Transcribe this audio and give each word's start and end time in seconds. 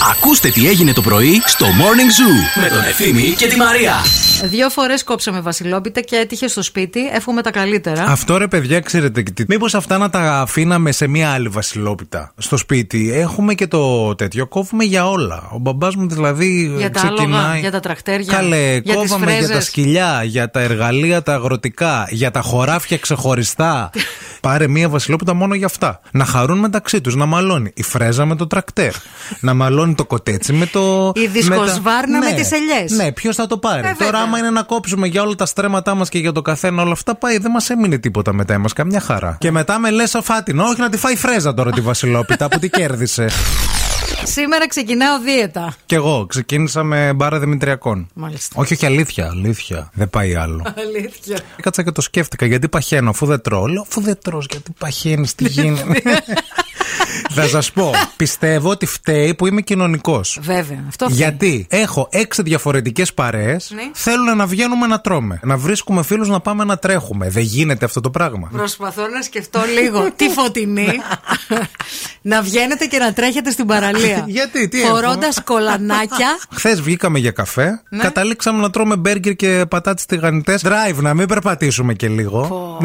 Ακούστε 0.00 0.48
τι 0.48 0.68
έγινε 0.68 0.92
το 0.92 1.02
πρωί 1.02 1.42
στο 1.44 1.66
Morning 1.66 2.58
Zoo 2.58 2.62
με 2.62 2.68
τον 2.68 2.84
Ευθύμη 2.84 3.34
και 3.38 3.46
τη 3.46 3.56
Μαρία. 3.56 3.94
Δύο 4.44 4.68
φορές 4.68 5.04
κόψαμε 5.04 5.40
βασιλόπιτα 5.40 6.00
και 6.00 6.16
έτυχε 6.16 6.48
στο 6.48 6.62
σπίτι. 6.62 7.08
Εύχομαι 7.12 7.42
τα 7.42 7.50
καλύτερα. 7.50 8.04
Αυτό 8.08 8.36
ρε 8.36 8.48
παιδιά, 8.48 8.80
ξέρετε, 8.80 9.22
μήπως 9.48 9.74
αυτά 9.74 9.98
να 9.98 10.10
τα 10.10 10.40
αφήναμε 10.40 10.92
σε 10.92 11.06
μία 11.06 11.30
άλλη 11.30 11.48
βασιλόπιτα 11.48 12.32
στο 12.38 12.56
σπίτι. 12.56 13.12
Έχουμε 13.14 13.54
και 13.54 13.66
το 13.66 14.14
τέτοιο, 14.14 14.46
κόβουμε 14.46 14.84
για 14.84 15.08
όλα. 15.08 15.48
Ο 15.52 15.58
μπαμπάς 15.58 15.96
μου 15.96 16.08
δηλαδή 16.08 16.74
για 16.76 16.90
τα 16.90 17.00
ξεκινάει. 17.00 17.42
άλογα, 17.42 17.58
για 17.58 17.70
τα 17.70 17.80
τρακτέρια. 17.80 18.32
Καλέ, 18.32 18.72
για 18.72 18.82
τις 18.82 18.94
κόβαμε 18.94 19.30
για 19.30 19.40
τα 19.40 19.46
φρέζες. 19.46 19.64
σκυλιά, 19.64 20.22
για 20.24 20.50
τα 20.50 20.60
εργαλεία 20.60 21.22
τα 21.22 21.34
αγροτικά, 21.34 22.06
για 22.10 22.30
τα 22.30 22.40
χωράφια 22.40 22.98
ξεχωριστά. 22.98 23.90
Πάρε 24.46 24.68
μία 24.68 24.88
βασιλόπιτα 24.88 25.34
μόνο 25.34 25.54
για 25.54 25.66
αυτά. 25.66 26.00
Να 26.10 26.24
χαρούν 26.24 26.58
μεταξύ 26.58 27.00
τους, 27.00 27.16
να 27.16 27.26
μαλώνει 27.26 27.70
η 27.74 27.82
φρέζα 27.82 28.24
με 28.24 28.36
το 28.36 28.46
τρακτέρ. 28.46 28.92
να 29.40 29.54
μαλώνει 29.54 29.94
το 29.94 30.04
κοτέτσι 30.04 30.52
με 30.52 30.66
το. 30.66 31.12
Η 31.14 31.26
δισκοσβάρνα 31.26 32.18
με 32.18 32.32
τις 32.32 32.50
ελιές. 32.52 32.90
Ναι, 32.90 33.12
ποιος 33.12 33.36
θα 33.36 33.46
το 33.46 33.58
πάρει. 33.58 33.78
Ε, 33.78 33.82
Τώρα, 33.82 33.94
βέβαια. 33.98 34.20
άμα 34.20 34.38
είναι 34.38 34.50
να 34.50 34.62
κόψουμε 34.62 35.06
για 35.06 35.22
όλα 35.22 35.34
τα 35.34 35.46
στρέμματά 35.46 35.94
μας 35.94 36.08
και 36.08 36.18
για 36.18 36.32
το 36.32 36.42
καθένα 36.42 36.82
όλα 36.82 36.92
αυτά, 36.92 37.14
πάει, 37.14 37.38
δεν 37.38 37.50
μας 37.50 37.70
έμεινε 37.70 37.98
τίποτα 37.98 38.32
μετά. 38.32 38.54
Εμάς 38.54 38.72
καμιά 38.72 39.00
χαρά. 39.00 39.36
Και 39.40 39.50
μετά 39.50 39.78
με 39.78 39.90
λες 39.90 40.14
αφάτινο, 40.14 40.64
όχι 40.64 40.80
να 40.80 40.88
τη 40.88 40.96
φάει 40.96 41.16
φρέζα 41.16 41.54
τώρα 41.54 41.70
τη 41.70 41.80
Βασιλόπιτα 41.80 42.48
που 42.48 42.58
τη 42.58 42.68
κέρδισε. 42.68 43.28
Σήμερα 44.24 44.68
ξεκινάω 44.68 45.20
δίαιτα. 45.20 45.74
Κι 45.86 45.94
εγώ 45.94 46.26
ξεκίνησα 46.26 46.82
με 46.82 47.12
μπάρα 47.12 47.38
Δημητριακών. 47.38 48.08
Μάλιστα. 48.14 48.54
Όχι, 48.58 48.72
όχι, 48.74 48.86
αλήθεια, 48.86 49.26
αλήθεια. 49.26 49.90
Δεν 49.94 50.10
πάει 50.10 50.34
άλλο. 50.34 50.74
Αλήθεια. 50.76 51.38
Κάτσα 51.62 51.82
και 51.82 51.90
το 51.90 52.00
σκέφτηκα 52.00 52.46
γιατί 52.46 52.68
παχαίνω 52.68 53.10
αφού 53.10 53.26
δεν 53.26 53.40
τρώω. 53.40 53.66
Λέω 53.66 53.82
αφού 53.88 54.00
δεν 54.00 54.18
τρως 54.22 54.46
γιατί 54.50 54.72
παχαίνει, 54.78 55.26
τι 55.36 55.48
γίνεται. 55.58 56.02
Θα 57.30 57.46
σας 57.48 57.72
πω, 57.72 57.90
πιστεύω 58.16 58.70
ότι 58.70 58.86
φταίει 58.86 59.34
που 59.34 59.46
είμαι 59.46 59.60
κοινωνικός. 59.60 60.38
Βέβαια. 60.42 60.84
Αυτό 60.88 61.04
φταίει. 61.04 61.16
Γιατί 61.18 61.66
έχω 61.70 62.08
έξι 62.10 62.42
διαφορετικές 62.42 63.14
παρέες, 63.14 63.70
Ναι. 63.74 63.82
θέλουν 63.92 64.36
να 64.36 64.46
βγαίνουμε 64.46 64.86
να 64.86 65.00
τρώμε. 65.00 65.40
Να 65.42 65.56
βρίσκουμε 65.56 66.02
φίλους 66.02 66.28
να 66.28 66.40
πάμε 66.40 66.64
να 66.64 66.78
τρέχουμε. 66.78 67.28
Δεν 67.30 67.42
γίνεται 67.42 67.84
αυτό 67.84 68.00
το 68.00 68.10
πράγμα. 68.10 68.48
Προσπαθώ 68.52 69.08
να 69.08 69.22
σκεφτώ 69.22 69.60
λίγο 69.80 70.10
τη 70.16 70.28
φωτεινή 70.28 70.88
να 72.22 72.42
βγαίνετε 72.42 72.84
και 72.86 72.98
να 72.98 73.12
τρέχετε 73.12 73.50
στην 73.50 73.66
παραλία. 73.66 74.24
Γιατί, 74.26 74.68
τι 74.68 74.78
Φορώντας 74.78 75.40
κολανάκια. 75.44 76.38
Χθες 76.54 76.80
βγήκαμε 76.80 77.18
για 77.18 77.30
καφέ, 77.30 77.82
Ναι. 77.88 78.02
καταλήξαμε 78.02 78.60
να 78.60 78.70
τρώμε 78.70 78.96
μπέργκερ 78.96 79.34
και 79.34 79.64
πατάτες 79.68 80.06
τηγανιτές. 80.06 80.62
Drive, 80.64 80.94
να 80.96 81.14
μην 81.14 81.26
περπατήσουμε 81.28 81.94
και 81.94 82.08
λίγο. 82.08 82.78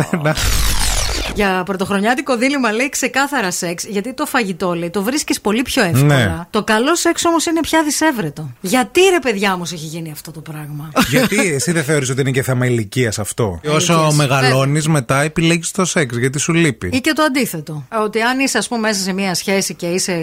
Πω. 1.33 1.41
Να- 1.41 1.49
Για 1.53 1.63
πρωτοχρονιάτικο 1.63 2.37
δίλημα 2.37 2.71
λέει 2.71 2.89
ξεκάθαρα 2.89 3.51
σεξ, 3.51 3.83
γιατί 3.83 4.13
το 4.13 4.25
φαγητό 4.25 4.73
λέει 4.73 4.89
το 4.89 5.03
βρίσκεις 5.03 5.41
πολύ 5.41 5.61
πιο 5.61 5.83
εύκολα. 5.83 6.03
Ναι. 6.03 6.45
Το 6.49 6.63
καλό 6.63 6.95
σεξ 6.95 7.25
όμως 7.25 7.45
είναι 7.45 7.59
πια 7.59 7.83
δυσέβρετο. 7.83 8.51
Γιατί 8.61 9.01
ρε 9.11 9.19
παιδιά 9.19 9.57
μου 9.57 9.63
έχει 9.65 9.85
γίνει 9.85 10.11
αυτό 10.11 10.31
το 10.31 10.39
πράγμα; 10.39 10.91
γιατί 11.09 11.53
εσύ 11.53 11.71
δεν 11.71 11.83
θεωρείς 11.83 12.09
ότι 12.09 12.21
είναι 12.21 12.31
και 12.31 12.41
θέμα 12.43 12.65
ηλικίας 12.65 13.19
αυτό; 13.19 13.59
Ηλικίας. 13.63 13.89
Όσο 13.89 14.11
μεγαλώνεις, 14.15 14.87
μετά 14.87 15.21
επιλέγεις 15.21 15.71
το 15.71 15.85
σεξ 15.85 16.17
γιατί 16.17 16.39
σου 16.39 16.53
λείπει. 16.53 16.89
Ή 16.93 16.99
και 17.01 17.13
το 17.13 17.23
αντίθετο. 17.23 17.85
Ότι 18.03 18.21
αν 18.21 18.39
είσαι, 18.39 18.57
ας 18.57 18.67
πούμε, 18.67 18.81
μέσα 18.81 19.01
σε 19.01 19.13
μια 19.13 19.35
σχέση 19.35 19.73
και 19.73 19.85
είσαι 19.85 20.13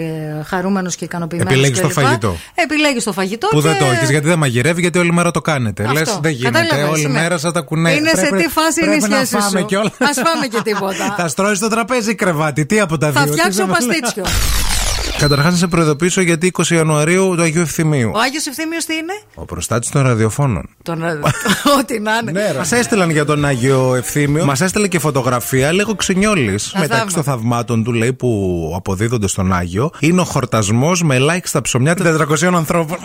χαρούμενος 0.47 0.95
και 0.95 1.05
ικανοποιημένος. 1.05 1.53
Επιλέγεις 1.53 1.81
το 1.81 1.89
φαγητό. 1.89 2.35
Επιλέγεις 2.55 3.03
το 3.03 3.13
φαγητό. 3.13 3.47
Που 3.47 3.61
και... 3.61 3.67
δεν 3.67 3.77
το 3.77 3.85
έχεις, 3.85 4.09
γιατί 4.09 4.27
δεν 4.27 4.37
μαγειρεύει, 4.37 4.81
γιατί 4.81 4.97
όλη 4.97 5.13
μέρα 5.13 5.31
το 5.31 5.41
κάνετε. 5.41 5.83
Αυτό. 5.83 5.97
Λες, 5.99 6.19
δεν 6.21 6.31
γίνεται. 6.31 6.59
Κατάλαβες, 6.59 6.89
όλη 6.89 7.07
ναι. 7.07 7.19
μέρα 7.19 7.37
σαν 7.37 7.53
τα 7.53 7.61
κουνέ. 7.61 7.91
Είναι 7.91 8.09
σε 8.09 8.29
τι 8.35 8.47
φάση 8.47 8.83
είναι 8.85 8.95
η 8.95 8.97
πρέπει 8.99 9.13
σχέση 9.13 9.33
να 9.33 9.41
φάμε 9.41 9.59
σου. 9.59 9.65
κιόλας. 9.65 9.91
Ας 9.99 10.17
φάμε 10.25 10.47
και 10.47 10.61
τίποτα. 10.63 10.98
Θα 11.17 11.27
στρώσει 11.27 11.61
το 11.61 11.67
τραπέζι 11.67 12.11
ή 12.11 12.15
κρεβάτι. 12.15 12.65
Τι 12.65 12.79
από 12.79 12.97
τα 12.97 13.11
δύο. 13.11 13.19
Θα 13.19 13.25
τι 13.25 13.31
φτιάξω 13.31 13.57
δεν 13.57 13.67
με- 13.67 13.73
παστίτσιο. 13.73 14.23
Καταρχάς, 15.19 15.51
να 15.51 15.57
σε 15.57 15.67
προειδοποιήσω 15.67 16.21
γιατί 16.21 16.51
20 16.57 16.63
Ιανουαρίου 16.67 17.33
του 17.35 17.41
Αγίου 17.41 17.61
Ευθυμίου. 17.61 18.11
Ο 18.15 18.19
Άγιος 18.19 18.45
Ευθύμιο 18.47 18.77
τι 18.85 18.93
είναι; 18.93 19.13
Ο 19.35 19.45
προστάτης 19.45 19.89
των 19.89 20.01
ραδιοφώνων. 20.03 20.69
Τον... 20.83 21.01
Ό,τι 21.79 21.99
να 21.99 22.11
είναι. 22.21 22.31
Ναι, 22.31 22.53
Μας 22.57 22.71
έστειλαν 22.71 23.09
για 23.09 23.25
τον 23.25 23.45
Άγιο 23.45 23.95
Ευθύμιο. 23.95 24.45
Μας 24.45 24.61
έστειλε 24.61 24.87
και 24.87 24.99
φωτογραφία, 24.99 25.73
λέγω 25.73 25.95
ξενιόλης. 25.95 26.73
Μεταξύ 26.79 27.15
των 27.15 27.23
θαυμάτων 27.23 27.83
του 27.83 27.91
λέει 27.93 28.13
που 28.13 28.73
αποδίδονται 28.75 29.27
στον 29.27 29.53
Άγιο 29.53 29.91
είναι 29.99 30.21
ο 30.21 30.23
χορτασμός 30.23 31.03
με 31.03 31.17
like 31.19 31.43
στα 31.43 31.61
ψωμιά 31.61 31.93
400 32.03 32.43
ανθρώπων. 32.53 32.97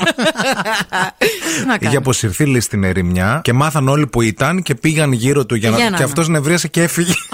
Τι 1.18 1.64
να 1.66 1.74
Είχε 1.74 1.78
κάνω. 1.84 1.98
αποσυρθεί 1.98 2.44
λέει 2.46 2.60
στην 2.60 2.84
ερημιά 2.84 3.40
και 3.44 3.52
μάθαν 3.52 3.88
όλοι 3.88 4.06
που 4.06 4.22
ήταν 4.22 4.62
και 4.62 4.74
πήγαν 4.74 5.12
γύρω 5.12 5.46
του 5.46 5.54
για 5.54 5.68
να. 5.70 5.74
Πηγαίνανε. 5.74 5.96
Και 5.98 6.02
αυτός 6.02 6.28
νευρίασε 6.28 6.68
και 6.68 6.82
έφυγε. 6.82 7.12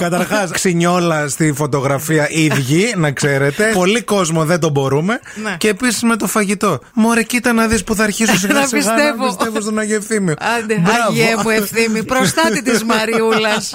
Καταρχάς, 0.00 0.50
ξινιόλα 0.58 1.28
στη 1.28 1.52
φωτογραφία 1.52 2.28
ίδιοι, 2.30 2.94
να 2.96 3.10
ξέρετε. 3.10 3.70
Πολύ 3.80 4.02
κόσμο 4.02 4.44
δεν 4.44 4.60
τον 4.60 4.70
μπορούμε. 4.70 5.20
Ναι. 5.42 5.56
Και 5.58 5.68
επίσης 5.68 6.02
με 6.02 6.16
το 6.16 6.26
φαγητό. 6.26 6.78
Μωρέ, 6.94 7.22
κοίτα 7.22 7.52
να 7.52 7.66
δεις 7.66 7.84
που 7.84 7.94
θα 7.94 8.02
αρχίσω 8.04 8.36
σιγά 8.38 8.52
Να 8.52 8.66
σιγά 8.66 8.78
πιστεύω. 8.78 9.24
να 9.24 9.26
πιστεύω 9.26 9.60
στον 9.60 9.78
Αγίο 9.78 9.96
Ευθύμιο. 9.96 10.34
Άντε, 10.58 10.74
Μπράβο. 10.78 10.98
Άγιε 11.08 11.34
μου 11.42 11.48
ευθύμη, 11.50 12.04
προστάτη 12.04 12.62
της 12.62 12.84
Μαριούλας. 12.84 13.74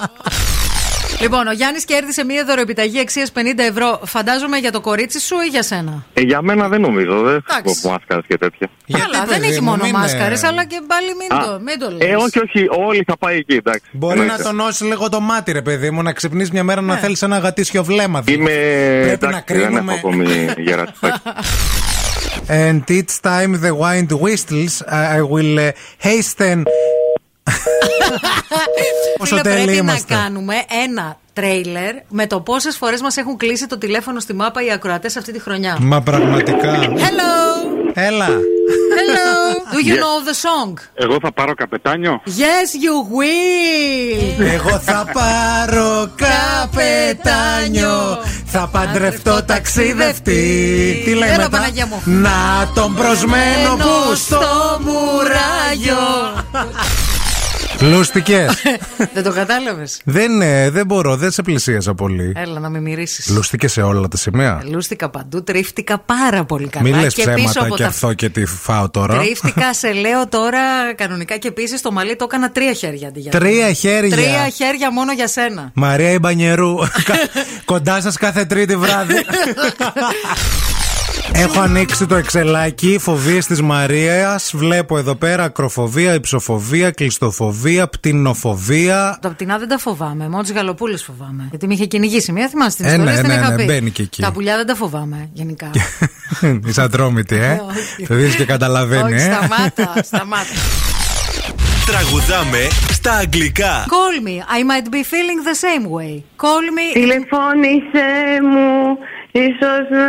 Λοιπόν, 1.20 1.46
ο 1.46 1.52
Γιάννης 1.52 1.84
κέρδισε 1.84 2.24
μία 2.24 2.44
δωροεπιταγή 2.44 3.00
αξίας 3.00 3.32
50 3.32 3.38
ευρώ. 3.68 4.00
Φαντάζομαι 4.04 4.56
για 4.58 4.72
το 4.72 4.80
κορίτσι 4.80 5.20
σου 5.20 5.34
ή 5.40 5.48
για 5.48 5.62
σένα; 5.62 6.04
Ε, 6.14 6.20
για 6.20 6.42
μένα 6.42 6.68
δεν 6.68 6.80
νομίζω, 6.80 7.20
δεν 7.22 7.34
Εντάξει. 7.50 7.80
έχω 7.84 7.88
μάσκαρες 7.94 8.24
και 8.28 8.38
τέτοια. 8.38 8.68
Γιατί, 8.86 9.02
Καλά, 9.02 9.24
δεν 9.24 9.34
παιδί 9.40 9.50
έχει 9.50 9.60
μου, 9.60 9.64
μόνο 9.70 9.76
μην 9.82 9.86
είναι- 9.88 9.98
μάσκαρες, 9.98 10.42
αλλά 10.44 10.64
και 10.64 10.80
πάλι 10.86 11.06
μην 11.18 11.28
το, 11.28 11.60
μην 11.64 11.78
το 11.78 11.90
λες. 11.90 12.08
ε, 12.10 12.14
όχι, 12.16 12.38
όχι, 12.38 12.66
όλοι 12.86 13.04
θα 13.06 13.16
πάει 13.16 13.36
εκεί, 13.36 13.54
εντάξει. 13.54 13.88
Μπορεί 13.92 14.16
να 14.16 14.22
Εννοείται. 14.22 14.42
τονώσει 14.42 14.84
λίγο 14.84 15.08
το 15.08 15.20
μάτι, 15.20 15.52
ρε 15.52 15.62
παιδί 15.62 15.90
μου, 15.90 16.02
να 16.02 16.12
ξυπνείς 16.12 16.50
μια 16.50 16.64
μέρα 16.64 16.80
να 16.80 16.96
θέλεις 16.96 17.22
ένα 17.22 17.38
γατήσιο 17.38 17.84
βλέμμα. 17.84 18.22
Είμαι. 18.26 18.50
Πρέπει 18.50 19.06
να 19.06 19.28
εντάξει, 19.28 19.54
δεν 19.54 19.62
έχω 19.62 19.72
κρίνουμε. 19.72 19.92
ακόμη 19.92 20.24
γερατάκι. 20.56 21.20
And 22.48 22.82
it's 22.88 23.16
time 23.22 23.52
the 23.66 23.74
wind 23.84 24.10
whistles. 24.24 24.74
I 25.16 25.20
will 25.32 25.58
uh, 25.58 25.72
hasten. 26.06 26.62
Πόσο 29.18 29.36
Φίλε, 29.36 29.40
τέλειοι 29.40 29.64
πρέπει 29.64 29.76
είμαστε. 29.78 30.14
να 30.14 30.20
κάνουμε 30.20 30.54
ένα 30.84 31.16
τρέιλερ 31.32 31.94
με 32.08 32.26
το 32.26 32.40
πόσες 32.40 32.76
φορές 32.76 33.00
μας 33.00 33.16
έχουν 33.16 33.36
κλείσει 33.36 33.66
το 33.66 33.78
τηλέφωνο 33.78 34.20
στη 34.20 34.34
μάπα 34.34 34.64
οι 34.64 34.72
ακροατές 34.72 35.16
αυτή 35.16 35.32
τη 35.32 35.40
χρονιά. 35.40 35.76
Μα 35.80 36.00
πραγματικά. 36.02 36.78
Hello! 36.82 37.66
Έλα. 37.94 38.26
Hello! 38.26 39.32
Do 39.74 39.78
you 39.88 39.94
Yes. 39.94 39.98
know 40.02 40.16
the 40.28 40.36
song? 40.46 40.72
Εγώ 40.94 41.16
θα 41.22 41.32
πάρω 41.32 41.54
καπετάνιο. 41.54 42.20
Yes, 42.26 42.68
you 42.84 42.96
will! 43.16 44.44
Εγώ 44.52 44.78
θα 44.78 45.04
πάρω 45.12 46.10
καπετάνιο 46.16 48.18
Θα 48.46 48.68
παντρευτώ 48.72 49.42
ταξιδευτή 49.44 51.02
Τι 51.04 51.14
λέει 51.14 51.28
Έλα, 51.28 51.36
μετά 51.36 51.48
Παναγία 51.48 51.86
μου. 51.86 52.02
Να 52.04 52.70
τον 52.74 52.94
προσμένω 52.94 53.76
που 53.76 54.14
στο 54.14 54.40
μουράγιο. 54.80 55.96
Λούστηκες 57.80 58.62
Δεν 59.14 59.22
το 59.22 59.32
κατάλαβες; 59.32 60.00
δεν, 60.04 60.40
ε, 60.40 60.70
δεν 60.70 60.86
μπορώ, 60.86 61.16
δεν 61.16 61.30
σε 61.30 61.42
πλησίασα 61.42 61.94
πολύ 61.94 62.32
Έλα 62.36 62.60
να 62.60 62.68
με 62.68 62.80
μυρίσει. 62.80 63.32
Λούστηκες 63.32 63.72
σε 63.72 63.82
όλα 63.82 64.08
τα 64.08 64.16
σημεία 64.16 64.62
Λούστηκα 64.70 65.08
παντού, 65.08 65.42
τρίφτηκα 65.42 65.98
πάρα 65.98 66.44
πολύ 66.44 66.68
καλά. 66.68 66.88
Μην 66.88 67.00
λες 67.00 67.14
και 67.14 67.22
πίσω 67.22 67.34
ψέματα 67.48 67.60
από 67.66 67.76
και 67.76 67.82
τα 67.82 67.88
αυτό 67.88 68.12
και 68.12 68.28
τι 68.28 68.44
φάω 68.46 68.90
τώρα 68.90 69.18
Τρίφτηκα, 69.18 69.74
σε 69.80 69.92
λέω 69.92 70.28
τώρα 70.28 70.94
κανονικά 70.96 71.36
και 71.36 71.48
επίσης 71.48 71.80
το 71.80 71.92
μαλλί 71.92 72.16
το 72.16 72.24
έκανα 72.24 72.50
τρία 72.50 72.72
χέρια 72.72 73.08
αντί 73.08 73.20
για 73.20 73.30
Τρία 73.30 73.64
ένα. 73.64 73.72
χέρια. 73.72 74.16
Τρία 74.16 74.48
χέρια 74.48 74.92
μόνο 74.92 75.12
για 75.12 75.28
σένα. 75.28 75.70
Μαρία 75.74 76.10
Ιμπανιερού 76.10 76.76
Κα- 77.08 77.14
Κοντά 77.64 78.00
σας 78.00 78.16
κάθε 78.16 78.44
τρίτη 78.44 78.76
βράδυ 78.76 79.14
Έχω 81.32 81.60
ανοίξει 81.60 82.06
το 82.06 82.14
εξελάκι 82.14 82.98
Φοβίες 83.00 83.46
της 83.46 83.62
Μαρίας. 83.62 84.50
Βλέπω 84.54 84.98
εδώ 84.98 85.14
πέρα 85.14 85.44
ακροφοβία, 85.44 86.14
υψοφοβία, 86.14 86.90
κλειστοφοβία, 86.90 87.88
πτηνοφοβία. 87.88 89.18
Τα 89.22 89.28
πτηνά 89.28 89.58
δεν 89.58 89.68
τα 89.68 89.78
φοβάμαι. 89.78 90.28
Μόνο 90.28 90.42
τις 90.42 90.52
γαλοπούλες 90.52 91.02
φοβάμαι. 91.04 91.46
Γιατί 91.50 91.66
με 91.66 91.74
είχε 91.74 91.86
κυνηγήσει 91.86 92.32
μία, 92.32 92.48
θυμάστε 92.48 92.82
την 92.82 92.92
Ε, 92.92 92.94
ιστορία, 92.94 93.14
ναι, 93.14 93.20
την 93.20 93.28
ναι, 93.28 93.34
είχα 93.34 93.50
ναι, 93.50 93.56
πει. 93.56 93.64
μπαίνει 93.64 93.90
και 93.90 94.02
εκεί. 94.02 94.22
Τα 94.22 94.32
πουλιά 94.32 94.56
δεν 94.56 94.66
τα 94.66 94.74
φοβάμαι 94.74 95.28
γενικά. 95.32 95.70
Είσαι 96.66 96.82
ατρόμητη, 96.82 97.34
ε. 97.36 97.50
Ε, 97.52 97.60
όχι. 97.68 98.06
Το 98.06 98.14
δεις 98.14 98.34
και 98.34 98.44
καταλαβαίνει, 98.44 99.02
Όχι, 99.14 99.14
ε. 99.14 99.18
σταμάτα, 99.32 99.92
σταμάτα. 100.10 100.44
Τραγουδάμε 101.86 102.68
στα 102.92 103.12
αγγλικά. 103.12 103.84
Call 103.86 104.26
me. 104.26 104.36
I 104.58 104.60
might 104.70 104.88
be 104.90 105.02
feeling 105.12 105.40
the 105.50 105.56
same 105.64 105.84
way. 105.96 106.12
Call 106.44 106.66
me. 106.76 106.86
Τηλεφώνησε 106.92 108.06
μου, 108.52 108.98
ίσως 109.38 109.84
να 109.90 110.04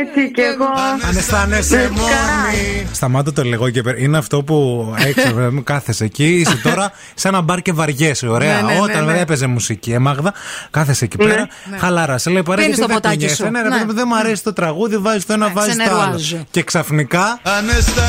έτσι 0.00 0.30
κι 0.34 0.40
εγώ. 0.40 0.66
Αν 1.08 1.16
αισθάνεσαι 1.16 1.90
μόνη. 1.94 2.86
Σταμάτω 2.92 3.32
το 3.32 3.42
λίγο 3.42 3.70
και 3.70 3.82
πέρα. 3.82 3.98
Είναι 3.98 4.18
αυτό 4.18 4.42
που 4.42 4.86
έξω 5.06 5.34
μου 5.52 5.62
κάθεσαι 5.62 6.04
εκεί. 6.04 6.24
Είσαι 6.24 6.56
τώρα 6.62 6.92
σε 7.14 7.28
ένα 7.28 7.40
μπαρ 7.40 7.62
και 7.62 7.72
βαριέσαι. 7.72 8.26
Ωραία. 8.28 8.54
Ναι, 8.54 8.60
ναι, 8.66 8.72
ναι, 8.72 8.80
Όταν 8.80 9.04
ναι. 9.04 9.18
έπαιζε 9.18 9.46
μουσική, 9.46 9.92
ε, 9.92 9.98
Μάγδα, 9.98 10.32
κάθεσαι 10.70 11.04
εκεί 11.04 11.16
πέρα. 11.16 11.48
Χαλάρας. 11.78 12.22
Σε 12.22 12.30
λέει 12.30 12.42
παρέα. 12.42 12.64
Πίνεις 12.64 12.78
γιατί 12.78 12.92
το 12.92 13.00
δεν 13.00 13.02
ποτάκι 13.02 13.16
κουνιέσαι. 13.16 13.44
σου. 13.44 13.50
Ναι, 13.50 13.62
ρε, 13.62 13.68
Ναι. 13.68 13.74
παιδί 13.74 13.84
μου, 13.86 13.92
δεν 13.92 14.04
μου 14.08 14.16
αρέσει 14.16 14.42
το 14.42 14.52
τραγούδι. 14.52 14.96
Βάζεις 14.96 15.26
το 15.26 15.32
ένα, 15.32 15.46
Ναι, 15.46 15.52
βάζεις 15.52 15.76
το 15.76 15.82
άλλο. 15.82 15.90
ξενερουάζω. 15.98 16.46
Και 16.50 16.62
ξαφνικά. 16.62 17.40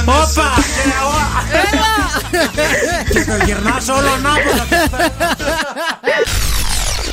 Όπα! 0.05 0.53
Και 3.11 3.25
το 3.25 3.45
γυρνάς 3.45 3.87
όλο 3.87 4.07
ανάποδα. 4.17 4.65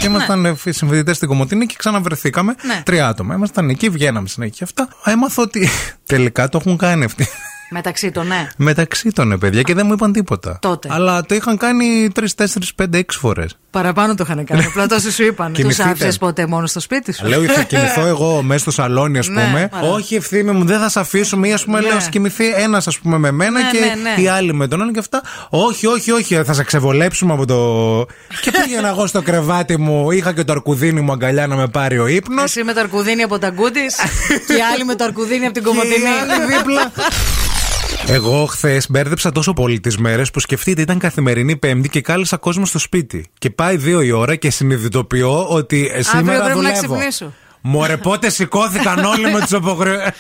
και 0.05 0.11
ήμασταν 0.11 0.45
ε, 0.45 0.57
συμφοιτητέ 0.69 1.13
στην 1.13 1.29
Κομωτινή 1.29 1.67
και 1.67 1.75
ξαναβρεθήκαμε. 1.79 2.55
Ναι. 2.63 2.83
Τρία 2.85 3.09
άτομα. 3.09 3.35
Ήμασταν 3.35 3.69
εκεί, 3.69 3.89
βγαίναμε 3.89 4.29
συνέχεια 4.29 4.55
και 4.57 4.65
αυτά. 4.65 4.89
Έμαθα 5.05 5.43
ότι 5.43 5.69
τελικά 6.07 6.49
το 6.49 6.59
έχουν 6.65 6.77
κάνει 6.77 7.05
αυτοί. 7.05 7.27
Μεταξύ 7.71 8.11
των, 8.11 8.27
ναι. 8.27 8.49
Μεταξύ 8.57 9.11
των 9.11 9.33
ε, 9.33 9.37
παιδιά 9.39 9.63
και 9.63 9.75
δεν 9.75 9.87
μου 9.87 9.93
είπαν 9.93 10.13
τίποτα. 10.13 10.59
Τότε. 10.61 10.89
Αλλά 10.93 11.23
το 11.23 11.35
είχαν 11.35 11.57
κάνει 11.57 12.09
3, 12.17 12.21
4, 12.37 12.45
5, 12.83 12.97
6 12.97 13.03
φορές. 13.09 13.57
Παραπάνω 13.71 14.15
το 14.15 14.25
είχαν 14.29 14.45
κάνει. 14.45 14.65
Απλά 14.65 14.87
τόσο 14.87 15.11
σου 15.11 15.23
είπαν. 15.25 15.49
Τους 15.49 15.57
Κοιμηθείτε. 15.57 15.89
άφησες 15.89 16.19
ποτέ 16.19 16.47
μόνος 16.47 16.71
στο 16.71 16.81
σπίτι 16.81 17.13
σου; 17.13 17.27
Λέω, 17.27 17.43
θα 17.43 17.63
κοιμηθώ 17.63 18.07
εγώ 18.15 18.43
μέσα 18.43 18.59
στο 18.59 18.71
σαλόνι, 18.71 19.19
ας 19.19 19.29
Ναι, 19.29 19.43
πούμε. 19.45 19.71
ωραία. 19.77 19.93
Όχι, 19.93 20.15
ευθύνη 20.15 20.51
μου, 20.53 20.65
δεν 20.65 20.79
θα 20.79 20.89
σε 20.89 21.01
αφήσουμε. 21.01 21.49
Ή 21.49 21.53
ας 21.53 21.65
πούμε, 21.65 21.81
Ναι. 21.81 21.87
λέω, 21.89 22.01
σκημηθεί 22.01 22.45
ένας, 22.57 22.87
ας 22.87 22.99
πούμε, 22.99 23.19
με 23.19 23.31
μένα 23.31 23.61
Ναι, 23.63 23.69
και 23.71 23.79
ναι, 23.79 24.11
ναι. 24.17 24.23
οι 24.23 24.29
άλλοι 24.29 24.55
με 24.55 24.69
τον 24.69 24.81
άλλον 24.81 24.93
και 24.93 24.99
αυτά. 24.99 25.23
Όχι, 25.49 25.87
όχι, 25.87 26.11
όχι, 26.11 26.35
θα 26.45 26.53
σε 26.53 26.65
ξεβολέψουμε 26.65 27.33
από 27.33 27.47
το. 27.47 27.57
και 28.41 28.51
πήγαινα 28.65 28.89
εγώ 28.89 29.07
στο 29.07 29.23
κρεβάτι 29.23 29.79
μου, 29.79 30.11
είχα 30.11 30.33
και 30.33 30.45
το 30.45 30.53
αρκουδίνι 30.53 31.01
μου 31.01 31.13
αγκαλιά 31.13 31.47
να 31.47 31.57
με 31.57 31.69
πάρει 31.69 31.99
ο 31.99 32.07
ύπνος. 32.07 32.45
Εσύ 32.45 32.63
με 32.65 32.73
το 32.73 32.81
αρκουδίνι 32.81 33.23
από 33.23 33.39
τα 33.39 33.49
γκούντι 33.51 33.81
και 34.47 34.53
οι 34.53 34.61
άλλοι 34.75 34.85
με 34.85 34.95
το 34.95 35.05
αρκουδίνι 35.05 35.45
από 35.45 35.55
την 35.55 35.63
κομμωτινή. 35.63 35.95
δίπλα. 36.57 36.93
Εγώ 38.09 38.45
χθες 38.47 38.87
μπέρδεψα 38.91 39.33
τόσο 39.33 39.53
πολύ 39.53 39.81
τις 39.81 39.97
μέρες 39.99 40.31
που 40.31 40.41
σκεφτείτε 40.41 40.83
ήταν 40.83 40.99
καθημερινή 40.99 41.57
Πέμπτη 41.57 41.89
και 41.89 42.01
κάλεσα 42.01 42.37
κόσμο 42.37 42.67
στο 42.67 42.79
σπίτι. 42.79 43.27
Και 43.39 43.51
πάει 43.51 43.77
δύο 43.77 44.01
η 44.01 44.11
ώρα 44.11 44.37
και 44.37 44.51
συνειδητοποιώ 44.51 45.47
ότι 45.49 45.91
ε, 45.95 46.03
σήμερα 46.03 46.43
πρέπει 46.43 46.49
να 46.49 46.55
δουλεύω. 46.55 46.95
ξυπνήσω. 46.95 47.33
Μωρέ, 47.61 47.97
πότε 47.97 48.31
σηκώθηκαν 48.31 49.05
όλοι 49.05 49.31
με 49.33 49.41
τους 49.41 49.53
αποχρεώσει. 49.53 50.13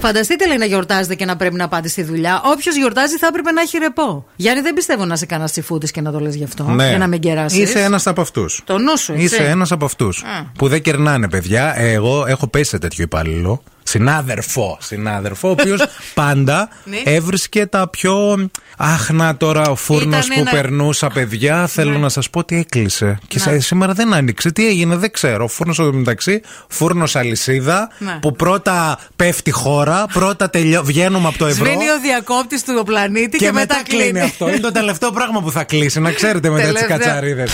Φανταστείτε 0.00 0.46
λέει 0.46 0.56
να 0.56 0.64
γιορτάζετε 0.64 1.14
και 1.14 1.24
να 1.24 1.36
πρέπει 1.36 1.54
να 1.54 1.68
πάτε 1.68 1.88
στη 1.88 2.02
δουλειά. 2.02 2.42
Όποιος 2.44 2.76
γιορτάζει 2.76 3.16
θα 3.18 3.26
έπρεπε 3.26 3.50
να 3.50 3.60
έχει 3.60 3.78
ρεπό. 3.78 4.26
Γιάννη, 4.36 4.62
δεν 4.62 4.74
πιστεύω 4.74 5.04
να 5.04 5.16
σε 5.16 5.26
κανένας 5.26 5.50
τσιφούτης 5.50 5.90
και 5.90 6.00
να 6.00 6.12
το 6.12 6.20
λες 6.20 6.34
γι' 6.34 6.44
αυτό. 6.44 6.74
Για 6.88 6.98
να 6.98 7.06
μην 7.06 7.20
κεράσεις. 7.20 7.58
Ναι. 7.58 7.64
Είσαι 7.64 7.80
ένας 7.80 8.06
από 8.06 8.20
αυτούς. 8.20 8.62
Το 8.64 8.78
νου 8.78 8.98
σου, 8.98 9.12
έτσι. 9.12 9.24
Είσαι 9.24 9.44
ένας 9.44 9.72
από 9.72 9.84
αυτούς. 9.84 10.24
Που 10.58 10.68
δεν 10.68 10.82
κερνάνε, 10.82 11.28
παιδιά. 11.28 11.78
Ε, 11.78 11.92
Εγώ 11.92 12.24
έχω 12.26 12.46
πέσει 12.46 12.70
σε 12.70 12.78
τέτοιο 12.78 13.04
υπάλληλο. 13.04 13.62
Συνάδελφο. 13.82 14.78
Συνάδελφο, 14.80 15.48
ο 15.48 15.50
οποίος 15.50 15.80
πάντα 16.14 16.68
Ναι. 16.84 16.96
έβρισκε 17.04 17.66
τα 17.66 17.88
πιο. 17.88 18.48
Αχ, 18.76 19.10
να 19.10 19.36
τώρα 19.36 19.68
ο 19.68 19.74
φούρνος 19.74 20.26
Ήταν 20.26 20.36
που 20.36 20.40
ένα- 20.40 20.50
περνούσα, 20.50 21.08
παιδιά. 21.08 21.66
Θέλω 21.66 21.98
να 21.98 22.08
σας 22.08 22.30
πω 22.30 22.38
ότι 22.38 22.56
έκλεισε. 22.56 23.18
Και 23.28 23.36
Ναι. 23.38 23.52
σα- 23.52 23.60
σήμερα 23.60 23.92
δεν 23.92 24.14
άνοιξε. 24.14 24.50
Τι 24.52 24.66
έγινε, 24.66 24.96
δεν 24.96 25.10
ξέρω. 25.12 25.48
Φούρνος 25.48 25.78
εδώ 25.78 25.92
μεταξύ, 25.92 26.40
φούρνος 26.68 27.16
αλυσίδα. 27.16 27.88
Ναι. 27.98 28.18
Που 28.20 28.32
πρώτα 28.32 28.98
πέφτει 29.16 29.50
χώρα, 29.50 30.06
πρώτα 30.12 30.50
τελειώ... 30.50 30.82
βγαίνουμε 30.84 31.28
από 31.28 31.38
το 31.38 31.46
ευρώ. 31.46 31.64
Σβήνει 31.64 31.90
ο 31.90 32.00
διακόπτης 32.02 32.64
του 32.64 32.82
πλανήτη 32.84 33.36
και, 33.38 33.44
Και 33.44 33.52
μετά 33.52 33.82
κλείνει 33.88 34.20
αυτό. 34.20 34.48
Είναι 34.48 34.58
το 34.60 34.72
τελευταίο 34.72 35.10
πράγμα 35.10 35.40
που 35.42 35.50
θα 35.50 35.64
κλείσει, 35.64 36.00
να 36.00 36.12
ξέρετε 36.12 36.50
μετά 36.50 36.66
τι 36.68 36.72
Τελευταίο. 36.72 36.98
κατσαρίδες. 36.98 37.50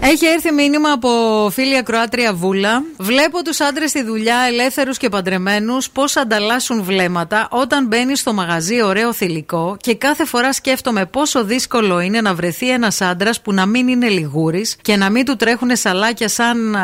Έχει 0.00 0.26
έρθει 0.26 0.52
μήνυμα 0.52 0.92
από 0.92 1.08
φίλη 1.52 1.76
ακροάτρια 1.76 2.34
Βούλα. 2.34 2.82
Βλέπω 2.96 3.42
τους 3.42 3.60
άντρες 3.60 3.90
στη 3.90 4.02
δουλειά, 4.04 4.36
ελεύθερους 4.48 4.98
και 4.98 5.08
παντρεμένους, 5.08 5.90
πώς 5.90 6.16
ανταλλάσσουν 6.16 6.82
βλέμματα 6.82 7.48
όταν 7.50 7.86
μπαίνει 7.86 8.16
στο 8.16 8.32
μαγαζί 8.32 8.82
ωραίο 8.82 9.12
θηλυκό 9.12 9.76
και 9.80 9.94
κάθε 9.94 10.24
φορά 10.24 10.52
σκέφτομαι 10.52 11.06
πόσο 11.06 11.44
δύσκολο 11.44 12.00
είναι 12.00 12.20
να 12.20 12.34
βρεθεί 12.34 12.70
ένας 12.70 13.00
άντρας 13.00 13.40
που 13.40 13.52
να 13.52 13.66
μην 13.66 13.88
είναι 13.88 14.08
λιγούρης 14.08 14.76
και 14.82 14.96
να 14.96 15.10
μην 15.10 15.24
του 15.24 15.36
τρέχουν 15.36 15.76
σαλάκια 15.76 16.28
σαν 16.28 16.76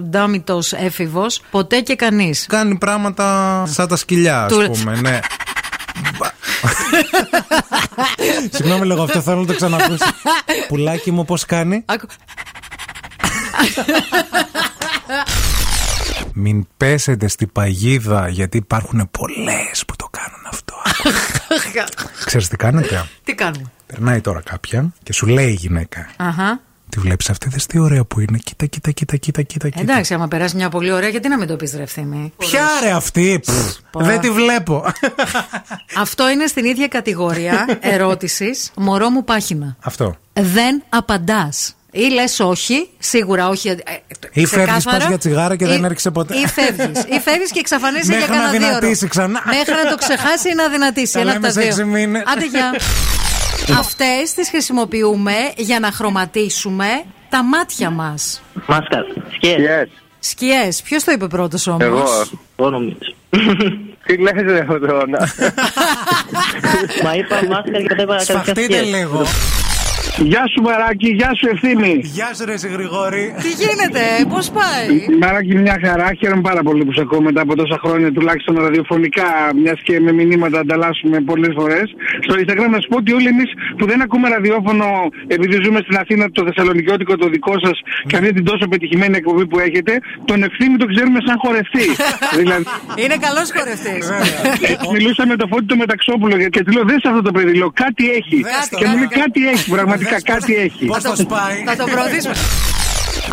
ντάμιτο 0.00 0.60
έφηβος, 0.76 1.42
ποτέ 1.50 1.80
και 1.80 1.96
κανείς. 1.96 2.46
Κάνει 2.48 2.78
πράγματα 2.78 3.62
σαν 3.66 3.88
τα 3.88 3.96
σκυλιά, 3.96 4.42
ας 4.44 4.52
Του- 4.52 4.70
πούμε, 4.72 5.00
ναι. 5.00 5.18
Συγγνώμη 8.54 8.86
λίγο, 8.86 9.02
αυτό 9.02 9.20
θέλω 9.20 9.40
να 9.40 9.46
το 9.46 9.54
ξανακούσω. 9.54 10.04
Πουλάκι 10.68 11.10
μου, 11.10 11.24
πώς 11.24 11.44
κάνει; 11.44 11.84
Μην 16.36 16.66
πέσετε 16.76 17.28
στη 17.28 17.46
παγίδα, 17.46 18.28
γιατί 18.28 18.56
υπάρχουν 18.56 19.08
πολλές 19.10 19.84
που 19.86 19.96
το 19.96 20.08
κάνουν 20.10 20.46
αυτό. 20.46 20.74
Ξέρεις 22.24 22.48
τι 22.48 22.56
κάνετε; 22.56 23.08
Τι 23.24 23.34
κάνουμε; 23.34 23.70
Περνάει 23.86 24.20
τώρα 24.20 24.40
κάποια 24.40 24.92
και 25.02 25.12
σου 25.12 25.26
λέει 25.26 25.48
η 25.48 25.54
γυναίκα. 25.54 26.10
Αχα. 26.16 26.60
Τη 26.94 27.00
βλέπεις 27.00 27.30
αυτή, 27.30 27.48
δες 27.48 27.66
τι 27.66 27.78
ωραία 27.78 28.04
που 28.04 28.20
είναι. 28.20 28.38
Κοίτα, 28.44 28.66
κοίτα, 28.66 28.90
κοίτα, 28.90 29.16
κοίτα, 29.16 29.42
κοίτα. 29.42 29.68
κοίτα. 29.68 29.80
Εντάξει, 29.92 30.14
άμα 30.14 30.28
περάσει 30.28 30.56
μια 30.56 30.68
πολύ 30.68 30.92
ωραία, 30.92 31.08
γιατί 31.08 31.28
να 31.28 31.38
μην 31.38 31.48
το 31.48 31.56
πεις 31.56 31.74
ρε 31.76 31.82
ευθύμη. 31.82 32.32
Ποια 32.38 32.66
ρε 32.82 32.90
αυτή, 32.90 33.40
Πφ, 33.46 33.50
Πα. 33.90 34.04
δεν 34.04 34.20
τη 34.20 34.30
βλέπω. 34.30 34.84
Αυτό 35.96 36.30
είναι 36.30 36.46
στην 36.46 36.64
ίδια 36.64 36.88
κατηγορία 36.88 37.66
ερώτησης. 37.80 38.70
Μωρό 38.76 39.10
μου 39.10 39.24
πάχυνα. 39.24 39.76
Αυτό. 39.80 40.16
Δεν 40.32 40.82
απαντάς. 40.88 41.74
Ή 41.90 42.08
λες 42.12 42.40
όχι, 42.40 42.88
σίγουρα 42.98 43.48
όχι. 43.48 43.68
ε, 43.68 43.72
ε, 43.72 43.76
Ή 44.32 44.46
φεύγεις, 44.46 44.50
ξεκάθαρα. 44.50 44.98
πας 44.98 45.06
για 45.08 45.18
τσιγάρα 45.18 45.56
και 45.56 45.66
δεν 45.66 45.82
Ή- 45.82 45.84
έρχεσαι 45.84 46.10
ποτέ. 46.10 46.34
Ή 46.36 46.46
φεύγεις. 46.46 47.02
Ή 47.02 47.20
φεύγεις 47.20 47.50
και 47.50 47.58
εξαφανίζεσαι 47.58 48.10
για 48.10 48.18
Μέχρι 48.20 48.34
να 48.36 48.42
κανένα 48.42 48.58
δύο 48.58 48.66
ώρο. 48.68 48.78
δυνατήσει 48.78 49.08
ξανά. 49.08 49.42
Μέχρι 49.46 49.74
να 49.84 49.90
το 49.90 49.96
ξεχάσει 49.96 50.48
ή 50.48 50.54
να 50.54 50.68
δυνατήσει. 50.68 51.12
Τα 51.12 51.20
Ένα 51.20 51.30
από 51.30 51.40
λέμε 51.40 51.52
τα 51.52 51.60
σε 51.60 51.60
δύο. 51.60 51.68
έξι 51.68 51.84
μήνες. 51.84 52.22
Άντε 52.26 52.46
γεια. 52.46 52.70
Αυτές 53.72 54.32
τις 54.34 54.48
χρησιμοποιούμε 54.48 55.32
για 55.56 55.80
να 55.80 55.90
χρωματίσουμε 55.92 56.86
τα 57.28 57.44
μάτια 57.44 57.90
μας. 57.90 58.42
Μάσκας. 58.66 59.06
Σκιές. 59.34 59.56
Yes. 59.58 59.88
Σκιές. 60.18 60.82
Ποιος 60.82 61.04
το 61.04 61.12
είπε 61.12 61.26
πρώτος 61.26 61.66
όμω. 61.66 61.78
Εγώ. 61.80 62.04
Εγώ 62.56 62.70
νομίζω. 62.70 62.96
Τι 64.06 64.16
λες 64.16 64.32
ρε 64.46 64.60
αυτό 64.60 64.78
τώρα. 64.78 65.04
Μα 67.04 67.14
είπα 67.14 67.44
μάσκας 67.48 67.82
και 67.88 67.94
το 67.94 68.02
είπα 68.02 68.16
κατευθείαν 68.16 68.20
Σφαχτείτε 68.20 68.62
σκιές. 68.62 68.86
λίγο. 68.98 69.22
Γεια 70.18 70.44
σου 70.52 70.62
Μαράκη, 70.62 71.08
γεια 71.18 71.30
σου 71.38 71.48
Ευθύμη. 71.52 71.94
Γεια 72.02 72.30
σου, 72.34 72.44
ρε 72.44 72.52
εσύ, 72.52 72.68
Γρηγόρη. 72.68 73.34
Τι 73.44 73.50
γίνεται, 73.62 74.00
πώς 74.34 74.50
πάει; 74.58 74.86
Μαράκη, 75.22 75.54
μια 75.66 75.76
χαρά. 75.84 76.08
Χαίρομαι 76.20 76.40
πάρα 76.50 76.62
πολύ 76.62 76.84
που 76.84 76.92
σε 76.92 77.00
ακούω 77.00 77.22
μετά 77.28 77.40
από 77.40 77.54
τόσα 77.56 77.78
χρόνια, 77.84 78.12
τουλάχιστον 78.12 78.54
ραδιοφωνικά, 78.66 79.28
μιας 79.62 79.78
και 79.86 80.00
με 80.00 80.12
μηνύματα 80.12 80.58
ανταλλάσσουμε 80.58 81.20
πολλές 81.20 81.52
φορές. 81.58 81.86
Στο 82.24 82.34
Instagram 82.40 82.68
να 82.70 82.80
σου 82.80 82.88
πω 82.90 82.96
ότι 82.96 83.12
όλοι 83.12 83.28
εμείς 83.34 83.50
που 83.78 83.86
δεν 83.86 83.98
ακούμε 84.02 84.28
ραδιόφωνο, 84.28 84.86
επειδή 85.26 85.54
ζούμε 85.64 85.80
στην 85.86 85.96
Αθήνα, 86.02 86.30
το 86.30 86.42
Θεσσαλονικιώτικο 86.48 87.16
το 87.16 87.28
δικό 87.28 87.54
σας 87.64 87.76
και 88.06 88.16
αυτή 88.16 88.32
την 88.32 88.44
τόσο 88.44 88.64
πετυχημένη 88.68 89.16
εκπομπή 89.16 89.46
που 89.46 89.58
έχετε, 89.58 89.92
τον 90.24 90.42
Ευθύμη 90.42 90.76
τον 90.76 90.88
ξέρουμε 90.94 91.18
σαν 91.26 91.36
χορευτή. 91.44 91.86
δηλαδή, 92.40 92.64
Είναι 93.02 93.16
καλός 93.26 93.48
χορευτής. 93.56 94.04
έτσι 94.70 94.86
μιλούσα 94.92 95.26
με 95.26 95.36
το 95.36 95.46
φώτι 95.50 95.64
το 95.64 95.76
Μεταξόπουλο 95.76 96.34
και 96.54 96.62
του 96.64 96.72
λέω: 96.72 96.84
Δες 96.84 97.02
αυτό 97.10 97.22
το 97.22 97.32
παιδί, 97.32 97.54
λέω 97.60 97.70
κάτι 97.82 98.04
έχει. 98.18 98.36
Δες 98.48 98.68
το, 98.70 98.76
και 98.78 98.86
μου 98.86 98.96
λέει 98.96 99.06
δες 99.08 99.18
το. 99.18 99.20
κάτι 99.22 99.40
έχει, 99.48 99.70
πραγματικά 99.70 100.02
κάτι 100.24 100.54
έχεις. 100.54 100.86
Πώς 100.86 101.02
το 101.02 101.16
σπάει. 101.16 101.62
Θα 101.66 101.76
το 101.76 101.84
προωθήσουμε. 101.84 102.34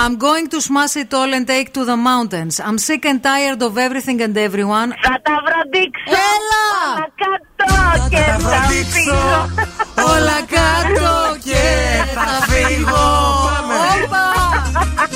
I'm 0.03 0.15
going 0.18 0.47
to 0.53 0.59
smash 0.62 0.95
it 0.95 1.13
all 1.13 1.33
and 1.38 1.45
take 1.45 1.73
to 1.73 1.83
the 1.91 1.97
mountains. 2.09 2.59
I'm 2.68 2.77
sick 2.77 3.03
and 3.06 3.19
tired 3.21 3.62
of 3.68 3.77
everything 3.77 4.21
and 4.21 4.35
everyone. 4.38 4.89
Θα 5.07 5.15
τα 5.27 5.35
βροντίξω. 5.45 6.03
Έλα! 6.31 6.67
Όλα 6.93 7.07
κάτω 7.22 8.10
και 8.10 8.24
τα 8.27 8.38
θα 8.38 8.60
βροντίξω. 8.60 8.91
φύγω. 8.93 9.50
Όλα 10.13 10.39
κάτω 10.57 11.38
και 11.43 11.63
θα 12.13 12.27
φύγω. 12.51 13.10
Όπα! 14.03 14.25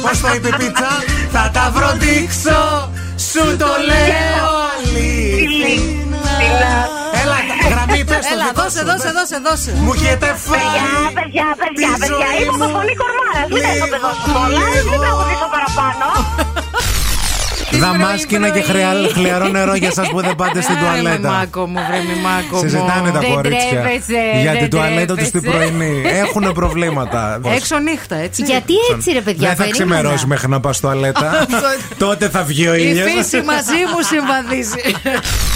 Πώς 0.01 0.21
το 0.21 0.27
είπε 0.35 0.47
η 0.47 0.55
πίτσα, 0.57 1.03
θα 1.31 1.51
τα 1.53 1.71
βροντίξω. 1.75 2.89
Σου 3.31 3.57
το 3.57 3.71
λέω 3.89 4.65
Έλα, 8.33 8.45
δικό 8.47 8.61
δώσε, 8.61 8.79
σου, 8.79 8.85
δώσε, 8.89 9.09
πες. 9.09 9.15
δώσε, 9.17 9.37
δώσε. 9.47 9.71
Μου 9.85 9.91
έχετε 9.97 10.27
Παιδιά, 10.33 10.35
φάει. 10.47 11.13
παιδιά, 11.19 11.47
παιδιά, 11.61 11.89
τη 11.93 11.99
παιδιά. 12.01 12.27
ζωή 12.29 12.41
Είμαι 12.41 12.53
από 12.57 12.65
μου. 12.71 12.75
πολύ 12.77 12.93
κορμάρα. 13.01 13.41
Μην 13.53 13.61
θα 13.81 13.87
το 13.93 13.97
δώσω 14.05 14.25
πολλά. 14.35 14.47
λίγο. 14.49 14.67
Δεν 14.75 14.83
θα 14.93 14.97
τραγουδήσω 15.03 15.47
παραπάνω. 15.55 16.05
Δαμάσκηνα 17.83 18.49
και 18.49 18.61
χρεα- 18.61 19.09
χλιαρό 19.13 19.47
νερό 19.47 19.75
για 19.75 19.87
εσά 19.87 20.01
που 20.11 20.21
δεν 20.21 20.35
πάτε 20.35 20.61
στην 20.61 20.75
Ρε, 20.75 20.81
με 20.81 20.87
τουαλέτα. 21.01 21.29
μάκο 21.29 21.65
μου, 21.67 21.79
βρε 21.89 21.97
με 21.97 22.15
μάκο 22.21 22.55
μου. 22.55 22.59
Συζητάνε 22.61 23.11
τα 23.11 23.19
Δεν 23.19 23.33
κορίτσια 23.33 23.69
τρέπεσαι, 23.69 24.21
για 24.41 24.51
δεν 24.51 24.59
την 24.61 24.69
τουαλέτα 24.69 25.15
τους 25.15 25.27
στην 25.27 25.41
τρέπεσαι. 25.41 25.71
πρωινή. 25.71 26.01
Έχουν 26.23 26.51
προβλήματα. 26.53 27.39
Έξω 27.55 27.77
νύχτα, 27.79 28.15
έτσι. 28.15 28.41
Γιατί 28.43 28.73
έτσι 28.95 29.11
ρε 29.11 29.21
παιδιά, 29.21 29.47
Δεν 29.47 29.57
θα 29.57 29.63
περίμενα. 29.63 29.95
ξημερώσει 29.95 30.27
μέχρι 30.27 30.47
να 30.49 30.59
πας 30.59 30.79
τουαλέτα. 30.79 31.45
Τότε 31.97 32.29
θα 32.29 32.43
βγει 32.43 32.67
ο 32.67 32.75
Η 32.75 32.81
ήλιος. 32.85 33.11
φύση 33.11 33.41
μαζί 33.41 33.79
μου 33.91 34.01
συμβαδίζει. 34.11 34.81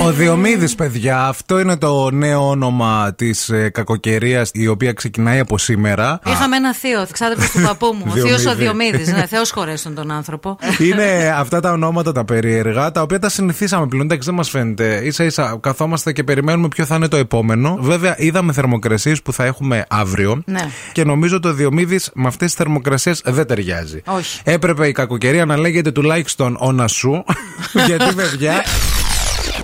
Ο 0.00 0.12
Διομήδης 0.12 0.74
παιδιά, 0.74 1.26
αυτό 1.26 1.58
είναι 1.58 1.76
το 1.76 2.10
νέο 2.10 2.48
όνομα 2.48 3.14
της 3.14 3.48
ε, 3.48 3.68
κακοκαιρίας 3.68 4.50
η 4.52 4.66
οποία 4.66 4.92
ξεκινάει 4.92 5.38
από 5.38 5.58
σήμερα. 5.58 6.20
Είχαμε 6.26 6.56
ένα 6.56 6.74
θείο, 6.74 7.06
ξάδερφο 7.12 7.58
του 7.58 7.66
παππού 7.66 7.86
μου. 7.86 8.04
Ο 8.08 8.12
Διομήδη. 8.12 8.36
θείος 8.36 8.52
ο 8.52 8.56
Διομήδης. 8.56 9.12
Ναι, 9.12 9.26
Θεός 9.26 9.50
χωρέσουν 9.50 9.94
τον 9.94 10.10
άνθρωπο. 10.10 10.58
Είναι 10.78 11.34
αυτά 11.36 11.60
τα 11.60 11.72
ονόματα 11.72 12.12
τα 12.12 12.24
περίεργα, 12.24 12.90
τα 12.90 13.02
οποία 13.02 13.18
τα 13.18 13.28
συνηθίσαμε 13.28 13.86
πλέον. 13.86 14.04
Εντάξει, 14.04 14.26
δεν 14.26 14.34
μας 14.34 14.50
φαίνεται. 14.50 15.10
σα 15.10 15.24
ίσα 15.24 15.58
καθόμαστε 15.60 16.12
και 16.12 16.24
περιμένουμε 16.24 16.68
ποιο 16.68 16.84
θα 16.84 16.94
είναι 16.94 17.08
το 17.08 17.16
επόμενο. 17.16 17.76
Βέβαια, 17.80 18.14
είδαμε 18.18 18.52
θερμοκρασίες 18.52 19.22
που 19.22 19.32
θα 19.32 19.44
έχουμε 19.44 19.84
αύριο. 19.88 20.42
Ναι. 20.46 20.68
Και 20.92 21.04
νομίζω 21.04 21.40
το 21.40 21.52
Διομήδης 21.52 22.10
με 22.14 22.26
αυτές 22.26 22.46
τις 22.46 22.56
θερμοκρασίες 22.56 23.22
δεν 23.24 23.46
ταιριάζει. 23.46 24.02
Όχι. 24.06 24.40
Έπρεπε 24.44 24.88
η 24.88 24.92
κακοκαιρία 24.92 25.44
να 25.44 25.58
λέγεται 25.58 25.90
τουλάχιστον 25.90 26.56
Ονασού. 26.58 27.24
γιατί, 27.86 28.14
παιδιά. 28.14 28.62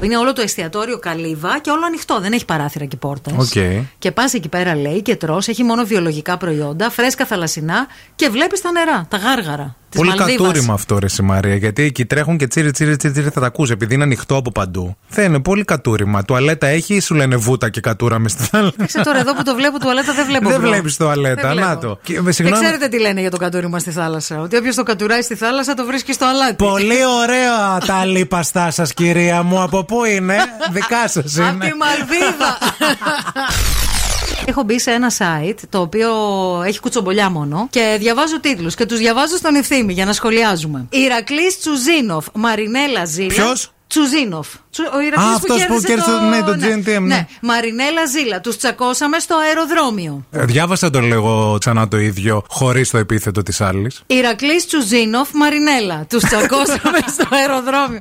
Είναι 0.01 0.17
όλο 0.17 0.33
το 0.33 0.41
εστιατόριο 0.43 0.99
καλύβα 0.99 1.59
και 1.61 1.71
όλο 1.71 1.87
ανοιχτό, 1.87 2.21
δεν 2.21 2.33
έχει 2.33 2.45
παράθυρα 2.45 2.85
και 2.85 2.97
πόρτες. 2.97 3.33
Οκ. 3.37 3.83
Και 3.99 4.11
πας 4.11 4.35
εκεί 4.35 4.49
πέρα, 4.49 4.77
λέει, 4.77 5.03
και 5.03 5.17
τρώ, 5.17 5.39
έχει 5.47 5.63
μόνο 5.63 5.85
βιολογικά 5.85 6.37
προϊόντα, 6.37 6.91
φρέσκα 6.91 7.27
θαλασσινά 7.27 7.87
και 8.15 8.29
βλέπεις 8.29 8.61
τα 8.61 8.71
νερά, 8.73 9.07
τα 9.09 9.17
γάργαρα. 9.17 9.77
Της 9.95 10.03
Πολύ 10.03 10.17
Μαλδίβας. 10.19 10.47
κατούριμα 10.47 10.75
αυτό, 10.75 10.99
ρε 10.99 11.07
η 11.21 11.23
Μαρία. 11.23 11.55
Γιατί 11.55 11.83
εκεί 11.83 12.05
τρέχουν 12.07 12.37
και 12.37 12.47
τσίρι, 12.47 12.71
τσίρι, 12.71 12.97
τσίρι, 12.97 13.13
τσίρι 13.13 13.29
θα 13.29 13.41
τα 13.41 13.47
ακούσει. 13.47 13.73
Επειδή 13.73 13.95
είναι 13.95 14.03
ανοιχτό 14.03 14.37
από 14.37 14.51
παντού. 14.51 14.97
Δεν 15.09 15.25
είναι 15.25 15.41
πολύ 15.41 15.65
κατούριμα. 15.65 16.25
Τουαλέτα 16.25 16.67
έχει 16.67 16.95
ή 16.95 17.01
σου 17.01 17.15
λένε 17.15 17.37
βούτα 17.37 17.71
και 17.71 17.81
κατούρα 17.81 18.19
μες 18.19 18.33
στη 18.33 18.43
θάλασσα. 18.43 18.77
Ξέρω 18.87 19.05
τώρα 19.05 19.19
εδώ 19.19 19.35
που 19.35 19.43
το 19.43 19.55
βλέπω 19.55 19.79
τουαλέτα 19.79 20.13
δεν 20.13 20.27
βλέπω. 20.27 20.49
Δεν 20.49 20.61
bro. 20.61 20.69
βλέπεις 20.69 20.97
τουαλέτα. 20.97 21.43
Δεν 21.43 21.51
βλέπω. 21.51 21.69
Να 21.69 21.79
το. 21.79 21.99
Και, 22.03 22.21
Και 22.25 22.33
συγγνώμη, 22.33 22.63
ξέρετε 22.65 22.89
τι 22.89 23.01
λένε 23.01 23.21
για 23.21 23.31
το 23.31 23.37
κατούριμα 23.37 23.79
στη 23.79 23.91
θάλασσα. 23.91 24.41
Ότι 24.41 24.57
όποιος 24.57 24.75
το 24.75 24.83
κατουράει 24.83 25.23
στη 25.23 25.35
θάλασσα 25.35 25.75
το 25.75 25.85
βρίσκει 25.85 26.13
στο 26.13 26.27
αλάτι. 26.27 26.55
Πολύ 26.55 27.05
ωραία 27.23 27.79
τα 27.87 28.05
λίπαστά 28.05 28.71
σας, 28.71 28.95
κυρία 28.95 29.43
μου. 29.43 29.61
Από 29.63 29.84
πού 29.85 30.05
είναι, 30.05 30.37
δικά 30.71 31.09
σας 31.09 31.39
Από 31.39 31.49
είναι. 31.49 31.69
τη 31.69 31.77
Μαλδίβα. 31.77 32.59
Έχω 34.47 34.63
μπει 34.63 34.81
σε 34.81 34.91
ένα 34.91 35.13
site 35.19 35.59
το 35.69 35.81
οποίο 35.81 36.11
έχει 36.67 36.81
κουτσομπολιά 36.81 37.31
μόνο 37.31 37.67
και 37.71 37.97
διαβάζω 37.99 38.41
τίτλους 38.41 38.75
και 38.75 38.87
τους 38.87 38.99
διαβάζω 38.99 39.37
στον 39.37 39.55
ευθύμη 39.55 39.93
για 39.93 40.05
να 40.05 40.13
σχολιάζουμε. 40.13 40.87
Ηρακλής 40.91 41.59
Τσουζίνοφ, 41.59 42.27
Μαρινέλα 42.35 43.05
Ζήλα. 43.05 43.29
Ποιος; 43.29 43.74
Τσουζίνοφ. 43.87 44.49
Τσου- 44.71 44.95
Ο 44.95 45.01
Ηρακλής 45.01 45.27
Α, 45.31 45.35
αυτός 45.35 45.67
που 45.67 45.81
κέρδισε 45.81 46.11
το- 46.11 46.21
ναι, 46.21 46.43
το 46.43 46.53
GNTM, 46.53 47.03
ναι. 47.03 47.27
Μαρινέλα 47.41 48.05
Ζήλα. 48.07 48.41
Τους 48.41 48.57
τσακώσαμε 48.57 49.19
στο 49.19 49.37
αεροδρόμιο. 49.39 50.25
Ε, 50.31 50.45
Διάβασα 50.45 50.91
το 50.91 51.01
λέγω 51.01 51.57
ξανά 51.61 51.89
το 51.89 51.97
ίδιο, 51.99 52.45
χωρίς 52.49 52.91
το 52.91 52.99
επίθετο 52.99 53.43
της 53.43 53.61
άλλης. 53.61 54.03
Ηρακλής 54.07 54.67
Τσουζίνοφ, 54.67 55.29
Μαρινέλα. 55.33 56.07
Τους 56.09 56.23
τσακώσαμε 56.25 56.99
στο 57.15 57.27
αεροδρόμιο. 57.31 58.01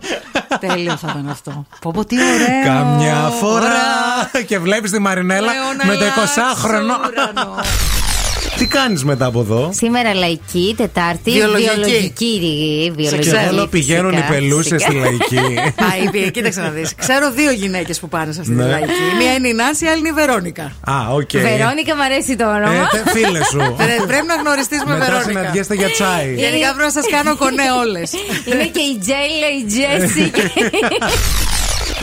Τέλειο 0.59 0.95
θα 0.97 1.07
ήταν 1.09 1.29
αυτό. 1.29 1.65
Πω, 1.81 1.91
πω, 1.91 2.05
τι 2.05 2.15
ωραίο. 2.15 2.63
Καμιά 2.65 3.29
φορά. 3.39 3.55
Ωραία. 4.31 4.43
Και 4.47 4.59
βλέπεις 4.59 4.91
τη 4.91 4.99
Μαρινέλα 4.99 5.51
Λέω 5.53 5.73
να 5.77 5.85
με 5.85 5.95
το 5.95 6.03
αλλάξω 6.03 6.67
20χρονο. 6.67 8.02
Ουρανό. 8.63 8.69
Τι 8.71 8.77
κάνεις 8.77 9.03
μετά 9.03 9.25
από 9.25 9.39
εδώ; 9.39 9.69
Σήμερα 9.73 10.13
λαϊκή, 10.13 10.73
Τετάρτη, 10.77 11.31
Βιολογική. 11.31 11.69
βιολογική. 11.73 12.91
βιολογική 12.95 13.29
Και 13.29 13.47
όλο 13.51 13.67
πηγαίνουν 13.67 14.11
οι 14.11 14.15
φυσικά, 14.15 14.33
πελούσες 14.33 14.71
φυσικά. 14.83 14.91
στη 14.91 14.95
λαϊκή. 14.99 15.57
Α, 15.85 15.87
είπε, 16.03 16.29
κοίταξε 16.29 16.61
να 16.61 16.69
δεις. 16.69 16.95
Ξέρω 16.95 17.31
δύο 17.31 17.51
γυναίκες 17.51 17.99
που 17.99 18.07
πάνε 18.09 18.31
σε 18.31 18.39
αυτή 18.39 18.51
τη 18.53 18.57
Ναι. 18.61 18.65
λαϊκή. 18.69 19.01
Μία 19.19 19.33
είναι 19.33 19.47
η 19.47 19.53
Νάνση, 19.53 19.85
η 19.85 19.87
άλλη 19.87 19.99
είναι 19.99 20.09
η 20.09 20.11
Βερόνικα. 20.11 20.63
Α, 20.63 20.95
οκ. 21.19 21.31
Βερόνικα, 21.31 21.95
μου 21.95 22.03
αρέσει 22.03 22.35
το 22.35 22.45
όνομα. 22.57 22.73
Ε, 22.73 22.87
τε- 22.91 23.09
φίλε 23.15 23.43
σου. 23.51 23.61
Πρέ- 23.81 24.05
Πρέπει 24.11 24.27
να 24.27 24.35
γνωριστείς 24.35 24.81
με 24.87 24.93
Μετά 24.93 25.05
Βερόνικα. 25.05 25.29
συναντιέστε 25.39 25.75
για 25.75 25.89
τσάι. 25.89 26.27
Γενικά 26.43 26.67
πρέπει 26.75 26.87
να 26.91 26.95
σας 26.99 27.05
κάνω 27.15 27.35
κονέ 27.35 27.67
όλες. 27.83 28.09
Είναι 28.49 28.65
και 28.75 28.83
η 28.91 28.93
Τζέιλα, 29.03 29.47
η 29.59 29.61
Τζέσι. 29.71 30.25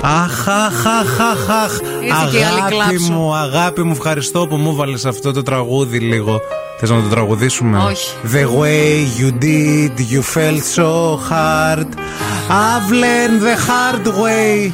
Αχ, 0.03 0.49
αχ, 0.49 0.87
αχ, 0.87 1.21
αχ, 1.21 1.49
αχ. 1.51 1.79
Ήρθε 2.03 2.29
και 2.31 2.39
η 2.39 2.43
άλλη 2.43 2.59
Αγάπη 2.59 2.75
κλάψο. 2.75 3.13
μου, 3.13 3.35
αγάπη 3.35 3.83
μου, 3.83 3.93
ευχαριστώ 3.93 4.47
που 4.47 4.57
μου 4.57 4.75
βάλες 4.75 5.05
αυτό 5.05 5.33
το 5.33 5.43
τραγούδι 5.43 5.99
λίγο. 5.99 6.41
Θες 6.79 6.91
να 6.91 7.03
το 7.03 7.09
τραγουδήσουμε; 7.09 7.79
Όχι. 7.79 8.11
The 8.33 8.45
way 8.61 9.21
you 9.21 9.31
did, 9.45 9.93
you 10.13 10.23
felt 10.35 10.63
so 10.79 11.17
hard. 11.31 11.89
I've 12.49 12.91
learned 13.05 13.41
the 13.49 13.57
hard 13.69 14.07
way 14.25 14.73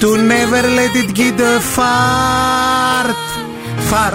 to 0.00 0.08
never 0.34 0.62
let 0.78 0.92
it 1.02 1.10
get 1.20 1.40
a 1.40 1.60
fart. 1.76 3.18
Far. 3.90 4.12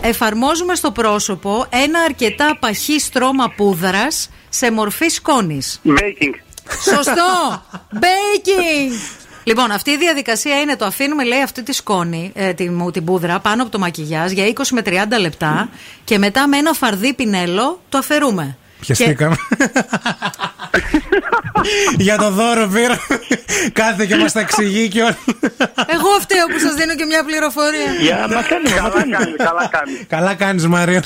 Εφαρμόζουμε 0.00 0.74
στο 0.74 0.90
πρόσωπο 0.90 1.66
ένα 1.68 2.00
αρκετά 2.00 2.56
παχύ 2.60 3.00
στρώμα 3.00 3.50
πούδρας 3.56 4.28
σε 4.48 4.70
μορφή 4.70 5.08
σκόνης. 5.08 5.80
Baking. 5.86 6.34
Σωστό! 6.94 7.62
Baking! 8.04 8.92
Λοιπόν, 9.44 9.70
αυτή 9.70 9.90
η 9.90 9.96
διαδικασία 9.96 10.60
είναι 10.60 10.76
το 10.76 10.84
αφήνουμε, 10.84 11.24
λέει, 11.24 11.42
αυτή 11.42 11.62
τη 11.62 11.72
σκόνη, 11.72 12.32
ε, 12.34 12.52
την, 12.52 12.92
την 12.92 13.04
πούδρα, 13.04 13.38
πάνω 13.38 13.62
από 13.62 13.70
το 13.70 13.78
μακιγιάζ 13.78 14.32
για 14.32 14.46
20 14.54 14.62
με 14.70 14.82
30 14.86 14.90
λεπτά 15.20 15.68
και 16.04 16.18
μετά 16.18 16.48
με 16.48 16.56
ένα 16.56 16.72
φαρδί 16.72 17.12
πινέλο 17.14 17.80
το 17.88 17.98
αφαιρούμε. 17.98 18.56
Πιαστήκαμε. 18.80 19.36
Για 21.98 22.18
το 22.18 22.30
δώρο 22.30 22.66
πήρα. 22.66 22.98
Κάθε 23.72 24.06
και 24.06 24.16
μας 24.16 24.32
τα 24.32 24.40
εξηγεί 24.40 24.88
και 24.88 25.00
όλα. 25.00 25.18
Εγώ 25.86 26.08
φταίω 26.20 26.46
που 26.46 26.58
σας 26.58 26.74
δίνω 26.74 26.94
και 26.94 27.04
μια 27.04 27.24
πληροφορία. 27.24 27.92
Για 28.00 28.16
μα 28.16 28.42
κάνει, 28.42 28.68
μα 28.68 28.76
Καλά 28.76 28.90
κάνεις. 28.90 29.16
κάνει, 29.16 29.36
καλά 29.36 29.68
κάνεις. 29.68 30.00
Καλά 30.08 30.34
κάνεις 30.34 30.66
Μαρία 30.66 31.02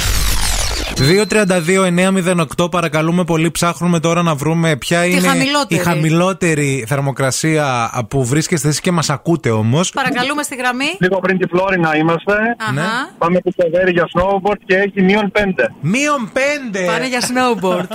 2.32.908 1.02 2.71
παρακαλούμε 2.71 3.25
πολύ 3.25 3.50
ψάχνουμε 3.50 4.00
τώρα 4.00 4.23
να 4.23 4.35
βρούμε 4.35 4.76
ποια 4.76 5.04
είναι 5.04 5.21
χαμηλότερη. 5.21 5.80
η 5.80 5.85
χαμηλότερη 5.85 6.85
θερμοκρασία 6.88 7.90
που 8.09 8.25
βρίσκεστε 8.25 8.68
εσείς 8.68 8.80
και 8.80 8.90
μας 8.92 9.11
ακούτε 9.11 9.50
όμως 9.50 9.90
Παρακαλούμε 9.90 10.42
στη 10.42 10.54
γραμμή. 10.56 10.97
Λίγο 10.99 11.18
πριν 11.18 11.38
τη 11.38 11.47
Φλόρινα 11.49 11.97
είμαστε. 11.97 12.32
Αχα. 12.59 12.73
Ναι. 12.73 12.82
Πάμε 13.18 13.38
στο 13.40 13.50
Σεβέρι 13.62 13.90
για 13.90 14.09
snowboard 14.14 14.59
και 14.66 14.76
έχει 14.76 15.02
μείον 15.02 15.32
5. 15.35 15.40
Μείον 15.80 16.30
5 16.35 16.38
Πάνε 16.87 17.09
για 17.09 17.21
snowboard. 17.21 17.87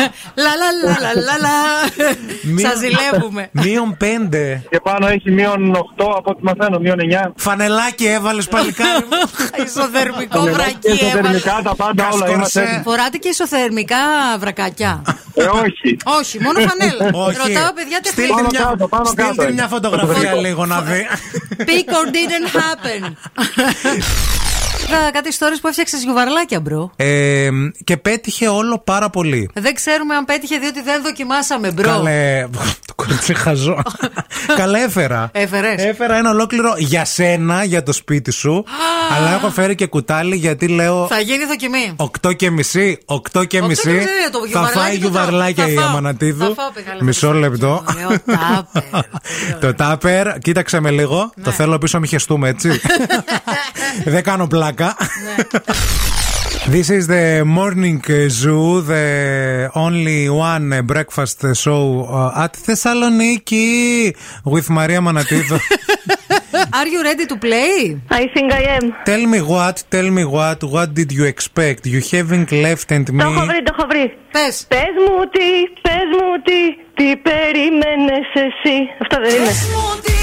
λα 0.44 0.52
λα 0.60 0.68
λα 0.84 0.96
λα 1.00 1.12
λα 1.26 1.36
λα. 1.46 2.68
Σας 2.68 2.78
ζηλεύουμε. 2.78 3.48
Μείον 3.62 3.96
5 4.00 4.04
Και 4.70 4.80
πάνω 4.82 5.06
έχει 5.06 5.30
μείον 5.30 5.74
8 5.74 5.78
από 6.16 6.30
ό,τι 6.30 6.44
μαθαίνω, 6.44 6.78
μείον 6.78 6.96
9. 7.26 7.30
Φανελάκι 7.36 8.04
έβαλες 8.06 8.48
παλικάρι 8.48 9.04
μου 9.10 9.18
Ισοθερμικό 9.66 10.44
Και 10.44 10.50
βρακί 10.50 10.78
έβαλες. 10.88 11.12
εσωτερικά 11.12 11.60
τα 11.62 11.74
πάντα 11.74 12.08
όλα 12.12 12.26
είμαστε. 12.60 12.60
Κασκορσέ. 12.60 12.82
Φοράτε 12.84 13.16
και 13.18 13.28
ισοθερμικά 13.28 13.96
βρακάκια. 14.38 15.02
Ε, 15.34 15.42
όχι. 15.44 15.96
Όχι, 16.04 16.40
μόνο 16.40 16.58
φανέλα. 16.60 17.10
Όχι. 17.26 17.36
Ρωτάω 17.36 17.72
παιδιά 17.72 18.00
Στείλτε 18.04 18.32
Πάνω 18.32 18.48
μια, 18.50 18.60
κάτω, 18.60 18.88
πάνω 18.88 19.04
στείλτε 19.04 19.22
κάτω 19.22 19.42
μια 19.42 19.50
είναι. 19.50 19.66
φωτογραφία 19.68 20.34
λίγο 20.34 20.66
να 20.66 20.80
δει 20.82 21.06
Pic 21.58 21.88
or 21.98 22.06
didn't 22.16 22.50
happen. 22.60 23.02
Είδα 24.88 25.10
κάτι 25.12 25.30
stories 25.38 25.58
που 25.60 25.68
έφτιαξες 25.68 26.02
γιουβαρλάκια, 26.02 26.60
bro. 26.60 26.90
ε, 26.96 27.48
Και 27.84 27.96
πέτυχε 27.96 28.48
όλο 28.48 28.78
πάρα 28.78 29.10
πολύ 29.10 29.50
Δεν 29.54 29.74
ξέρουμε 29.74 30.14
αν 30.14 30.24
πέτυχε 30.24 30.58
διότι 30.58 30.82
δεν 30.82 31.02
δοκιμάσαμε, 31.02 31.70
bro. 31.72 31.88
Καλέ. 31.88 32.46
Το 32.86 32.94
κορίτσι 32.94 33.34
χαζό. 33.34 33.82
Καλέ 34.56 34.78
έφερα. 34.82 35.28
Έφερες. 35.32 35.84
Έφερα 35.84 36.16
ένα 36.16 36.30
ολόκληρο 36.30 36.74
για 36.78 37.04
σένα, 37.04 37.64
για 37.64 37.82
το 37.82 37.92
σπίτι 37.92 38.30
σου. 38.32 38.64
αλλά 39.16 39.34
έχω 39.34 39.50
φέρει 39.50 39.74
και 39.74 39.86
κουτάλι 39.86 40.36
γιατί 40.36 40.68
λέω. 40.68 41.06
Θα 41.06 41.20
γίνει 41.20 41.44
δοκιμή. 41.44 41.96
8 42.26 42.36
και 42.36 42.50
μισή, 42.50 42.98
8 43.06 43.16
και 43.46 43.56
Οκτώ 43.56 43.66
μισή. 43.66 43.82
και 43.82 43.90
μισή, 43.90 44.06
το 44.32 44.38
Θα 44.38 44.46
γιουβαρλάκι 44.46 44.78
φάει 44.78 44.90
το 44.92 44.96
γιουβαρλάκια 44.98 45.62
τρώω. 45.64 45.72
η 45.72 45.74
Θα 45.76 45.80
φάω. 45.82 45.90
Αμανατίδου. 45.90 46.44
Θα 46.44 46.62
φάω, 46.62 46.70
πηγάλε. 46.74 47.02
Μισό 47.02 47.32
λεπτό. 47.32 47.84
Ωραίο 47.96 48.18
τάπερ. 48.36 49.60
Το 49.60 49.74
τάπερ, 49.74 50.38
κοίταξε 50.38 50.80
με 50.80 50.90
λίγο. 50.90 51.32
Ναι. 51.36 51.44
Το 51.44 51.50
θέλω 51.50 51.78
πίσω, 51.78 51.98
μη 52.00 52.06
χεστούμε 52.08 52.48
έτσι. 52.48 52.80
Δεν 54.04 54.22
κάνω 54.22 54.46
πλάκα. 54.46 54.75
Ναι. 54.80 55.36
This 56.76 56.88
is 56.98 57.04
the 57.06 57.44
morning 57.58 57.98
zoo, 58.28 58.80
the 58.80 59.70
only 59.84 60.28
one 60.28 60.66
breakfast 60.92 61.38
show 61.64 61.84
uh, 62.18 62.42
at 62.44 62.52
Thessaloniki 62.64 64.16
with 64.54 64.66
Maria 64.78 65.00
Manatidou. 65.06 65.60
Are 66.78 66.88
you 66.94 67.00
ready 67.10 67.24
to 67.32 67.36
play? 67.46 68.00
I 68.10 68.24
think 68.34 68.48
I 68.60 68.62
am. 68.76 68.84
tell 69.10 69.24
me 69.34 69.40
what, 69.52 69.76
tell 69.94 70.08
me 70.18 70.24
what, 70.36 70.58
what 70.74 70.88
did 71.00 71.10
you 71.18 71.24
expect? 71.34 71.80
You 71.94 72.00
haven't 72.12 72.50
left 72.66 72.86
and 72.96 73.04
Το 73.06 73.12
έχω 73.30 73.40
me. 73.42 73.46
βρει, 73.50 73.62
το 73.62 73.74
έχω 73.78 73.86
βρει. 73.90 74.06
Πες. 74.30 74.64
Πες 74.68 74.92
μου 75.04 75.16
τι, 75.34 75.48
πες 75.86 76.06
μου 76.18 76.28
τι, 76.46 76.60
τι 76.98 77.16
περίμενες 77.28 78.26
εσύ. 78.46 78.76
Αυτό 79.02 79.16
δεν 79.24 79.34
είναι. 79.36 79.44
Πες 79.46 79.66
μου 79.72 80.00
τι, 80.04 80.15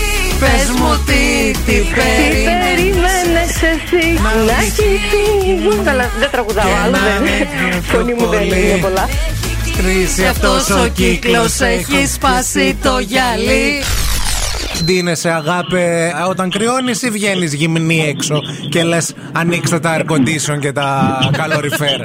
τι 1.06 1.52
Τι 1.66 1.72
περίμενες. 1.96 2.66
περίμενες 2.66 3.56
εσύ; 3.72 4.20
Να 4.48 4.64
κοιτούν. 4.76 5.84
Καλά, 5.86 6.10
δεν 6.20 6.30
τραγουδάω 6.32 6.66
Και 6.66 6.72
άλλο. 6.84 6.92
να 6.92 7.00
δεν- 7.00 7.22
μην 7.22 7.82
Φωνή 7.92 8.14
μου 8.14 8.28
δεν 8.28 8.40
πολύ. 8.40 8.70
είναι 8.70 8.78
πολλά. 8.82 9.10
Στρίσει 9.74 10.26
Αυτός 10.26 10.70
ο 10.70 10.88
κύκλος 10.96 11.60
έχει 11.60 12.08
σπάσει 12.08 12.78
το 12.84 13.00
γυαλί. 13.00 13.84
Ντύνεσαι 14.84 15.30
αγάπη 15.30 15.76
ε, 15.80 16.12
όταν 16.30 16.50
κρυώνεις 16.50 17.02
ή 17.02 17.10
βγαίνεις 17.10 17.54
γυμνή 17.54 18.06
έξω 18.08 18.40
και 18.70 18.84
λες 18.84 19.16
ανοίξτε 19.32 19.80
τα 19.80 19.98
air 19.98 20.12
condition 20.12 20.60
και 20.60 20.72
τα 20.72 21.18
καλοριφέρ. 21.38 22.00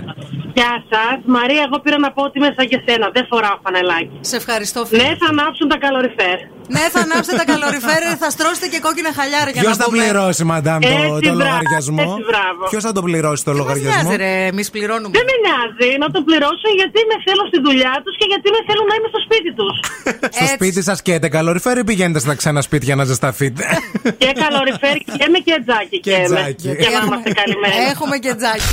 Γεια 0.54 0.75
σας. 0.90 1.16
Μαρία, 1.26 1.62
εγώ 1.66 1.80
πήρα 1.83 1.99
να 1.99 2.12
πω 2.12 2.23
ότι 2.23 2.38
είμαι 2.38 2.52
σαν 2.57 2.68
και 2.68 2.78
σένα. 2.87 3.11
Δεν 3.12 3.26
φοράω 3.30 3.57
φανελάκι. 3.64 4.11
Σε 4.21 4.37
ευχαριστώ, 4.37 4.85
φίλε. 4.87 5.02
Ναι, 5.02 5.09
θα 5.21 5.26
ανάψουν 5.30 5.68
τα 5.68 5.78
καλοριφέρ. 5.85 6.38
Ναι, 6.75 6.83
θα 6.95 7.01
ανάψετε 7.07 7.37
τα 7.43 7.47
καλοριφέρ, 7.53 8.01
θα 8.23 8.29
στρώσετε 8.37 8.67
και 8.73 8.79
κόκκινα 8.87 9.11
χαλιάρα 9.19 9.51
για 9.55 9.61
Ποιος 9.65 9.77
να 9.77 9.83
θα 9.83 9.87
πούμε. 9.89 9.97
πληρώσει, 10.03 10.43
μαντάμ, 10.53 10.81
το, 10.81 10.89
Έτσι, 10.89 11.07
το 11.29 11.35
μπράβο, 11.35 11.39
λογαριασμό; 11.43 12.07
έτσι, 12.15 12.25
μπράβο. 12.31 12.61
Ποιος 12.71 12.83
θα 12.87 12.93
τον 12.97 13.05
πληρώσει 13.09 13.41
το 13.49 13.51
Δεν 13.53 13.57
μας 13.59 13.61
λογαριασμό; 13.63 14.03
νοιάζει, 14.03 14.17
ρε, 14.25 14.33
εμείς 14.53 14.67
πληρώνουμε. 14.75 15.13
Δεν 15.19 15.25
με 15.31 15.35
νοιάζει 15.45 15.89
να 16.03 16.09
το 16.15 16.19
πληρώσω 16.29 16.69
γιατί 16.81 16.99
με 17.11 17.17
θέλω 17.27 17.43
στη 17.51 17.59
δουλειά 17.67 17.95
τους 18.05 18.15
και 18.21 18.27
γιατί 18.33 18.47
με 18.55 18.61
θέλουν 18.69 18.87
να 18.93 18.95
είμαι 18.99 19.09
στο 19.15 19.21
σπίτι 19.27 19.51
τους. 19.59 19.75
Στο 20.37 20.45
Έτσι. 20.45 20.55
σπίτι 20.59 20.81
σας 20.89 20.99
καίτε 21.07 21.29
καλοριφέρ 21.37 21.75
ή 21.83 21.85
πηγαίνετε 21.91 22.21
στα 22.25 22.35
ξένα 22.41 22.61
σπίτια 22.69 22.93
να 23.01 23.05
ζεσταθείτε. 23.11 23.63
και 24.23 24.31
καλοριφέρ 24.43 24.97
και 25.19 25.27
με 25.33 25.39
και 25.47 25.55
τζάκι 25.65 25.97
Και 26.07 26.11
και 26.11 26.19
με. 26.19 26.25
τζάκι. 26.35 26.69
Για 26.83 26.91
να 26.95 27.01
είμαστε 27.07 27.29
καλυμμένοι. 27.41 27.75
Έχουμε 27.93 28.17
και 28.25 28.33
τζάκι. 28.41 28.71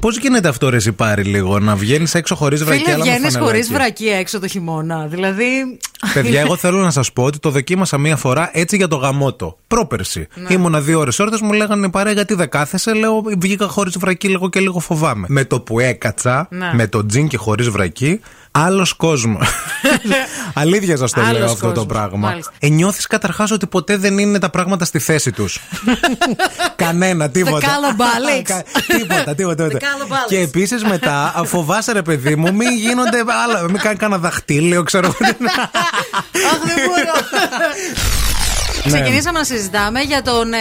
Πώς 0.00 0.16
γίνεται 0.18 0.48
αυτό, 0.48 0.68
ρε, 0.70 0.76
εσύ 0.76 0.92
πάρει 0.92 1.22
λίγο, 1.22 1.58
να 1.58 1.74
βγαίνεις 1.76 2.14
έξω 2.14 2.34
χωρίς 2.34 2.64
βρακί, 2.64 2.78
Φίλε, 2.82 2.92
αλλά 2.94 3.04
με 3.04 3.10
βγαίνεις 3.10 3.36
χωρίς 3.36 3.66
φανελάκι. 3.66 3.72
βρακί 3.72 4.08
έξω 4.20 4.40
το 4.40 4.46
χειμώνα. 4.48 5.06
Δηλαδή. 5.06 5.78
Παιδιά, 6.14 6.40
εγώ 6.44 6.56
θέλω 6.56 6.78
να 6.82 6.90
σας 6.90 7.12
πω 7.12 7.22
ότι 7.22 7.38
το 7.38 7.50
δοκίμασα 7.50 7.98
μία 7.98 8.16
φορά 8.16 8.50
έτσι 8.52 8.76
για 8.76 8.88
το 8.88 8.96
γαμότο. 8.96 9.58
Πρόπερση. 9.66 10.26
Ναι. 10.34 10.54
Ήμουνα 10.54 10.80
δύο 10.80 10.98
ώρες 10.98 11.18
όρτες, 11.18 11.40
μου 11.40 11.52
λέγανε 11.52 11.90
παρέ 11.90 12.12
γιατί 12.12 12.34
δεν 12.34 12.48
κάθεσαι; 12.48 12.94
Λέω, 12.94 13.22
βγήκα 13.38 13.66
χωρίς 13.66 13.98
βρακί 13.98 14.28
λίγο 14.28 14.48
και 14.48 14.60
λίγο 14.60 14.78
φοβάμαι. 14.80 15.26
Με 15.30 15.44
το 15.44 15.60
που 15.60 15.80
έκατσα, 15.80 16.46
Ναι. 16.50 16.70
με 16.74 16.86
το 16.86 17.06
τζιν 17.06 17.28
και 17.28 17.36
χωρίς 17.36 17.68
βρακί, 17.68 18.20
άλλος 18.50 18.92
κόσμος. 18.92 19.48
Αλήθεια 20.54 20.96
σας 20.96 21.12
το 21.12 21.20
Άλλος 21.20 21.32
λέω 21.38 21.44
αυτό 21.44 21.66
το 21.66 21.72
κόσμος, 21.72 21.86
πράγμα. 21.86 22.18
μάλιστα. 22.28 22.52
Ε, 22.58 22.68
νιώθεις 22.68 23.06
καταρχάς 23.06 23.50
ότι 23.50 23.66
ποτέ 23.66 23.96
δεν 23.96 24.18
είναι 24.18 24.38
τα 24.38 24.50
πράγματα 24.50 24.84
στη 24.84 24.98
θέση 24.98 25.32
τους. 25.32 25.58
Κανένα, 26.76 27.28
τίποτα. 27.30 27.66
Calabalics. 27.66 28.42
Κα- 28.42 28.62
τίποτα, 28.98 29.34
τίποτα. 29.34 29.66
τίποτα. 29.66 29.78
Calabalics. 29.86 30.28
Και 30.28 30.38
επίσης 30.40 30.84
μετά, 30.84 31.32
α, 31.36 31.44
φοβάσαι 31.44 31.92
ρε 31.92 32.02
παιδί 32.02 32.36
μου, 32.36 32.54
μην 32.54 32.70
γίνονται 32.76 33.18
άλλα. 33.46 33.62
Μην 33.62 33.78
κάνει 33.78 33.96
κανένα 33.96 34.20
δαχτύλιο, 34.20 34.82
ξέρω 34.82 35.06
εγώ. 35.06 35.30
Αχ, 36.50 36.58
δεν 36.64 36.76
μπορώ. 36.86 37.14
Ξεκινήσαμε 38.86 39.38
να 39.38 39.44
συζητάμε 39.44 40.00
για 40.00 40.22
τον 40.22 40.52
ε, 40.52 40.58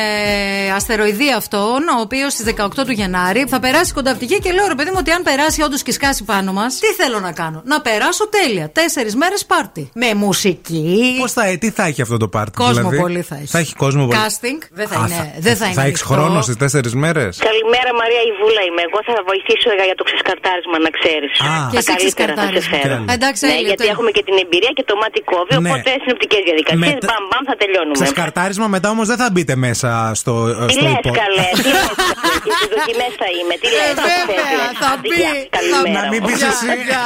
αστεροειδή 0.76 1.32
αυτόν, 1.42 1.80
ο 1.98 2.00
οποίος 2.02 2.34
στις 2.34 2.46
18 2.58 2.68
του 2.86 2.92
Γενάρη 2.92 3.46
θα 3.48 3.60
περάσει 3.60 3.94
κοντά 3.94 4.10
από 4.12 4.20
τη 4.20 4.26
γη 4.26 4.40
και 4.40 4.52
λέω 4.52 4.68
ρε 4.68 4.76
παιδί 4.76 4.90
μου 4.90 5.00
ότι 5.00 5.12
αν 5.12 5.22
περάσει 5.24 5.62
όντως 5.62 5.82
και 5.84 5.92
σκάσει 5.92 6.24
πάνω 6.24 6.52
μας, 6.54 6.72
τι 6.80 6.88
θέλω 7.02 7.20
να 7.20 7.32
κάνω; 7.32 7.62
Να 7.66 7.82
περάσω 7.82 8.24
τέλεια. 8.38 8.66
Τέσσερις 8.80 9.16
μέρες 9.16 9.46
πάρτι. 9.46 9.84
Με 9.94 10.14
μουσική. 10.14 11.16
Πώς 11.20 11.32
θα, 11.38 11.44
τι 11.62 11.70
θα 11.78 11.84
έχει 11.90 12.02
αυτό 12.02 12.18
το 12.24 12.28
πάρτι, 12.36 12.52
Κόσμο 12.58 12.74
δηλαδή; 12.78 12.98
πολύ 13.06 13.22
θα 13.30 13.36
έχει. 13.42 13.52
Θα 13.56 13.60
έχει 13.64 13.74
κόσμο 13.84 14.04
πολύ. 14.08 14.18
Casting. 14.24 14.60
Δεν 14.80 14.88
θα 14.92 14.96
Α, 15.00 15.06
είναι. 15.06 15.22
δεν 15.48 15.56
θα 15.60 15.66
είναι 15.70 15.82
έχεις 15.90 16.02
ανοιχτό. 16.02 16.08
χρόνο 16.14 16.38
στις 16.48 16.56
τέσσερις 16.64 16.94
μέρες; 17.04 17.32
Καλημέρα 17.50 17.92
Μαρία 18.02 18.22
Ιβούλα 18.32 18.62
είμαι. 18.68 18.82
Εγώ 18.88 19.00
θα 19.10 19.14
βοηθήσω 19.30 19.70
για 19.90 19.98
το 20.00 20.04
ξεσκαρτάρισμα 20.10 20.78
να 20.86 20.90
ξέρεις. 20.98 21.32
Α. 21.50 21.56
Και 21.74 21.78
εσύ 21.82 21.90
καλύτερα 21.92 22.34
θα 22.40 22.46
σε 22.46 22.52
ξεσκαρτάρισμα. 22.54 22.78
φέρω. 22.82 22.96
Τέλεια. 23.00 23.14
Εντάξει, 23.18 23.42
Ναι, 23.46 23.52
Έλλη, 23.56 23.66
γιατί 23.70 23.82
τέλεια. 23.82 23.94
έχουμε 23.96 24.10
και 24.18 24.24
την 24.28 24.36
εμπειρία 24.44 24.72
και 24.78 24.84
το 24.90 24.96
μάτι 25.02 25.20
κόβει, 25.32 25.54
Ναι. 25.54 25.60
οπότε 25.62 25.90
συνοπτικέ 26.04 26.38
διαδικασίες. 26.48 26.84
Μετά- 26.98 27.08
Μπαμ, 27.10 27.24
μπαμ, 27.30 27.44
θα 27.50 27.56
τελειώνουμε. 27.62 27.98
Ξεσκαρτάρισμα 28.16 28.68
μετά 28.68 28.90
όμως 28.90 29.08
δεν 29.08 29.18
θα 29.18 29.30
μπείτε 29.32 29.56
μέσα 29.56 30.12
στο, 30.14 30.48
ε, 30.48 30.66
Τι 30.66 30.74
στο 30.74 30.82
λες 30.84 30.92
υπό. 30.92 31.10
καλέ, 31.10 31.50
τι 31.56 31.70
λες 31.76 31.88
καλέ, 31.96 32.36
και 32.44 32.52
στις 32.56 32.68
δοκιμές 32.76 33.14
θα 33.22 33.28
είμαι, 33.40 33.54
τι 33.62 33.68
λες, 33.76 33.90
Ε, 33.90 33.94
τι 33.94 34.02
βέβαια, 34.02 34.46
θες, 34.68 34.78
θα 34.80 34.88
άντε, 34.94 35.08
πει. 35.10 35.16
γεια, 35.16 35.32
καλημέρα 35.50 36.02
Να 36.06 36.10
μην 36.12 36.20
μου. 36.22 36.28
πεις 36.28 36.38
Γεια, 36.38 36.48
εσύ. 36.48 36.66
γεια. 36.86 37.02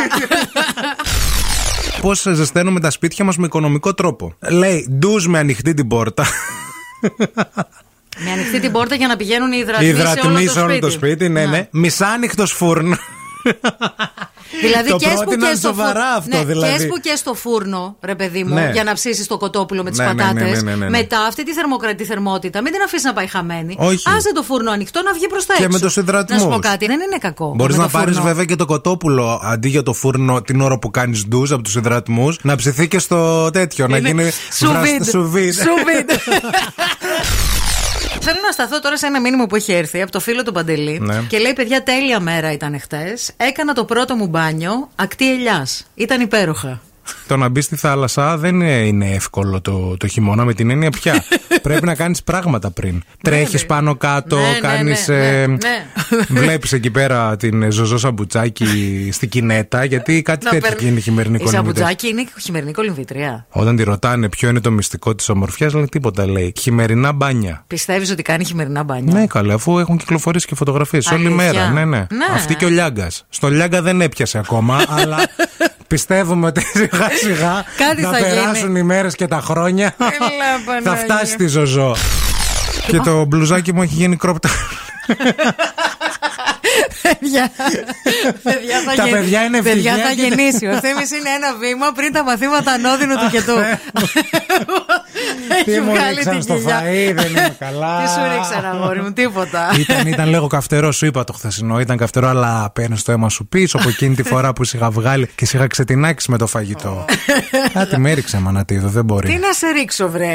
Πώς 2.01 2.21
ζεσταίνουμε 2.31 2.79
τα 2.79 2.89
σπίτια 2.89 3.25
μας 3.25 3.37
με 3.37 3.45
οικονομικό 3.45 3.93
τρόπο. 3.93 4.35
Λέει 4.49 4.87
ντουζ 4.99 5.25
με 5.25 5.39
ανοιχτή 5.39 5.73
την 5.73 5.87
πόρτα. 5.87 6.25
Με 8.25 8.31
ανοιχτή 8.31 8.59
την 8.59 8.71
πόρτα 8.71 8.95
για 8.95 9.07
να 9.07 9.15
πηγαίνουν 9.15 9.51
οι 9.51 9.57
υδρατμοί, 9.61 9.87
Υδρατμή 9.87 10.47
σε 10.47 10.59
όλο 10.59 10.79
το 10.79 10.89
σπίτι. 10.89 11.29
ναι, 11.29 11.43
Να. 11.45 11.49
ναι. 11.51 11.67
Μισάνοιχτος 11.71 12.51
φούρνο. 12.51 12.95
Δηλαδή 14.61 14.89
Το 14.89 14.95
και 14.97 15.05
έσπου 15.05 15.21
πρότειναν 15.23 15.49
και 15.51 15.55
στο 15.57 15.67
σοβαρά 15.67 15.91
φούρνο. 15.93 16.17
αυτό, 16.17 16.37
ναι, 16.37 16.43
δηλαδή. 16.45 16.71
Και 16.77 16.83
έσπου 16.83 16.95
και 17.01 17.13
στο 17.15 17.33
φούρνο, 17.33 17.95
ρε 18.01 18.15
παιδί 18.15 18.43
μου, 18.43 18.53
Ναι. 18.53 18.69
για 18.73 18.83
να 18.83 18.93
ψήσεις 18.93 19.27
το 19.27 19.37
κοτόπουλο 19.37 19.83
με 19.83 19.89
τις 19.89 19.99
Ναι, 19.99 20.05
ναι, 20.05 20.13
ναι, 20.13 20.21
πατάτες. 20.23 20.63
ναι, 20.63 20.71
ναι, 20.71 20.75
ναι, 20.77 20.83
ναι. 20.85 20.89
Μετά 20.89 21.19
αυτή 21.19 21.43
τη 21.45 21.53
θερμοκρατή 21.53 22.05
θερμότητα, 22.05 22.61
μην 22.61 22.71
την 22.71 22.81
αφήσεις 22.81 23.03
να 23.05 23.13
πάει 23.13 23.27
χαμένη. 23.27 23.75
Όχι. 23.79 24.03
Άσε 24.17 24.31
το 24.33 24.43
φούρνο 24.43 24.71
ανοιχτό 24.71 25.01
να 25.01 25.13
βγει 25.13 25.27
προς 25.27 25.45
τα 25.45 25.53
Και 25.57 25.63
έξω. 25.63 25.77
με 25.77 25.85
τους 25.85 25.95
υδρατμούς. 25.95 26.37
Να 26.37 26.43
σου 26.43 26.49
πω 26.49 26.59
κάτι, 26.59 26.85
δεν 26.85 26.99
είναι 26.99 27.17
κακό. 27.19 27.53
Μπορείς 27.55 27.75
με 27.75 27.81
να 27.83 27.89
το 27.89 27.97
πάρεις 27.97 28.13
φούρνο. 28.13 28.27
βέβαια 28.29 28.45
και 28.45 28.55
το 28.55 28.65
κοτόπουλο 28.65 29.41
αντί 29.43 29.69
για 29.69 29.83
το 29.83 29.93
φούρνο 29.93 30.41
την 30.41 30.61
ώρα 30.61 30.79
που 30.79 30.91
κάνεις 30.91 31.27
ντουζ 31.27 31.51
από 31.51 31.61
τους 31.63 31.75
υδρατμού. 31.75 32.33
Να 32.41 32.55
ψηθεί 32.55 32.87
και 32.87 32.99
στο 32.99 33.49
τέτοιο. 33.51 33.87
Να 33.87 33.97
Είναι 33.97 34.09
γίνει 34.09 34.31
σουβίντ. 34.53 36.09
σουβίντ. 38.19 38.23
Σουβίντ. 38.23 38.23
Θέλω 38.23 38.37
να 38.45 38.51
σταθώ 38.51 38.79
τώρα 38.79 38.97
σε 38.97 39.05
ένα 39.05 39.19
μήνυμα 39.19 39.45
που 39.45 39.55
έχει 39.55 39.71
έρθει 39.73 40.01
από 40.01 40.11
το 40.11 40.19
φίλο 40.19 40.43
του 40.43 40.51
Παντελή 40.51 40.99
Ναι. 40.99 41.21
και 41.27 41.37
λέει: 41.37 41.53
Παιδιά, 41.53 41.83
τέλεια 41.83 42.19
μέρα 42.19 42.51
ήταν 42.51 42.79
χτες. 42.79 43.31
Έκανα 43.37 43.73
το 43.73 43.85
πρώτο 43.85 44.15
μου 44.15 44.27
μπάνιο 44.27 44.89
ακτή 44.95 45.31
ελιάς. 45.31 45.85
Ήταν 45.95 46.21
υπέροχα. 46.21 46.81
Το 47.27 47.37
να 47.37 47.49
μπεις 47.49 47.65
στη 47.65 47.75
θάλασσα 47.75 48.37
δεν 48.37 48.55
είναι- 48.55 48.85
είναι 48.87 49.09
εύκολο 49.13 49.61
το, 49.61 49.97
το 49.97 50.07
χειμώνα 50.07 50.45
με 50.45 50.53
την 50.53 50.69
έννοια 50.69 50.89
πια. 50.89 51.23
Πρέπει 51.61 51.85
να 51.85 51.95
κάνεις 51.95 52.23
πράγματα 52.23 52.71
πριν. 52.71 53.03
Τρέχεις 53.21 53.65
πάνω 53.65 53.95
κάτω, 53.95 54.35
Ναι, 54.37 54.41
ναι, 54.47 54.59
κάνεις. 54.59 55.07
ναι, 55.07 55.15
ναι, 55.15 55.45
ναι. 55.47 55.57
Βλέπεις 56.41 56.73
εκεί 56.73 56.89
πέρα 56.91 57.35
την 57.35 57.71
Ζωζό 57.71 57.97
Σαμπουτσάκη 57.97 59.09
στην 59.11 59.29
κινέτα, 59.29 59.83
γιατί 59.83 60.21
κάτι 60.21 60.45
Να 60.45 60.51
τέτοιο 60.51 60.67
περ- 60.69 60.79
και 60.79 60.85
είναι 60.85 60.97
η 60.97 61.01
χειμερινή 61.01 61.35
Η 61.35 61.43
κολυμβήτρια. 61.43 61.73
Σαμπουτζάκη 61.85 62.07
είναι 62.07 62.25
χειμερινή 62.41 62.71
κολυμβήτρια. 62.71 63.45
Όταν 63.49 63.75
τη 63.75 63.83
ρωτάνε 63.83 64.29
ποιο 64.29 64.49
είναι 64.49 64.59
το 64.59 64.71
μυστικό 64.71 65.15
της 65.15 65.29
ομορφιάς, 65.29 65.73
λέει 65.73 65.85
τίποτα 65.91 66.27
λέει. 66.27 66.53
Χειμερινά 66.59 67.11
μπάνια. 67.11 67.63
Πιστεύεις 67.67 68.11
ότι 68.11 68.21
κάνει 68.21 68.43
χειμερινά 68.45 68.83
μπάνια; 68.83 69.13
Ναι, 69.19 69.27
καλά, 69.27 69.53
αφού 69.53 69.79
έχουν 69.79 69.97
κυκλοφορήσει 69.97 70.47
και 70.47 70.55
φωτογραφίες 70.55 71.05
όλη 71.11 71.25
Αλήθεια. 71.27 71.35
μέρα. 71.51 71.69
Ναι, 71.69 71.85
ναι. 71.85 71.97
Ναι. 71.97 72.25
Αυτή 72.33 72.55
και 72.55 72.65
ο 72.65 72.69
Λιάγκας. 72.69 73.25
Στο 73.29 73.49
Λιάγκα 73.49 73.81
δεν 73.81 74.01
έπιασε 74.01 74.37
ακόμα, 74.37 74.83
αλλά 74.99 75.17
πιστεύουμε 75.89 76.47
ότι 76.47 76.61
σιγά 76.73 77.09
σιγά 77.21 77.63
Κάτι 77.77 78.01
θα, 78.01 78.09
θα 78.11 78.19
γίνει. 78.19 78.29
περάσουν 78.29 78.75
οι 78.75 78.83
μέρες 78.83 79.15
και 79.15 79.27
τα 79.27 79.39
χρόνια. 79.41 79.95
Έλα, 79.99 80.09
θα 80.65 80.71
Πανάγια. 80.81 81.03
φτάσει 81.03 81.31
στη 81.31 81.47
Ζωζό. 81.47 81.95
και 82.87 82.97
το 82.97 83.25
μπλουζάκι 83.25 83.73
μου 83.73 83.81
έχει 83.81 83.93
γίνει 83.93 84.15
κρόπτα. 84.15 84.49
παιδιά. 87.01 87.51
παιδιά 88.43 88.77
θα 88.85 88.93
Τα 88.95 89.03
γεν- 89.05 89.15
παιδιά 89.15 89.43
είναι 89.43 89.61
παιδιά 89.61 89.93
ευτυχία 89.93 90.07
θα 90.07 90.13
και- 90.13 90.21
γεννήσει. 90.21 90.65
Ο 90.67 90.75
Θέμη 90.83 91.03
είναι 91.17 91.31
ένα 91.39 91.49
βήμα 91.59 91.91
πριν 91.95 92.13
τα 92.13 92.23
μαθήματα 92.23 92.71
ανώδυνου 92.71 93.15
του 93.15 93.29
και 93.31 93.41
του. 93.41 93.55
Τι 95.65 95.71
Έχει 95.71 95.79
μου 95.81 95.91
βγάλει 95.91 96.13
ρίξαν 96.15 96.33
την 96.33 96.41
στο 96.41 96.53
κοιλιά. 96.55 96.79
φαΐ, 96.81 97.13
δεν 97.15 97.29
είμαι 97.29 97.55
καλά. 97.59 98.01
Τι 98.03 98.09
σου 98.09 98.21
ρίξαν, 98.33 98.65
αγόρι 98.65 99.01
μου, 99.01 99.13
τίποτα. 99.13 99.71
ήταν, 99.79 100.07
ήταν 100.07 100.29
λίγο 100.29 100.47
καυτερό, 100.47 100.91
σου 100.91 101.05
είπα 101.05 101.23
το 101.23 101.33
χθεσινό. 101.33 101.79
Ήταν 101.79 101.97
καυτερό, 101.97 102.27
αλλά 102.27 102.69
παίρνει 102.73 102.97
το 102.99 103.11
αίμα 103.11 103.29
σου 103.29 103.47
πίσω 103.47 103.77
από 103.77 103.89
εκείνη 103.89 104.15
τη 104.15 104.23
φορά 104.23 104.53
που 104.53 104.63
σε 104.63 104.77
είχα 104.77 104.89
βγάλει 104.89 105.29
και 105.35 105.45
σε 105.45 105.57
είχα 105.57 105.67
ξετινάξει 105.67 106.31
με 106.31 106.37
το 106.37 106.47
φαγητό. 106.47 107.05
Κάτι 107.73 107.99
με 107.99 108.11
έριξε, 108.11 108.39
Μανατίδο, 108.39 108.87
δεν 108.87 109.03
μπορεί. 109.05 109.27
Τι 109.29 109.37
να 109.37 109.53
σε 109.53 109.67
ρίξω, 109.67 110.09
βρε. 110.09 110.27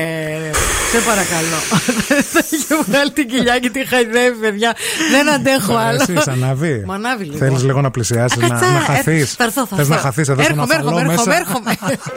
Σε 0.92 0.98
παρακαλώ. 1.06 1.56
Θα 2.32 2.40
είχε 2.50 2.74
βγάλει 2.88 3.10
την 3.12 3.28
κοιλιά 3.28 3.58
και 3.58 3.70
τη 3.70 3.86
χαϊδεύει, 3.86 4.38
παιδιά. 4.40 4.74
Δεν 5.10 5.30
αντέχω 5.30 5.74
άλλο. 5.76 6.03
Εσύ, 6.08 6.20
σαν 6.20 6.42
ανάβει. 6.44 6.82
Μ' 6.86 6.92
ανάβει 6.92 7.24
λίγο. 7.24 7.36
Θέλεις 7.36 7.62
λίγο 7.64 7.80
να 7.80 7.90
πλησιάσεις, 7.90 8.38
να, 8.42 8.48
Κάτσα, 8.48 8.70
να 8.70 8.76
ε, 8.78 8.80
χαθείς; 8.80 9.32
Θα 9.34 9.44
έρθω, 9.44 9.66
θα 9.66 9.76
Θες 9.76 9.88
να 9.88 9.94
έρθω. 9.94 10.06
χαθείς 10.06 10.28
εδώ 10.28 10.42
στον 10.42 10.54
Έρχομαι, 10.58 10.74
αφαλό 10.74 10.98
έρχομαι, 10.98 11.34
έρχομαι, 11.36 11.64
μέσα; 11.80 11.90
έρχομαι. 11.90 12.14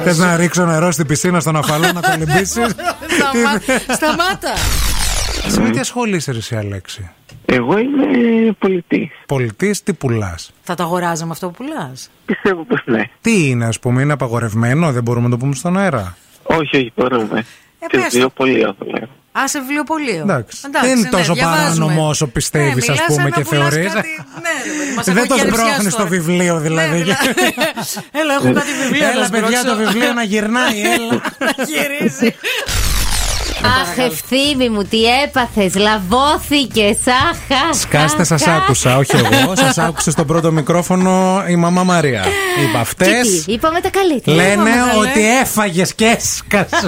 Θες 0.04 0.18
να 0.18 0.36
ρίξω 0.36 0.64
νερό 0.64 0.90
στην 0.90 1.06
πισίνα 1.06 1.40
στον 1.40 1.56
αφαλό 1.56 1.92
να 1.92 2.00
κολυμπήσει. 2.00 2.60
Σταμά- 3.16 3.62
Σταμάτα. 3.94 4.52
Εσύ 5.46 5.60
με 5.60 5.70
τι 5.70 5.78
ασχολείσαι, 5.78 6.32
ρε, 6.32 6.38
εσύ, 6.38 6.56
Αλέξη. 6.56 7.10
Εγώ 7.44 7.78
είμαι 7.78 8.52
πολιτής. 8.58 9.08
Πολιτής, 9.26 9.82
τι 9.82 9.92
πουλάς; 9.92 10.50
Θα 10.62 10.74
το 10.74 10.82
αγοράζαμε 10.82 11.32
αυτό 11.32 11.48
που 11.48 11.64
πουλάς; 11.64 12.10
Πιστεύω 12.26 12.64
πως 12.64 12.82
ναι. 12.84 13.02
Τι 13.20 13.48
είναι, 13.48 13.64
ας 13.66 13.78
πούμε, 13.78 14.02
είναι 14.02 14.12
απαγορευμένο, 14.12 14.92
δεν 14.92 15.02
μπορούμε 15.02 15.24
να 15.24 15.30
το 15.30 15.36
πούμε 15.36 15.54
στον 15.54 15.76
αέρα; 15.78 16.16
Όχι, 16.42 16.76
όχι, 16.76 16.92
μπορούμε. 16.96 17.44
Ε, 17.78 17.86
Σε 17.98 18.00
πες 18.02 18.18
το. 18.22 18.32
Βιβλιοπωλείο 19.38 19.38
το 19.38 19.40
λέω. 19.40 19.44
Α, 19.44 19.48
σε 19.48 19.60
βιβλιοπωλείο. 19.60 20.20
Εντάξει. 20.22 20.58
Δεν 20.82 20.98
είναι 20.98 21.08
τόσο 21.08 21.34
παράνομο 21.34 22.08
όσο 22.08 22.26
πιστεύεις, 22.26 22.88
ας 22.88 22.98
πούμε, 23.08 23.30
και 23.30 23.44
θεωρείς. 23.44 23.72
Ναι, 23.74 23.82
ρε, 23.82 23.90
παιδί, 24.78 24.94
μας 24.96 25.04
Δεν 25.04 25.16
έχω 25.16 25.26
το 25.26 25.34
χειριστιάσει 25.34 25.64
σπρώχνεις 25.64 25.92
στο 25.92 26.02
τώρα. 26.02 26.10
βιβλίο, 26.14 26.58
δηλαδή. 26.58 26.98
Ναι, 26.98 27.02
δηλαδή. 27.04 27.54
Έλα, 28.20 28.34
έχω 28.34 28.52
κάτι 28.52 28.72
βιβλία 28.82 29.06
να 29.06 29.12
Έλα, 29.12 29.28
παιδιά, 29.28 29.58
σπρώξω. 29.58 29.68
το 29.68 29.76
βιβλίο 29.76 30.12
να 30.12 30.22
γυρνάει, 30.22 30.80
έλα. 30.80 31.20
Να 31.46 31.64
γυρίζει. 31.64 32.34
Αχ, 33.64 33.98
ευθύμη 34.06 34.68
μου, 34.68 34.82
τι 34.84 34.98
έπαθες, 35.24 35.74
λαβώθηκες. 35.74 36.96
Αχ, 37.06 37.58
αχ. 37.70 37.76
Σκάστε, 37.80 38.20
αχ, 38.20 38.26
σας 38.26 38.46
αχ. 38.46 38.56
άκουσα, 38.56 38.96
όχι 38.96 39.16
εγώ. 39.16 39.56
Σας 39.56 39.78
άκουσε 39.78 40.10
στον 40.10 40.26
πρώτο 40.26 40.52
μικρόφωνο 40.52 41.42
η 41.48 41.56
μαμά 41.56 41.82
Μαρία. 41.82 42.24
Είπα 42.68 42.80
αυτές. 42.80 43.08
Και 43.08 43.42
τι, 43.46 43.52
είπαμε 43.52 43.80
τα 43.80 43.90
καλύτερα. 43.90 44.36
Λένε 44.36 44.52
Είπαμε, 44.52 44.70
καλέ. 44.70 45.08
ότι 45.10 45.38
έφαγες 45.40 45.94
και 45.94 46.04
έσκασες. 46.04 46.82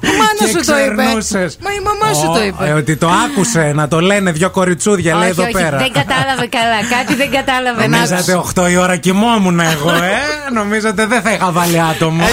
Η 0.00 0.06
μάνα 0.06 0.34
Και 0.38 0.46
σου 0.46 0.66
το 0.66 0.78
είπε. 0.78 0.94
ξερνούσες. 0.94 1.58
Μα 1.62 1.70
η 1.72 1.80
μαμά 1.84 2.14
σου 2.14 2.26
το 2.26 2.32
Ω, 2.38 2.42
ε, 2.42 2.46
είπε. 2.46 2.72
Ότι 2.72 2.96
το 2.96 3.08
άκουσε 3.24 3.72
να 3.74 3.88
το 3.88 4.00
λένε 4.00 4.30
δυο 4.32 4.50
κοριτσούδια, 4.50 5.14
λέει 5.14 5.22
όχι, 5.22 5.30
εδώ 5.30 5.42
όχι, 5.42 5.52
πέρα. 5.52 5.76
δεν 5.78 5.92
κατάλαβε 5.92 6.46
καλά. 6.46 6.78
Κάτι 6.98 7.14
δεν 7.14 7.30
κατάλαβε. 7.30 7.86
να 7.86 7.96
Νομίζατε 7.96 8.40
8 8.66 8.70
η 8.70 8.76
ώρα 8.76 8.96
κοιμόμουν 8.96 9.60
εγώ, 9.60 9.90
ε; 9.90 10.50
Νομίζατε 10.54 11.06
δεν 11.06 11.20
θα 11.22 11.32
είχα 11.32 11.50
βάλει 11.52 11.80
άτομο. 11.80 12.24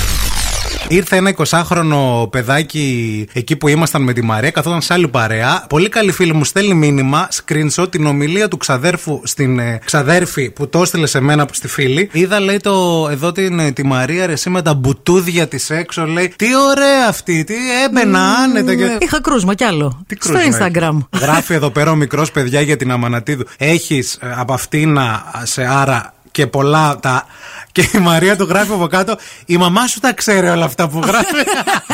Ήρθε 0.88 1.16
ένα 1.16 1.36
20χρονο 1.38 2.28
παιδάκι 2.32 3.28
εκεί 3.34 3.56
που 3.56 3.68
ήμασταν 3.68 4.02
με 4.02 4.14
τη 4.14 4.24
Μαρία, 4.24 4.52
καθόταν 4.52 4.82
σε 4.82 4.94
άλλη 4.94 5.08
παρέα. 5.08 5.66
Πολύ 5.70 5.90
καλή 5.90 6.12
φίλη 6.12 6.34
μου 6.34 6.44
στέλνει 6.44 6.74
μήνυμα, 6.74 7.28
screenshot 7.32 7.92
την 7.92 8.06
ομιλία 8.06 8.48
του 8.48 8.58
ξαδέρφου 8.58 9.22
στην 9.24 9.60
ε, 9.60 9.80
ξαδέρφη 9.86 10.50
που 10.50 10.70
το 10.70 10.82
έστειλε 10.82 11.06
σε 11.08 11.20
μένα 11.20 11.48
στη 11.52 11.68
φίλη. 11.68 12.10
Είδα, 12.12 12.40
λέει, 12.40 12.58
το, 12.58 13.08
εδώ 13.12 13.32
την, 13.32 13.60
ε, 13.60 13.72
τη 13.72 13.86
Μαρία, 13.86 14.26
ρε, 14.26 14.32
εσύ 14.32 14.50
με 14.50 14.62
τα 14.62 14.74
μπουτούδια 14.74 15.48
της 15.48 15.70
έξω, 15.70 16.06
λέει. 16.06 16.34
Τι 16.36 16.46
ωραία 16.56 17.08
αυτή, 17.08 17.44
τι 17.44 17.54
έμπαινα 17.86 18.20
άνετα. 18.20 18.76
Και... 18.76 18.98
Είχα 19.00 19.22
κρούσμα 19.22 19.54
κι 19.54 19.64
άλλο. 19.64 20.04
Τι 20.08 20.16
Στο 20.20 20.34
κρούσμα 20.34 20.58
Instagram. 20.58 20.98
έχει. 21.14 21.26
Γράφει 21.26 21.54
εδώ 21.54 21.70
πέρα 21.70 21.92
ο 21.92 21.96
μικρός 21.96 22.32
παιδιά 22.32 22.62
για 22.62 22.78
την 22.78 22.92
Αμανατίδου. 22.92 23.46
Έχεις 23.58 24.20
από 24.36 24.54
αυτήν 24.54 24.94
να 24.94 25.24
σε 25.44 25.66
άρα 25.66 26.15
και 26.36 26.48
πολλά 26.48 26.98
τα. 27.02 27.26
Και 27.72 27.90
η 27.94 28.00
Μαρία 28.00 28.38
του 28.38 28.44
γράφει 28.44 28.72
από 28.72 28.88
κάτω, 28.88 29.18
η 29.46 29.58
μαμά 29.58 29.88
σου 29.88 30.00
τα 30.00 30.14
ξέρει 30.14 30.48
όλα 30.48 30.66
αυτά 30.66 30.88
που 30.90 31.00
γράφει. 31.06 31.36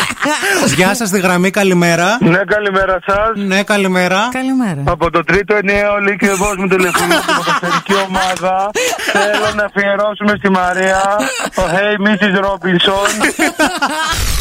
Γεια 0.77 0.95
σας, 0.95 1.07
στη 1.07 1.19
γραμμή, 1.19 1.49
καλημέρα. 1.49 2.17
Ναι, 2.21 2.41
καλημέρα 2.47 2.99
σας. 3.05 3.31
Ναι, 3.35 3.63
καλημέρα. 3.63 4.29
Καλημέρα. 4.31 4.83
Από 4.85 5.11
το 5.11 5.23
τρίτο 5.23 5.55
ενιαίο 5.55 5.97
Λύκειο 5.99 6.31
εγώ 6.31 6.53
μου 6.57 6.67
τηλεφωνώ 6.67 7.13
στην 7.21 7.35
ποδοσφαιρική 7.35 7.93
ομάδα. 8.07 8.69
Θέλω 9.11 9.53
να 9.55 9.63
αφιερώσουμε 9.63 10.33
στη 10.37 10.49
Μαρία 10.49 11.01
το 11.55 11.63
Hey 11.73 12.07
Mrs. 12.07 12.35
Robinson. 12.45 13.09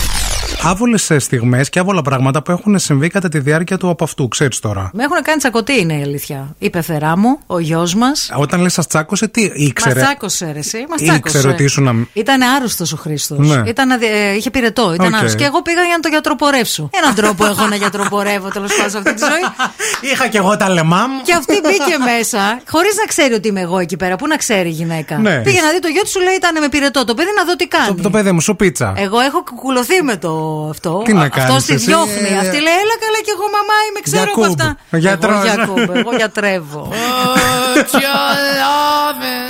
Άβολες 0.64 1.10
στιγμές 1.18 1.68
και 1.68 1.78
άβολα 1.78 2.02
πράγματα 2.02 2.42
που 2.42 2.50
έχουν 2.50 2.78
συμβεί 2.78 3.08
κατά 3.08 3.28
τη 3.28 3.38
διάρκεια 3.38 3.76
του 3.76 3.88
από 3.88 4.04
αυτού, 4.04 4.28
ξέρεις 4.28 4.58
τώρα. 4.58 4.90
Με 4.92 5.02
έχουν 5.02 5.22
κάνει 5.22 5.38
τσακωτή 5.38 5.80
είναι 5.80 5.94
η 5.94 6.02
αλήθεια. 6.02 6.54
Η 6.58 6.70
πεθερά 6.70 7.16
μου, 7.18 7.38
ο 7.46 7.58
γιος 7.58 7.94
μας. 7.94 8.30
Όταν 8.36 8.60
λες, 8.60 8.72
σας 8.72 8.86
τσάκωσε, 8.86 9.28
τι 9.28 9.42
Μας 9.48 9.52
ήξερε. 9.56 10.00
τσάκωσε, 10.00 10.50
ρε, 10.52 10.58
εσύ. 10.58 10.86
Μας 10.88 10.96
τσάκωσε. 11.02 11.16
Ήξερε 11.36 11.48
ότι 11.52 11.62
ήσουν. 11.64 12.08
Ήταν 12.12 12.42
άρρωστος 12.42 12.92
ο 12.92 12.96
Χρήστος. 12.96 13.38
Ναι. 13.48 13.62
Ήταν, 13.68 13.90
αδε- 13.90 14.08
ε, 14.12 14.34
είχε 14.36 14.50
πυρετό, 14.50 14.94
ήταν 14.94 15.06
Οκ. 15.06 15.14
άρρωστος. 15.14 15.40
Και 15.40 15.44
εγώ 15.46 15.62
πήγα 15.62 15.82
για 15.82 15.94
να 15.96 16.00
το 16.00 16.08
γιατροπορεύσω. 16.08 16.90
Έναν 17.02 17.14
τρόπο 17.14 17.46
έχω 17.46 17.66
να 17.66 17.76
γιατροπορεύω 17.76 18.48
τέλος 18.48 18.74
πάντων 18.74 18.90
σε 18.90 18.98
αυτή 18.98 19.14
τη 19.14 19.20
ζωή. 19.20 19.44
Είχα 20.12 20.28
κι 20.28 20.36
εγώ 20.36 20.56
τα 20.56 20.68
θέματά 20.68 21.06
μου. 21.06 21.22
Και 21.24 21.34
αυτή 21.34 21.60
μπήκε 21.64 21.96
μέσα, 22.16 22.60
χωρίς 22.70 22.94
να 22.96 23.04
ξέρει 23.04 23.34
ότι 23.34 23.48
είμαι 23.48 23.60
εγώ 23.60 23.78
εκεί 23.78 23.96
πέρα. 23.96 24.16
Πού 24.16 24.26
να 24.26 24.36
ξέρει 24.36 24.68
η 24.68 24.72
γυναίκα; 24.72 25.18
Ναι. 25.18 25.36
Πήγε 25.42 25.60
να 25.60 25.70
δει 25.72 25.78
το 25.80 25.88
γιο 25.88 26.02
του, 26.02 26.08
σου 26.10 26.20
λέει 26.20 26.34
ήταν 26.34 26.60
με 26.60 26.68
πυρετό. 26.68 27.04
Το 27.04 27.14
παιδί 27.14 27.30
να 27.36 27.44
δω 27.44 27.56
τι 27.56 27.66
κάνει. 27.68 27.94
Το, 27.96 28.02
το 28.02 28.10
παιδί 28.10 28.32
μου, 28.32 28.40
σου 28.40 28.56
πίτσα. 28.56 28.92
Εγώ 28.96 29.18
έχω 29.20 29.42
κουκουλωθεί 29.44 30.02
με 30.02 30.16
το 30.16 30.30
αυτό. 30.70 31.02
Τι 31.04 31.12
να 31.12 31.22
Αυτό 31.24 31.36
κάνεις 31.40 31.64
τη 31.64 31.74
εσύ, 31.74 31.84
διώχνει. 31.84 32.28
ε, 32.34 32.38
Αυτή 32.42 32.56
λέει, 32.66 32.78
έλα 32.84 32.96
καλά 33.04 33.18
και 33.26 33.32
εγώ 33.36 33.46
μαμά 33.56 33.76
είμαι, 33.86 34.00
ξέρω 34.08 34.30
εγώ 34.36 34.46
Γιακούμπ. 34.46 34.60
αυτά. 34.60 34.98
Γιατρός. 35.04 35.34
Εγώ 35.34 35.44
Γιακούμπ, 35.46 35.96
εγώ 35.96 36.10
γιατρεύω. 36.16 36.82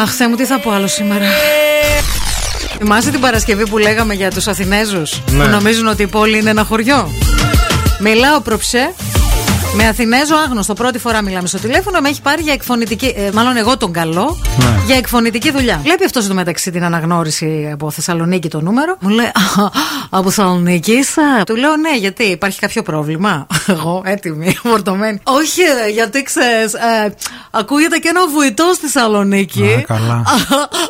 Αχ, 0.03 0.11
Θεέ 0.13 0.29
μου, 0.29 0.37
τι 0.37 0.45
θα 0.45 0.59
πω 0.59 0.71
άλλο 0.71 0.87
σήμερα. 0.87 1.25
Θυμάσαι 2.79 3.11
την 3.11 3.21
Παρασκευή 3.21 3.69
που 3.69 3.79
λέγαμε 3.79 4.15
για 4.15 4.31
τους 4.31 4.47
Αθηνέζους 4.47 5.21
Ναι. 5.31 5.45
Που 5.45 5.51
νομίζουν 5.51 5.87
ότι 5.87 6.03
η 6.03 6.07
πόλη 6.07 6.39
είναι 6.39 6.51
ένα 6.51 6.65
χωριό; 6.65 7.09
Μιλάω 7.99 8.41
προψέ 8.41 8.95
με 9.75 9.87
Αθηνέζο 9.87 10.37
άγνωστο. 10.37 10.75
Πρώτη 10.75 10.99
φορά 10.99 11.23
μιλάμε 11.23 11.49
στο 11.49 11.59
τηλέφωνο. 11.59 12.01
Με 12.01 12.09
έχει 12.09 12.23
πάρει 12.23 12.43
για 12.43 12.53
εκφωνητική. 12.53 13.15
ε, 13.17 13.31
μάλλον 13.33 13.57
εγώ 13.57 13.77
τον 13.77 13.93
καλό. 13.93 14.39
Ναι. 14.59 14.83
Για 14.87 14.97
εκφωνητική 14.97 15.51
δουλειά. 15.51 15.81
Βλέπει 15.83 16.05
αυτός 16.05 16.25
στο 16.25 16.35
μεταξύ 16.35 16.71
την 16.71 16.85
αναγνώριση 16.85 17.71
από 17.73 17.91
Θεσσαλονίκη 17.91 18.49
το 18.49 18.61
νούμερο. 18.61 18.97
Μου 19.01 19.09
λέει 19.09 19.27
«Α, 19.27 19.69
Από 20.11 20.31
Θεσσαλονίκη 20.31 20.93
είσαι. 20.93 21.21
Του 21.47 21.57
λέω 21.57 21.77
ναι, 21.77 21.97
γιατί 21.97 22.25
υπάρχει 22.25 22.59
κάποιο 22.59 22.83
πρόβλημα. 22.83 23.47
Εγώ 23.67 24.03
έτοιμη, 24.05 24.57
φορτωμένη. 24.63 25.21
Όχι, 25.25 25.61
ρε, 25.85 25.91
γιατί 25.91 26.23
ξέρεις. 26.23 26.73
ακούγεται 27.51 27.97
και 27.99 28.09
ένα 28.09 28.29
βουητό 28.29 28.71
στη 28.75 28.89
Θεσσαλονίκη. 28.89 29.65
Α, 29.65 29.85
καλά. 29.87 30.23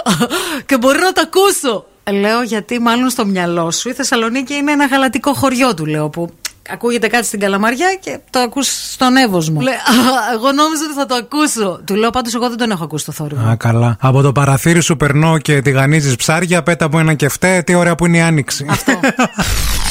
και 0.66 0.78
μπορεί 0.78 0.98
να 0.98 1.12
τα 1.12 1.22
ακούσω. 1.22 1.84
Λέω 2.20 2.42
γιατί 2.42 2.78
μάλλον 2.80 3.10
στο 3.10 3.26
μυαλό 3.26 3.70
σου 3.70 3.88
η 3.88 3.92
Θεσσαλονίκη 3.92 4.54
είναι 4.54 4.72
ένα 4.72 4.86
γαλατικό 4.86 5.34
χωριό 5.34 5.74
του 5.74 5.86
λέω 5.86 6.08
που 6.08 6.30
ακούγεται 6.72 7.06
κάτι 7.06 7.26
στην 7.26 7.40
Καλαμαριά 7.40 7.94
και 8.00 8.18
το 8.30 8.38
ακούς 8.38 8.92
στον 8.92 9.16
Εύωσμο. 9.16 9.60
Λέει, 9.60 9.74
«Α, 9.74 9.78
εγώ 10.34 10.52
νόμιζα 10.52 10.84
ότι 10.84 10.94
θα 10.94 11.06
το 11.06 11.14
ακούσω. 11.14 11.80
Του 11.84 11.94
λέω 11.94 12.10
πάντως 12.10 12.34
εγώ 12.34 12.48
δεν 12.48 12.58
τον 12.58 12.70
έχω 12.70 12.84
ακούσει 12.84 13.04
το 13.04 13.12
θόρυβο. 13.12 13.48
Α, 13.48 13.56
καλά. 13.56 13.96
Από 14.00 14.22
το 14.22 14.32
παραθύρι 14.32 14.80
σου 14.80 14.96
περνώ 14.96 15.38
και 15.38 15.62
τηγανίζει 15.62 16.16
ψάρια, 16.16 16.62
πέτα 16.62 16.84
από 16.84 16.98
ένα 16.98 17.14
κεφτέ. 17.14 17.62
Τι 17.62 17.74
ωραία 17.74 17.94
που 17.94 18.06
είναι 18.06 18.16
η 18.16 18.20
άνοιξη. 18.20 18.66
Αυτό. 18.68 18.92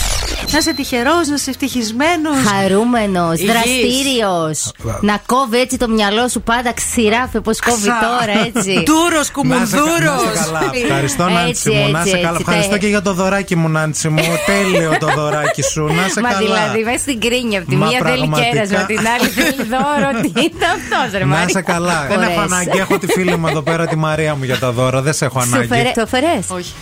να 0.52 0.58
είσαι 0.58 0.74
τυχερός, 0.74 1.28
να 1.28 1.34
είσαι 1.36 1.50
ευτυχισμένος. 1.50 2.36
Χαρούμενος, 2.52 3.40
Υγιής. 3.40 3.52
δραστήριος. 3.52 4.72
Να 5.02 5.20
κόβει 5.26 5.60
έτσι 5.60 5.78
το 5.78 5.88
μυαλό 5.90 6.28
σου 6.28 6.42
πάντα 6.42 6.74
ξηράφε 6.74 7.38
όπω 7.38 7.52
κόβει 7.70 7.86
τώρα, 8.06 8.46
έτσι. 8.48 8.72
Ντούρος, 8.86 9.12
Να 9.18 9.24
σε- 9.24 9.32
κουμουνδούρο. 9.32 10.14
να 10.14 10.18
σε 10.36 10.44
καλά. 10.44 10.62
Ευχαριστώ, 10.84 11.24
Έτσι, 11.24 11.34
Νάντσι 11.36 11.70
μου. 11.70 11.92
Να 11.92 12.00
έτσι, 12.00 12.10
σε 12.12 12.16
καλά. 12.18 12.30
έτσι. 12.30 12.44
Ευχαριστώ 12.48 12.78
και 12.78 12.88
για 12.88 13.02
το 13.02 13.14
δωράκι 13.14 13.56
μου, 13.56 13.70
Νάντσι 13.70 14.10
μου. 14.10 14.24
Τέλειο 14.50 14.96
το 15.00 15.08
δωράκι 15.16 15.62
σου. 15.62 15.84
Να 15.86 16.08
σε 16.08 16.22
Μα 16.22 16.30
καλά. 16.30 16.38
δηλαδή, 16.40 16.84
μέσα 16.84 16.98
στην 16.98 17.20
κρίνια. 17.20 17.60
Από 17.60 17.70
τη 17.70 17.76
Μα 17.76 17.86
μία 17.88 18.00
θέλει 18.04 18.18
πραγματικά. 18.18 18.50
κέρασμα, 18.50 18.86
την 18.86 19.00
άλλη 19.14 19.28
θέλει 19.30 19.64
δώρο. 19.74 20.10
Τι 20.22 20.28
είναι 20.28 20.66
αυτός, 20.78 21.12
ρε 21.20 21.26
Να 21.26 21.26
Μάρι. 21.26 21.52
σε 21.52 21.62
καλά. 21.62 22.06
Δεν 22.10 22.22
έχω 22.22 22.34
Μπορείς. 22.34 22.52
ανάγκη. 22.52 22.78
Έχω 22.78 22.98
τη 22.98 23.08
φίλη 23.08 23.38
μου 23.38 23.48
εδώ 23.48 23.62
πέρα, 23.62 23.88
τη 23.88 23.96
Μαρία 23.96 24.36
μου 24.36 24.44
για 24.44 24.58
τα 24.60 24.72
δώρα. 24.72 25.02
Δεν 25.02 25.14
σε 25.14 25.26
έχω 25.26 25.42
Σου 25.42 25.50
ανάγκη. 25.54 25.68
φερέ- 25.68 25.94
Το 25.96 26.06
φερέ. 26.08 26.40
Όχι. 26.48 26.74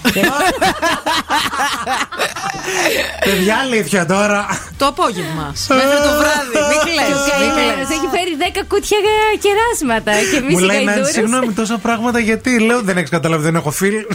Παιδιά, 3.26 3.57
αλήθεια 3.62 4.06
τώρα. 4.06 4.46
το 4.78 4.86
απόγευμα. 4.86 5.54
Μέχρι 5.70 5.98
το 6.08 6.12
βράδυ. 6.20 6.58
Μην 6.72 6.80
κλαις, 6.88 7.20
μην 7.42 7.52
κλαις. 7.58 7.88
Έχει 7.96 8.08
φέρει 8.16 8.34
10 8.62 8.62
κούτια 8.68 8.98
κεράσματα 9.46 10.12
και 10.32 10.38
εμεί 10.38 10.52
Μου 10.52 10.60
οι 10.60 10.62
λέει 10.64 10.78
να 10.84 10.92
γαϊδούρες. 10.92 11.14
συγγνώμη 11.14 11.54
τόσα 11.54 11.78
πράγματα 11.78 12.20
γιατί. 12.20 12.60
Λέω 12.60 12.82
δεν 12.82 12.98
έχεις 12.98 13.10
καταλάβει, 13.10 13.44
δεν 13.44 13.56
έχω 13.56 13.72
φίλ. 13.72 13.94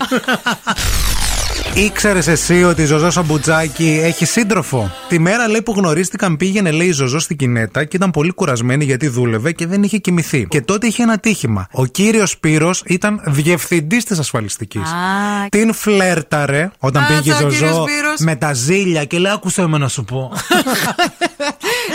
Ήξερες 1.75 2.27
εσύ 2.27 2.65
ότι 2.65 2.83
η 2.83 2.85
Ζωζό 2.85 3.11
Σαμπουτζάκη 3.11 4.01
έχει 4.03 4.25
σύντροφο; 4.25 4.91
Τη 5.09 5.19
μέρα 5.19 5.49
λέει 5.49 5.63
που 5.63 5.73
γνωρίστηκαν 5.77 6.37
πήγαινε 6.37 6.71
λέει 6.71 6.87
η 6.87 6.93
Ζωζό 6.93 7.19
στην 7.19 7.37
Κινέτα 7.37 7.85
και 7.85 7.97
ήταν 7.97 8.11
πολύ 8.11 8.33
κουρασμένη 8.33 8.85
γιατί 8.85 9.09
δούλευε 9.09 9.53
και 9.53 9.67
δεν 9.67 9.83
είχε 9.83 9.99
κοιμηθεί. 9.99 10.47
Και 10.49 10.61
τότε 10.61 10.87
είχε 10.87 11.03
ένα 11.03 11.19
τύχημα. 11.19 11.67
Ο 11.73 11.87
κύριος 11.87 12.31
Σπύρος 12.31 12.83
ήταν 12.87 13.21
διευθυντής 13.27 14.05
της 14.05 14.19
ασφαλιστικής. 14.19 14.81
Α, 14.83 15.49
Την 15.49 15.73
φλέρταρε 15.75 16.71
όταν 16.79 17.03
Α, 17.03 17.07
πήγε 17.07 17.31
η 17.31 17.33
ο 17.33 17.35
κύριος 17.49 17.55
Ζωζό 17.55 17.73
Σπύρος. 17.83 18.19
με 18.21 18.37
τα 18.37 18.53
ζήλια 18.53 19.05
και 19.05 19.19
λέει: 19.19 19.33
Άκουσε 19.33 19.67
με 19.67 19.79
να 19.79 19.89
σου 19.89 20.05
πω. 20.05 20.31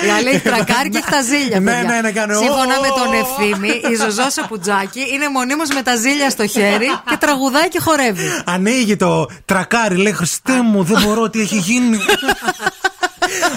Η 0.05 0.09
άλλη 0.09 0.29
έχει 0.29 0.39
τρακάρει 0.39 0.89
και 0.89 0.97
έχει 0.97 1.09
τα 1.09 1.21
ζήλια. 1.21 1.59
Ναι, 1.59 1.71
παιδιά. 1.71 1.89
ναι, 1.93 2.01
ναι, 2.01 2.11
κάνει, 2.11 2.33
Σύμφωνα 2.33 2.75
«Ω, 2.77 2.81
με 2.81 2.87
τον 2.87 3.13
ω, 3.13 3.17
ω». 3.17 3.19
ευθύμη, 3.23 3.69
η 3.91 3.95
Ζωζό 3.95 4.29
Σαπουτζάκη 4.29 4.99
είναι 5.13 5.29
μονίμως 5.29 5.69
με 5.69 5.81
τα 5.81 5.95
ζήλια 5.95 6.29
στο 6.29 6.47
χέρι 6.47 6.87
και 7.09 7.17
τραγουδάει 7.19 7.67
και 7.67 7.79
χορεύει. 7.79 8.41
Ανοίγει 8.45 8.95
το 8.95 9.25
τρακάρι, 9.45 9.95
λέει 9.95 10.13
Χριστέ 10.13 10.61
μου, 10.61 10.83
δεν 10.83 11.01
μπορώ, 11.01 11.29
τι 11.29 11.41
έχει 11.41 11.57
γίνει. 11.57 11.97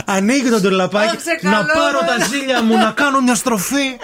Ανοίγει 0.04 0.50
το 0.50 0.60
ντουλαπάκι 0.60 1.08
Άκουσε 1.12 1.38
να 1.42 1.50
καλό, 1.50 1.66
πάρω 1.74 1.98
ρε. 2.00 2.06
τα 2.06 2.24
ζήλια 2.24 2.62
μου, 2.62 2.76
να 2.76 2.90
κάνω 2.90 3.20
μια 3.20 3.34
στροφή. 3.34 3.96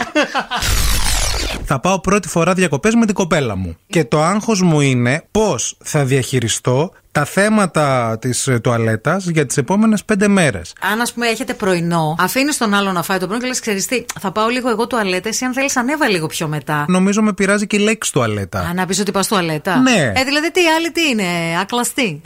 θα 1.64 1.80
πάω 1.80 2.00
πρώτη 2.00 2.28
φορά 2.28 2.52
διακοπές 2.52 2.94
με 2.94 3.06
την 3.06 3.14
κοπέλα 3.14 3.56
μου. 3.56 3.76
Και 3.86 4.04
το 4.04 4.22
άγχος 4.22 4.62
μου 4.62 4.80
είναι 4.80 5.24
πώς 5.30 5.76
θα 5.84 6.04
διαχειριστώ 6.04 6.92
τα 7.16 7.24
θέματα 7.24 8.18
της 8.20 8.46
ε, 8.46 8.58
τουαλέτας 8.58 9.26
για 9.26 9.46
τις 9.46 9.56
επόμενες 9.56 10.04
πέντε 10.04 10.28
μέρες. 10.28 10.72
Αν 10.92 11.00
ας 11.00 11.12
πούμε 11.12 11.26
έχετε 11.26 11.54
πρωινό, 11.54 12.16
αφήνεις 12.18 12.56
τον 12.58 12.74
άλλο 12.74 12.92
να 12.92 13.02
φάει 13.02 13.18
το 13.18 13.26
πρωινό 13.26 13.42
και 13.42 13.48
λες: 13.48 13.60
Ξέρεις 13.60 13.86
τι, 13.86 14.04
θα 14.20 14.30
πάω 14.30 14.48
λίγο 14.48 14.70
εγώ 14.70 14.86
τουαλέτα. 14.86 15.28
Εσύ 15.28 15.44
αν 15.44 15.52
θέλεις, 15.52 15.76
ανέβα 15.76 16.08
λίγο 16.08 16.26
πιο 16.26 16.48
μετά. 16.48 16.84
Νομίζω 16.88 17.22
με 17.22 17.32
πειράζει 17.32 17.66
και 17.66 17.76
η 17.76 17.78
λέξη 17.78 18.12
τουαλέτα. 18.12 18.58
Α, 18.58 18.74
να 18.74 18.86
πεις 18.86 19.00
ότι 19.00 19.10
πας 19.10 19.28
τουαλέτα. 19.28 19.76
Ναι. 19.76 20.12
Ε, 20.14 20.24
δηλαδή 20.24 20.50
τι 20.52 20.60
άλλη 20.76 20.90
τι 20.90 21.08
είναι, 21.08 21.24
ακλαστή. 21.60 22.20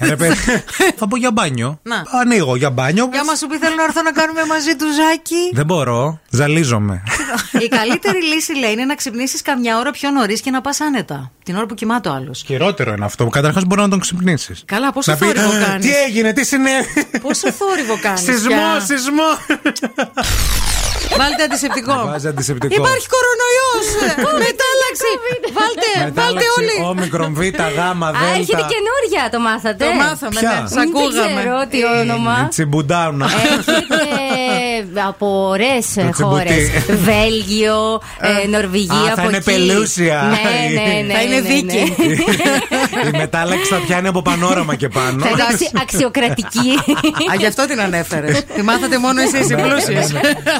Ρε 0.00 0.16
παιδί, 0.16 0.36
θα 0.98 1.08
πω 1.08 1.16
για 1.16 1.32
μπάνιο. 1.32 1.80
Να. 1.82 2.02
Ανοίγω 2.20 2.56
για 2.56 2.70
μπάνιο. 2.70 3.08
Για 3.12 3.24
μας 3.24 3.38
σου 3.38 3.46
πει 3.46 3.58
θέλω 3.58 3.74
να 3.74 3.82
έρθω 3.82 4.02
να 4.02 4.12
κάνουμε 4.12 4.40
μαζί 4.48 4.76
του 4.76 4.86
ζάκι. 4.92 5.50
Δεν 5.52 5.66
μπορώ. 5.66 6.20
Ζαλίζομαι. 6.30 7.02
Η 7.64 7.68
καλύτερη 7.68 8.22
λύση 8.34 8.56
λέει 8.56 8.72
είναι 8.72 8.84
να 8.84 8.94
ξυπνήσεις 8.94 9.42
καμιά 9.42 9.78
ώρα 9.78 9.90
πιο 9.90 10.10
νωρίς 10.10 10.40
και 10.40 10.50
να 10.50 10.60
πας 10.60 10.80
άνετα. 10.80 11.32
Την 11.42 11.56
ώρα 11.56 11.66
που 11.66 11.74
κοιμάται 11.74 12.08
ο 12.08 12.12
άλλος. 12.12 12.42
Χειρότερο 12.46 12.92
είναι 12.92 13.04
αυτό. 13.04 13.26
Καταρχάς 13.26 13.64
μπορεί 13.64 13.80
να 13.80 13.88
τον 13.88 13.98
ξυπνήσει. 14.34 14.64
Καλά, 14.64 14.92
πόσο 14.92 15.10
Να 15.10 15.16
πει, 15.16 15.24
θόρυβο 15.24 15.56
«Ε, 15.56 15.64
κάνεις. 15.64 15.86
Τι 15.86 15.92
έγινε, 15.96 16.32
τι 16.32 16.44
συνέβη. 16.44 17.06
Πόσο 17.22 17.52
θόρυβο 17.52 17.98
κάνεις. 18.00 18.20
Σεισμό, 18.20 18.80
σεισμό. 18.86 19.38
Βάλτε 21.20 21.42
αντισηπτικό. 21.48 21.94
Βάζει 22.10 22.28
αντισηπτικό. 22.32 22.74
Υπάρχει 22.80 23.06
κορονοϊός! 23.14 23.84
Μετάλλαξη! 24.46 25.10
Βάλτε, 25.58 25.88
βάλτε 25.98 26.04
Μετάλλαξη 26.10 26.48
όλοι. 26.58 26.76
όμικρον, 26.92 27.30
β, 27.38 27.40
γ, 27.40 27.60
Α, 28.06 28.10
δ. 28.12 28.38
έχετε 28.40 28.62
καινούρια, 28.72 29.22
το 29.34 29.38
μάθατε. 29.48 29.84
Το 29.84 29.90
μάθαμε, 30.02 30.40
Ποια; 30.40 30.54
ναι, 30.62 30.68
σ' 30.68 30.72
Δεν 30.78 30.88
ακούγαμε. 30.88 31.40
ξέρω 31.40 31.56
τι 31.72 31.78
όνομα. 32.00 32.36
Τσιμπουντάουνα. 32.50 33.26
Έχετε 33.26 35.00
από 35.06 35.26
ωραίες 35.48 35.86
Το 35.94 36.24
χώρε. 36.24 36.44
τσιμπουτί. 36.44 36.92
Βέλγιο, 37.08 38.00
ε, 38.44 38.46
Νορβηγία. 38.48 38.94
Α, 38.94 39.04
θα 39.04 39.12
από 39.12 39.28
είναι 39.28 39.36
εκεί. 39.36 39.50
πελούσια. 39.50 40.18
Ναι, 40.34 40.80
ναι, 40.80 41.02
ναι. 41.06 41.12
Θα 41.14 41.20
είναι 41.22 41.34
ναι, 41.34 41.40
ναι. 41.40 41.54
δίκη. 41.54 41.82
Η 43.12 43.16
μετάλλαξη 43.16 43.64
θα 43.74 43.76
πιάνει 43.86 44.08
από 44.08 44.22
πανόραμα 44.22 44.74
και 44.74 44.88
πάνω. 44.88 45.24
Θα 45.24 45.28
είναι 45.30 45.42
αξι- 45.50 45.70
αξιοκρατική. 45.82 46.68
Α, 47.30 47.34
γι' 47.38 47.46
αυτό 47.46 47.66
την 47.66 47.80
ανέφερες. 47.80 48.44
Τη 48.54 48.62
μάθατε 48.62 48.98
μόνο 48.98 49.20
εσείς 49.20 49.50
οι 49.50 49.54
πλούσιες. 49.54 50.12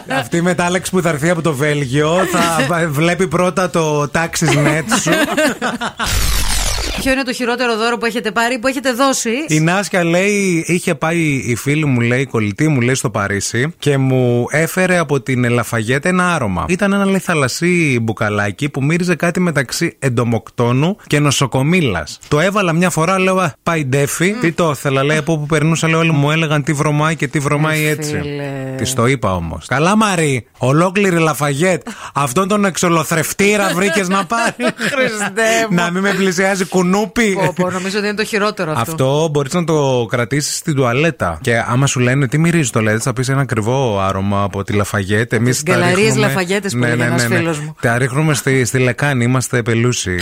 Αυτή 0.08 0.36
η 0.36 0.40
μετάλλαξη 0.48 0.90
που 0.90 1.02
θα 1.02 1.08
έρθει 1.08 1.30
από 1.30 1.42
το 1.42 1.54
Βέλγιο 1.54 2.18
θα 2.32 2.66
βλέπει 2.98 3.28
πρώτα 3.28 3.70
το 3.70 4.10
taxis 4.14 4.54
net 4.66 4.84
σου. 5.02 5.10
Ποιο 7.00 7.12
είναι 7.12 7.22
το 7.22 7.32
χειρότερο 7.32 7.76
δώρο 7.76 7.98
που 7.98 8.04
έχετε 8.06 8.30
πάρει, 8.30 8.58
που 8.58 8.66
έχετε 8.66 8.92
δώσει; 8.92 9.30
Η 9.48 9.60
Νάσια 9.60 10.04
λέει, 10.04 10.64
είχε 10.66 10.94
πάει 10.94 11.18
η 11.46 11.54
φίλη 11.56 11.84
μου, 11.84 12.00
λέει, 12.00 12.20
η 12.20 12.26
κολλητή 12.26 12.68
μου, 12.68 12.80
λέει, 12.80 12.94
στο 12.94 13.10
Παρίσι 13.10 13.74
και 13.78 13.96
μου 13.98 14.46
έφερε 14.50 14.98
από 14.98 15.20
την 15.20 15.44
Ελαφαγέτ 15.44 16.04
ένα 16.06 16.34
άρωμα. 16.34 16.64
Ήταν 16.68 16.92
ένα 16.92 17.04
λέει 17.04 17.18
θαλασσί 17.18 17.98
μπουκαλάκι 18.02 18.68
που 18.68 18.82
μύριζε 18.84 19.14
κάτι 19.14 19.40
μεταξύ 19.40 19.96
εντομοκτώνου 19.98 20.96
και 21.06 21.18
νοσοκομήλας. 21.18 22.18
Το 22.28 22.40
έβαλα 22.40 22.72
μια 22.72 22.90
φορά, 22.90 23.18
λέω, 23.18 23.36
«Α, 23.38 23.52
πάει 23.62 23.84
ντέφι. 23.84 24.32
Τι 24.40 24.52
το 24.52 24.70
ήθελα, 24.70 25.04
λέει, 25.04 25.16
από 25.16 25.32
όπου 25.32 25.46
περνούσα, 25.46 25.88
λέει, 25.88 26.00
όλοι 26.00 26.12
μου 26.12 26.30
έλεγαν 26.30 26.62
τι 26.62 26.72
βρωμάει 26.72 27.16
και 27.16 27.28
τι 27.28 27.38
βρωμάει 27.38 27.84
Ε, 27.84 27.88
έτσι. 27.90 28.18
φίλε. 28.22 28.74
Της 28.76 28.92
το 28.94 29.06
είπα 29.06 29.34
όμως. 29.34 29.66
Καλά, 29.66 29.96
Μαρή, 29.96 30.46
ολόκληρη 30.58 31.18
Λαφαγέτ. 31.18 31.86
Αυτόν 32.14 32.48
τον 32.48 32.64
εξολοθρευτήρα 32.64 33.70
βρήκες 33.74 34.08
να 34.08 34.24
πάρεις. 34.26 34.54
Χριστέ 34.92 35.66
μου. 35.70 35.74
να 35.76 35.90
μην 35.90 36.02
με 36.02 36.12
πλησιάζει 36.14 36.64
κουνούπι. 36.90 37.34
Πω, 37.34 37.52
πω, 37.56 37.70
νομίζω 37.70 37.98
ότι 37.98 38.06
είναι 38.06 38.16
το 38.16 38.24
χειρότερο 38.24 38.72
αυτό. 38.72 38.90
Αυτό 38.90 39.28
μπορείς 39.30 39.52
να 39.52 39.64
το 39.64 40.06
κρατήσεις 40.10 40.56
στην 40.56 40.74
τουαλέτα. 40.74 41.38
Και 41.40 41.58
άμα 41.68 41.86
σου 41.86 42.00
λένε 42.00 42.28
τι 42.28 42.38
μυρίζεις 42.38 42.70
το 42.70 42.80
λέτε, 42.80 42.98
θα 42.98 43.12
πεις 43.12 43.28
ένα 43.28 43.40
ακριβό 43.40 44.00
άρωμα 44.00 44.42
από 44.42 44.64
τη 44.64 44.72
Λαφαγέτε. 44.72 45.36
Εμείς 45.36 45.62
Τις 45.62 45.74
γκαλαρίες 45.74 46.16
Λαφαγέτες 46.16 46.72
που 46.72 46.84
έλεγε 46.84 47.04
ένας 47.04 47.26
φίλος 47.26 47.58
μου. 47.58 47.74
Τα 47.80 47.98
ρίχνουμε 47.98 48.34
στη, 48.34 48.64
στη 48.64 48.78
λεκάνη, 48.78 49.24
είμαστε 49.24 49.62
πελούσιοι. 49.62 50.18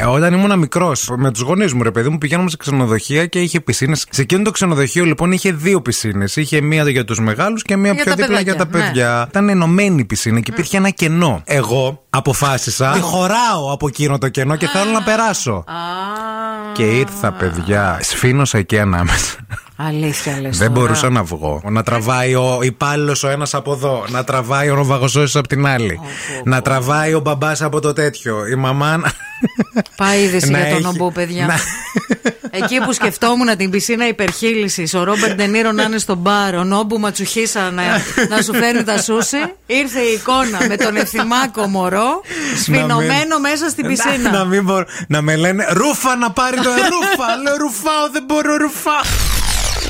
Ε, 0.00 0.04
Όταν 0.04 0.32
ήμουν 0.32 0.58
μικρός, 0.58 1.08
με 1.16 1.30
τους 1.30 1.42
γονείς 1.42 1.72
μου, 1.72 1.82
ρε 1.82 1.90
παιδί 1.90 2.08
μου, 2.08 2.18
πηγαίναμε 2.18 2.50
σε 2.50 2.56
ξενοδοχεία 2.56 3.26
και 3.26 3.40
είχε 3.40 3.60
πισίνες. 3.60 4.04
Σε 4.10 4.22
εκείνο 4.22 4.42
το 4.42 4.50
ξενοδοχείο, 4.50 5.04
λοιπόν, 5.04 5.32
είχε 5.32 5.52
δύο 5.52 5.82
πισίνες. 5.82 6.36
Είχε 6.36 6.60
μία 6.60 6.90
για 6.90 7.04
τους 7.04 7.20
μεγάλους 7.20 7.62
και 7.62 7.76
μία 7.76 7.92
Για 7.92 8.02
πιο 8.02 8.14
τα 8.14 8.22
δίπλα 8.22 8.40
για 8.40 8.54
τα 8.54 8.66
παιδάκια, 8.66 8.88
ναι. 8.88 9.00
παιδιά. 9.02 9.26
Ήταν 9.28 9.48
ενωμένη 9.48 10.00
η 10.00 10.04
πισίνα 10.04 10.40
και 10.40 10.50
υπήρχε 10.50 10.76
ένα 10.76 10.90
κενό. 10.90 11.42
Εγώ 11.44 12.04
αποφάσισα. 12.10 12.92
Χωράω 13.00 13.72
από 13.72 13.86
εκείνο 13.88 14.18
το 14.18 14.28
κενό 14.28 14.56
και 14.56 14.66
θέλω 14.66 14.90
να 14.90 15.02
περάσω. 15.02 15.64
Και 16.72 16.82
ήρθα, 16.82 17.32
παιδιά. 17.32 17.98
Σφίνωσα 18.02 18.58
εκεί 18.58 18.78
ανάμεσα. 18.78 19.36
Αλήθεια 19.76 20.40
λες 20.40 20.58
Δεν 20.58 20.68
τώρα. 20.68 20.80
μπορούσα 20.80 21.08
να 21.10 21.22
βγω. 21.22 21.60
Να 21.64 21.82
τραβάει 21.82 22.34
ο 22.34 22.58
υπάλληλος 22.62 23.22
ο 23.22 23.28
ένας 23.28 23.54
από 23.54 23.72
εδώ. 23.72 24.04
Να 24.08 24.24
τραβάει 24.24 24.70
ο 24.70 24.74
νοβαγοσόση 24.74 25.38
από 25.38 25.48
την 25.48 25.66
άλλη. 25.66 26.00
Να 26.44 26.62
τραβάει 26.62 27.14
ο 27.14 27.20
μπαμπάς 27.20 27.62
από 27.62 27.80
το 27.80 27.92
τέτοιο. 27.92 28.46
Η 28.46 28.54
μαμά. 28.54 28.96
να- 28.96 29.12
Πάει 29.96 30.20
είδηση 30.22 30.50
να 30.50 30.58
για 30.58 30.66
τον 30.68 30.76
έχει- 30.76 30.86
ομπού, 30.86 31.12
παιδιά. 31.12 31.46
να- 31.46 31.58
Εκεί 32.54 32.80
που 32.80 32.92
σκεφτόμουν 32.92 33.56
την 33.56 33.70
πισίνα 33.70 34.08
υπερχείλησης, 34.08 34.94
ο 34.94 35.04
Ρόμπερτ 35.04 35.34
Ντενίρο 35.34 35.72
να 35.72 35.82
είναι 35.82 35.98
στο 35.98 36.14
μπαρ, 36.14 36.54
ο 36.54 36.64
Νόμπου 36.64 36.98
Ματσουχίσα 37.00 37.70
να, 37.70 37.82
να 38.28 38.42
σου 38.42 38.54
φέρνει 38.54 38.84
τα 38.84 38.98
σούσι, 39.02 39.36
ήρθε 39.66 40.00
η 40.00 40.12
εικόνα 40.12 40.66
με 40.68 40.76
τον 40.76 40.96
ευθυμάκο 40.96 41.66
μωρό 41.66 42.20
σφινωμένο 42.62 43.38
μέσα 43.38 43.68
στην 43.68 43.84
Να, 43.84 43.90
πισίνα. 43.90 44.30
να 44.30 44.44
μην 44.44 44.64
μπορώ. 44.64 44.84
Να 45.08 45.22
με 45.22 45.36
λένε 45.36 45.66
Ρούφα 45.70 46.16
να 46.16 46.30
πάρει 46.30 46.56
το 46.56 46.70
ρούφα. 46.70 47.36
Λέω 47.42 47.56
ρουφάω, 47.56 48.10
δεν 48.12 48.24
μπορώ 48.26 48.56
ρουφά. 48.56 49.00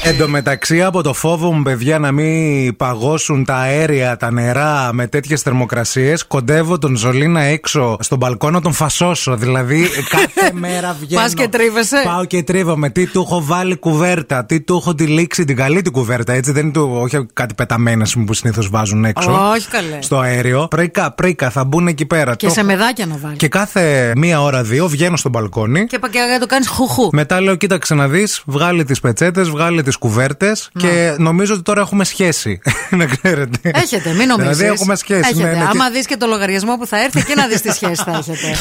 Εν 0.04 0.18
τω 0.18 0.28
μεταξύ, 0.28 0.82
από 0.82 1.02
το 1.02 1.12
φόβο 1.14 1.52
μου, 1.52 1.62
παιδιά, 1.62 1.98
να 1.98 2.12
μην 2.12 2.76
παγώσουν 2.76 3.44
τα 3.44 3.54
αέρια, 3.56 4.16
τα 4.16 4.32
νερά 4.32 4.90
με 4.92 5.06
τέτοιες 5.06 5.40
θερμοκρασίες, 5.42 6.26
κοντεύω 6.26 6.78
τον 6.78 6.96
Ζολίνα 6.96 7.40
έξω 7.42 7.96
στον 8.00 8.18
μπαλκόνο 8.18 8.60
τον 8.60 8.72
φασώσω. 8.72 9.36
Δηλαδή, 9.36 9.86
κάθε 10.08 10.52
μέρα 10.64 10.96
βγαίνω. 11.00 11.20
Πας 11.20 11.34
και 11.34 11.48
τρίβεσαι. 11.48 11.96
Πάω 12.04 12.24
και 12.24 12.42
τρίβομαι. 12.42 12.90
Τι 12.90 13.06
του 13.06 13.20
έχω 13.20 13.42
βάλει 13.44 13.76
κουβέρτα, 13.76 14.44
τι 14.44 14.60
του 14.60 14.76
έχω 14.80 14.94
τυλίξει 14.94 15.44
την 15.44 15.56
καλή 15.56 15.82
την 15.82 15.92
κουβέρτα, 15.92 16.32
έτσι. 16.32 16.52
Δεν 16.52 16.62
είναι 16.62 16.72
του, 16.72 16.90
όχι 17.00 17.26
κάτι 17.32 17.54
πεταμένες 17.54 18.16
που 18.26 18.34
συνήθως 18.34 18.68
βάζουν 18.70 19.04
έξω. 19.04 19.30
Όχι 19.54 19.68
καλέ. 19.68 19.98
Στο 20.00 20.18
αέριο. 20.18 20.66
Πρίκα, 20.70 21.12
πρίκα, 21.12 21.50
θα 21.50 21.64
μπουν 21.64 21.86
εκεί 21.86 22.06
πέρα. 22.06 22.34
Και 22.34 22.46
Το- 22.46 22.52
σε 22.52 22.64
μεδάκια 22.64 23.06
να 23.06 23.16
βάλεις. 23.22 23.38
και 23.38 23.48
κάθε 23.48 24.12
μία 24.16 24.42
ώρα, 24.42 24.62
δύο 24.62 24.88
βγαίνω 24.88 25.16
στο 25.16 25.28
μπαλκόνι. 25.28 25.86
Και, 25.86 25.98
και, 26.02 26.08
και 26.08 26.38
το 26.40 26.46
κάνεις 26.46 26.68
χουχού. 26.68 27.08
Μετά 27.12 27.40
λέω, 27.40 27.54
κοίταξε 27.54 27.94
να 27.94 28.08
δεις, 28.08 28.42
βγάλει 28.46 28.84
τις 28.84 29.00
πετσέτες, 29.00 29.48
βγάλει 29.50 29.71
τις 29.82 29.96
κουβέρτες 29.96 30.70
και 30.78 31.14
νομίζω 31.18 31.54
ότι 31.54 31.62
τώρα 31.62 31.80
έχουμε 31.80 32.04
σχέση. 32.04 32.60
να 32.98 33.04
ξέρετε. 33.06 33.70
Έχετε, 33.74 34.12
μην 34.12 34.26
νομίζεις. 34.28 34.56
Δηλαδή 34.56 34.80
έχουμε 34.80 34.94
σχέση. 34.96 35.20
Έχετε. 35.32 35.42
ναι, 35.50 35.52
ναι, 35.58 35.64
Άμα 35.70 35.86
και- 35.86 35.92
δεις 35.92 36.06
και 36.06 36.16
το 36.16 36.26
λογαριασμό 36.26 36.76
που 36.76 36.86
θα 36.86 37.02
έρθει, 37.02 37.18
εκεί 37.18 37.34
να 37.36 37.46
δεις 37.46 37.60
τι 37.60 37.70
σχέση 37.72 38.02
θα 38.04 38.10
έχετε. 38.18 38.56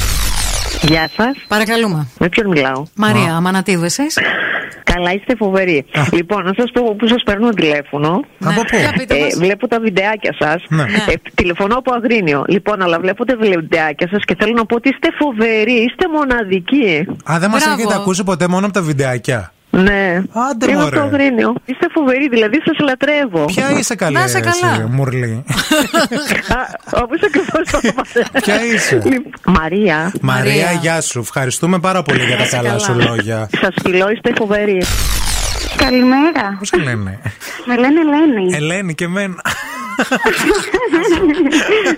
Γεια 0.81 1.09
σας. 1.17 1.37
Παρακαλούμε. 1.47 2.07
Με 2.19 2.29
ποιον 2.29 2.47
μιλάω; 2.47 2.83
Μαρία, 2.95 3.35
Αμανατίδου, 3.35 3.83
εσείς; 3.83 4.17
Καλά, 4.83 5.13
είστε 5.13 5.35
φοβεροί. 5.37 5.85
Λοιπόν, 6.11 6.43
να 6.43 6.53
σας 6.57 6.71
πω 6.73 6.95
που 6.95 7.07
σας 7.07 7.23
παίρνω 7.25 7.49
τηλέφωνο. 7.49 8.19
Από 8.43 8.61
πού; 8.61 8.77
Για 8.77 8.91
πείτε 8.97 9.15
Ε, 9.17 9.19
μας. 9.23 9.33
βλέπω 9.37 9.67
τα 9.67 9.79
βιντεάκια 9.79 10.35
σας. 10.39 10.63
Ναι. 10.69 10.81
Ε, 10.83 11.13
τηλεφωνώ 11.33 11.75
από 11.75 11.93
Αγρίνιο. 11.93 12.43
Λοιπόν, 12.47 12.81
αλλά 12.81 12.99
βλέπω 12.99 13.25
τα 13.25 13.35
βιντεάκια 13.39 14.07
σας 14.11 14.23
και 14.25 14.35
θέλω 14.39 14.53
να 14.53 14.65
πω 14.65 14.75
ότι 14.75 14.89
είστε 14.89 15.07
φοβεροί, 15.19 15.71
είστε 15.73 16.05
μοναδικοί. 16.17 17.07
Α, 17.31 17.39
δεν 17.39 17.49
μας 17.49 17.63
Μπράβο. 17.63 17.79
έχετε 17.81 17.93
ακούσει 17.95 18.23
ποτέ 18.23 18.47
μόνο 18.47 18.65
από 18.65 18.73
τα 18.73 18.81
βιντεάκια; 18.81 19.53
Ναι. 19.73 20.21
Άντε, 20.49 20.65
Είμαι 20.71 20.81
μωρέ. 20.81 20.85
από 20.87 20.95
το 20.95 21.01
Αγρίνιο. 21.01 21.53
Είστε 21.65 21.87
φοβεροί, 21.91 22.29
δηλαδή 22.29 22.61
σας 22.65 22.77
λατρεύω. 22.87 23.45
Ποια 23.45 23.71
είσαι 23.79 23.95
καλή, 23.95 24.15
Να 24.15 24.23
είσαι 24.23 24.37
εσύ, 24.45 24.59
καλά. 24.61 24.87
Μουρλή; 24.91 25.43
Όπως 27.03 27.19
ακριβώς 27.25 27.69
το 27.71 27.79
είπατε. 27.81 28.25
Ποια 28.41 28.65
είσαι; 28.65 28.95
Λοιπόν, 29.05 29.31
Μαρία, 29.45 30.11
Μαρία, 30.21 30.53
Μαρία. 30.53 30.71
γεια 30.81 31.01
σου. 31.01 31.19
Ευχαριστούμε 31.19 31.79
πάρα 31.79 32.01
πολύ 32.01 32.23
για 32.25 32.37
τα 32.37 32.43
είσαι 32.43 32.55
καλά 32.55 32.67
καλά. 32.67 32.79
σου 32.79 32.93
λόγια. 33.07 33.49
σας 33.61 33.75
φιλώ, 33.83 34.09
είστε 34.11 34.31
φοβεροί. 34.37 34.81
Καλημέρα. 35.77 36.55
Πώς 36.59 36.67
σε 36.67 36.77
λένε, 36.77 37.19
Με 37.65 37.75
λένε 37.77 37.99
Ελένη. 37.99 38.55
Ελένη 38.55 38.95
και 38.95 39.03
εμένα. 39.03 39.41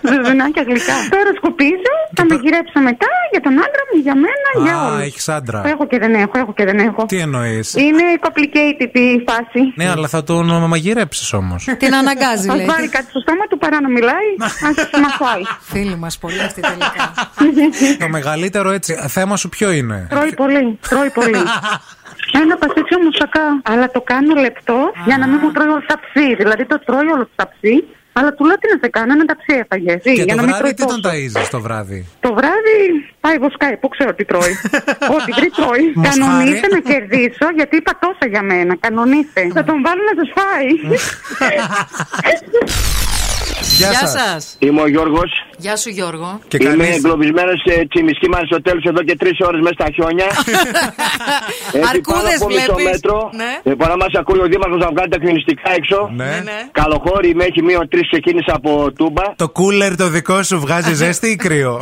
Ζουζουνάκια 0.10 0.64
γλυκά. 0.68 0.96
Τώρα 1.16 1.32
σκουπίζω, 1.38 1.94
θα 2.16 2.24
με 2.30 2.36
γυρέψω 2.44 2.80
μετά 2.90 3.08
για 3.32 3.42
τον 3.42 3.54
άντρα 3.54 3.84
μου, 3.90 4.00
για 4.06 4.16
μένα, 4.16 4.50
για 4.66 4.76
Α, 4.78 4.88
όλους. 4.88 5.02
έχεις 5.06 5.30
άντρα. 5.30 5.62
Έχω 5.66 5.88
και 5.88 5.98
δεν 6.00 6.14
έχω, 6.14 6.32
έχω 6.36 6.54
και 6.54 6.66
δεν 6.66 6.78
έχω. 6.80 7.06
Τι 7.06 7.18
εννοείς; 7.20 7.74
Είναι 7.74 8.04
complicated 8.26 8.92
η 8.98 9.24
φάση. 9.28 9.62
Ναι, 9.76 9.90
αλλά 9.90 10.08
θα 10.08 10.24
τον 10.24 10.68
μαγειρέψεις 10.68 11.34
όμως. 11.34 11.68
Την 11.78 11.96
αναγκάζει, 11.96 12.48
Ας 12.50 12.56
λέει. 12.56 12.66
βάλει 12.66 12.88
κάτι 12.90 13.10
στο 13.10 13.20
στόμα 13.20 13.46
του 13.50 13.58
παρά 13.58 13.82
να 13.82 13.90
μιλάει, 13.90 14.30
ας 14.44 14.54
μαθάει. 15.02 15.42
Φίλοι 15.72 15.96
μας, 15.96 16.18
πολύ 16.18 16.40
αυτή 16.42 16.62
τελικά. 16.62 17.14
Το 18.00 18.08
μεγαλύτερο 18.10 18.72
έτσι 18.72 18.96
θέμα 19.08 19.38
σου 19.38 19.50
ποιο 19.50 19.72
είναι; 19.72 20.08
Τρώει 20.10 20.34
πολύ, 20.34 20.80
τρώει 20.90 21.10
πολύ. 21.10 21.38
Ένα 22.42 22.56
παστίτσιο 22.58 23.00
μουσακά, 23.00 23.48
αλλά 23.64 23.92
το 23.92 24.02
κάνω 24.02 24.34
λεπτό 24.46 24.92
για 25.06 25.18
να 25.18 25.28
μην 25.28 25.40
μου 25.42 25.52
τρώει 25.52 25.68
όλο 25.68 25.84
τα 25.88 26.00
ψή. 26.06 26.36
Δηλαδή 26.36 26.66
το 26.66 26.80
τρώει 26.86 27.08
όλο 27.16 27.30
τα 27.36 27.46
ψή, 27.54 27.84
αλλά 28.14 28.34
του 28.34 28.46
λέω 28.46 28.58
τι 28.60 28.68
να 28.74 28.78
σε 28.84 28.90
κάνω, 28.90 29.12
ένα 29.14 29.26
ταψί 29.26 29.54
έφαγες. 29.64 30.00
Και 30.04 30.12
για 30.12 30.26
το 30.26 30.36
να 30.36 30.42
μην 30.42 30.50
βράδυ 30.56 30.62
τρώει 30.62 30.74
τι 30.74 30.86
τον 30.94 31.02
τόσο. 31.02 31.16
ταΐζεις 31.16 31.48
το 31.52 31.62
βράδυ; 31.62 32.06
Το 32.20 32.34
βράδυ 32.34 32.78
πάει 33.20 33.38
βοσκάει, 33.38 33.78
που 33.78 33.88
ξέρω 33.88 34.14
τι 34.14 34.26
τρώει. 34.26 34.54
Ό,τι 35.16 35.32
βρει 35.38 35.50
τρώει. 35.60 35.84
Μοσχάρι. 35.96 36.20
Κανονίστε 36.20 36.68
να 36.76 36.80
κερδίσω, 36.80 37.46
γιατί 37.56 37.76
είπα 37.76 37.92
τόσα 38.04 38.26
για 38.34 38.42
μένα. 38.42 38.76
Κανονίστε. 38.86 39.42
Θα 39.54 39.64
τον 39.64 39.78
βάλω 39.86 40.02
να 40.10 40.14
σας 40.20 40.30
φάει. 40.38 40.72
Γεια 43.62 43.90
Γεια 43.90 44.00
σας. 44.00 44.12
σας. 44.12 44.56
Είμαι 44.60 44.82
ο 44.82 44.88
Γιώργος. 44.88 45.32
Γεια 45.58 45.76
σου, 45.78 45.90
Γιώργο. 45.90 46.40
Και 46.48 46.58
Είμαι 46.62 46.70
καλής. 46.84 46.96
εγκλωβισμένος 46.98 47.58
σε 47.68 47.74
τσιμισκή 47.90 48.28
Μαριστοτέλους 48.30 48.84
εδώ 48.92 49.02
και 49.08 49.16
τρεις 49.22 49.38
ώρες 49.48 49.62
μέσα 49.66 49.76
στα 49.80 49.88
χιόνια. 49.96 50.28
Έχει 51.76 51.88
Αρκούδες 51.92 52.24
πάνω 52.24 52.36
από 52.40 52.48
μισό 52.56 52.74
βλέπεις. 52.74 52.86
μέτρο. 52.92 53.18
Ναι. 53.42 53.52
Ε, 53.72 53.74
Παρά 53.82 53.96
μας 54.02 54.12
ακούει 54.22 54.40
ο 54.46 54.48
Δήμαρχος 54.52 54.80
να 54.86 54.90
βγάλει 54.94 55.10
τα 55.16 55.20
κνηστικά 55.24 55.68
έξω. 55.80 56.00
Ναι. 56.20 56.26
Ναι, 56.26 56.40
ναι. 56.50 56.58
Καλοχώρη 56.82 57.30
με 57.40 57.44
έχει 57.50 57.62
μείον 57.68 57.86
τρεις 57.92 58.06
ξεκίνησα 58.12 58.54
από 58.60 58.72
τούμπα. 59.00 59.26
Το 59.44 59.48
κούλερ 59.58 59.92
το 60.02 60.08
δικό 60.16 60.38
σου 60.44 60.60
βγάζει 60.66 60.94
ζέστη 61.02 61.28
ή 61.36 61.36
κρύο; 61.46 61.76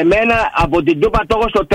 Εμένα 0.00 0.36
από 0.64 0.76
την 0.86 1.00
τούμπα 1.00 1.18
το 1.28 1.34
έχω 1.38 1.48
στο 1.54 1.62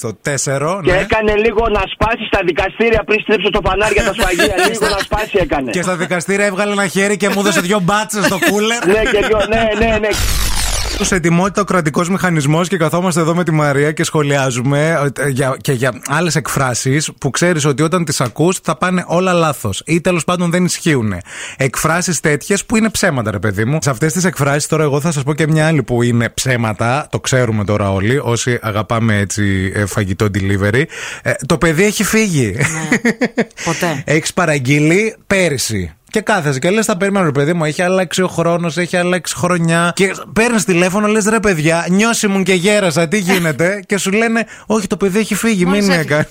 Στο 0.00 0.10
4, 0.24 0.80
και 0.84 0.92
ναι. 0.92 0.98
έκανε 1.04 1.32
λίγο 1.44 1.62
να 1.76 1.82
σπάσει 1.94 2.24
στα 2.30 2.40
δικαστήρια 2.48 3.02
πριν 3.08 3.18
στρίψω 3.24 3.50
το 3.56 3.60
φανάρι 3.66 3.92
για 3.98 4.04
τα 4.08 4.12
σφαγεία. 4.18 4.54
λίγο 4.72 4.86
να 4.96 4.98
σπάσει 5.08 5.36
έκανε. 5.46 5.70
Και 5.70 5.82
στα 5.82 5.96
δικαστήρια 5.96 6.46
έβγαλε 6.46 6.72
ένα 6.72 6.86
χέρι 6.86 7.16
και 7.16 7.28
μου 7.28 7.40
έδωσε 7.42 7.60
δυο 7.60 7.78
μπάτσες 7.82 8.24
στο 8.32 8.50
κούλερ. 8.50 8.86
ναι, 8.86 9.02
και 9.10 9.26
δυο, 9.26 9.38
ναι, 9.48 9.86
ναι, 9.86 9.98
ναι. 9.98 10.08
Σε 11.00 11.14
ετοιμότητα 11.14 11.60
ο 11.60 11.64
κρατικός 11.64 12.08
μηχανισμός 12.08 12.68
και 12.68 12.76
καθόμαστε 12.76 13.20
εδώ 13.20 13.34
με 13.34 13.44
τη 13.44 13.50
Μαρία 13.50 13.92
και 13.92 14.04
σχολιάζουμε 14.04 15.10
ε, 15.18 15.28
για, 15.28 15.56
και 15.60 15.72
για 15.72 16.00
άλλες 16.06 16.36
εκφράσεις 16.36 17.10
που 17.20 17.30
ξέρεις 17.30 17.64
ότι 17.64 17.82
όταν 17.82 18.04
τις 18.04 18.20
ακούς 18.20 18.58
θα 18.62 18.76
πάνε 18.76 19.04
όλα 19.06 19.32
λάθος 19.32 19.82
ή 19.86 20.00
τέλος 20.00 20.24
πάντων 20.24 20.50
δεν 20.50 20.64
ισχύουν. 20.64 21.14
Εκφράσεις 21.56 22.20
τέτοιες 22.20 22.64
που 22.64 22.76
είναι 22.76 22.90
ψέματα, 22.90 23.30
ρε 23.30 23.38
παιδί 23.38 23.64
μου. 23.64 23.78
Σε 23.82 23.90
αυτές 23.90 24.12
τις 24.12 24.24
εκφράσεις 24.24 24.66
τώρα, 24.66 24.82
εγώ 24.82 25.00
θα 25.00 25.12
σας 25.12 25.22
πω 25.22 25.34
και 25.34 25.46
μια 25.46 25.66
άλλη 25.66 25.82
που 25.82 26.02
είναι 26.02 26.28
ψέματα. 26.28 27.06
Το 27.10 27.20
ξέρουμε 27.20 27.64
τώρα 27.64 27.92
όλοι, 27.92 28.18
όσοι 28.22 28.58
αγαπάμε 28.62 29.18
έτσι 29.18 29.72
ε, 29.74 29.86
φαγητό 29.86 30.26
delivery. 30.34 30.84
Ε, 31.22 31.32
το 31.46 31.58
παιδί 31.58 31.84
έχει 31.84 32.04
φύγει. 32.04 32.56
Ποτέ. 33.64 34.02
Έχεις 34.14 34.32
παραγγείλει 34.32 35.16
πέρυσι. 35.26 35.96
Και 36.12 36.20
κάθεσαι 36.20 36.58
και 36.58 36.70
λες: 36.70 36.86
Θα 36.86 36.96
περίμενα, 36.96 37.24
ρε 37.24 37.32
παιδί 37.32 37.52
μου, 37.52 37.64
έχει 37.64 37.82
αλλάξει 37.82 38.22
ο 38.22 38.28
χρόνος, 38.28 38.76
έχει 38.76 38.96
αλλάξει 38.96 39.36
χρονιά. 39.36 39.92
Και 39.94 40.14
παίρνεις 40.32 40.64
τηλέφωνο, 40.64 41.06
λες: 41.06 41.24
Ρε 41.24 41.40
παιδιά, 41.40 41.86
νιώσει 41.90 42.28
μου 42.28 42.42
και 42.42 42.54
γέρασα, 42.54 43.08
τι 43.08 43.18
γίνεται. 43.18 43.82
και 43.86 43.98
σου 43.98 44.10
λένε: 44.10 44.46
Όχι, 44.66 44.86
το 44.86 44.96
παιδί 44.96 45.18
έχει 45.18 45.34
φύγει, 45.34 45.66
μην 45.66 45.84
Μόλις 45.84 45.98
έκανε. 45.98 46.26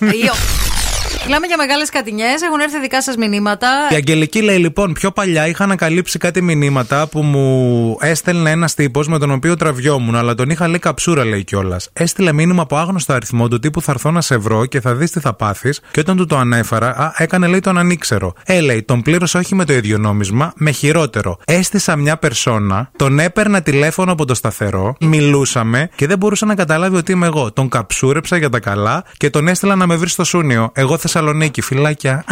Έφυγε. 1.24 1.30
Ή 1.30 1.30
ο- 1.30 1.30
Μιλάμε 1.32 1.46
για 1.46 1.56
μεγάλες 1.56 1.90
κατηνιέ. 1.90 2.26
Έχουν 2.44 2.60
έρθει 2.60 2.80
δικά 2.80 3.02
σας 3.02 3.16
μηνύματα. 3.16 3.68
Η 3.90 3.94
Αγγελική 3.94 4.42
λέει 4.42 4.56
λοιπόν: 4.58 4.92
Πιο 4.92 5.10
παλιά 5.10 5.46
είχα 5.48 5.64
ανακαλύψει 5.64 6.18
κάτι 6.18 6.42
μηνύματα 6.42 7.06
που 7.06 7.22
μου 7.22 7.96
έστελνε 8.00 8.50
ένας 8.50 8.74
τύπος 8.74 9.08
με 9.08 9.18
τον 9.18 9.30
οποίο 9.30 9.56
τραβιόμουν, 9.56 10.16
αλλά 10.16 10.34
τον 10.34 10.50
είχα 10.50 10.68
λέει 10.68 10.78
καψούρα, 10.78 11.24
λέει 11.24 11.44
κιόλας. 11.44 11.88
Έστειλε 11.92 12.32
μήνυμα 12.32 12.62
από 12.62 12.76
άγνωστο 12.76 13.12
αριθμό 13.12 13.48
του 13.48 13.58
τύπου 13.58 13.82
θα 13.82 13.92
έρθω 13.92 14.10
να 14.10 14.20
σε 14.20 14.36
βρω 14.36 14.66
και 14.66 14.80
θα 14.80 14.94
δεις 14.94 15.10
τι 15.10 15.20
θα 15.20 15.34
πάθεις. 15.34 15.80
Και 15.90 16.00
όταν 16.00 16.16
του 16.16 16.26
το 16.26 16.36
ανέφερα, 16.36 16.88
α, 16.88 17.12
έκανε 17.16 17.46
λέει 17.46 17.60
τον 17.60 17.78
ανήξερο. 17.78 18.32
Ε, 18.44 18.60
λέει, 18.60 18.82
τον 18.82 19.02
πλήρωσα 19.02 19.38
όχι 19.38 19.54
με 19.54 19.64
το 19.64 19.72
ίδιο 19.72 19.98
νόμισμα, 19.98 20.52
με 20.56 20.70
χειρότερο. 20.70 21.36
Έστησα 21.44 21.96
μια 21.96 22.16
περσόνα, 22.16 22.90
τον 22.96 23.18
έπαιρνα 23.18 23.62
τηλέφωνο 23.62 24.12
από 24.12 24.24
το 24.24 24.34
σταθερό, 24.34 24.94
μιλούσαμε 25.00 25.88
και 25.94 26.06
δεν 26.06 26.18
μπορούσα 26.18 26.46
να 26.46 26.54
καταλάβει 26.54 26.96
ότι 26.96 27.12
είμαι 27.12 27.26
εγώ. 27.26 27.52
Τον 27.52 27.68
καψούρεψα 27.68 28.36
για 28.36 28.48
τα 28.48 28.60
καλά 28.60 29.04
και 29.16 29.30
τον 29.30 29.48
έστειλα 29.48 29.76
να 29.76 29.86
με 29.86 29.96
βρει 29.96 30.08
στο 30.08 30.24
Σούνιο. 30.24 30.70
Εγώ 30.74 30.96
Θεσσαλονίκη, 31.12 31.60
φυλάκια. 31.60 32.24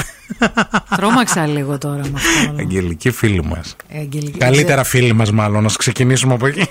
Τρόμαξα 0.97 1.47
λίγο 1.47 1.79
τώρα 1.79 2.03
με 2.03 2.12
αυτό. 2.14 2.55
Αγγελική 2.59 3.11
φίλη 3.11 3.45
μας. 3.45 3.77
Ε, 3.88 3.99
Αγγελική. 3.99 4.38
Καλύτερα 4.38 4.85
φίλοι 4.85 5.12
μας, 5.12 5.31
μάλλον. 5.33 5.62
Να 5.62 5.69
ξεκινήσουμε 5.79 6.35
από 6.35 6.47
εκεί. 6.47 6.69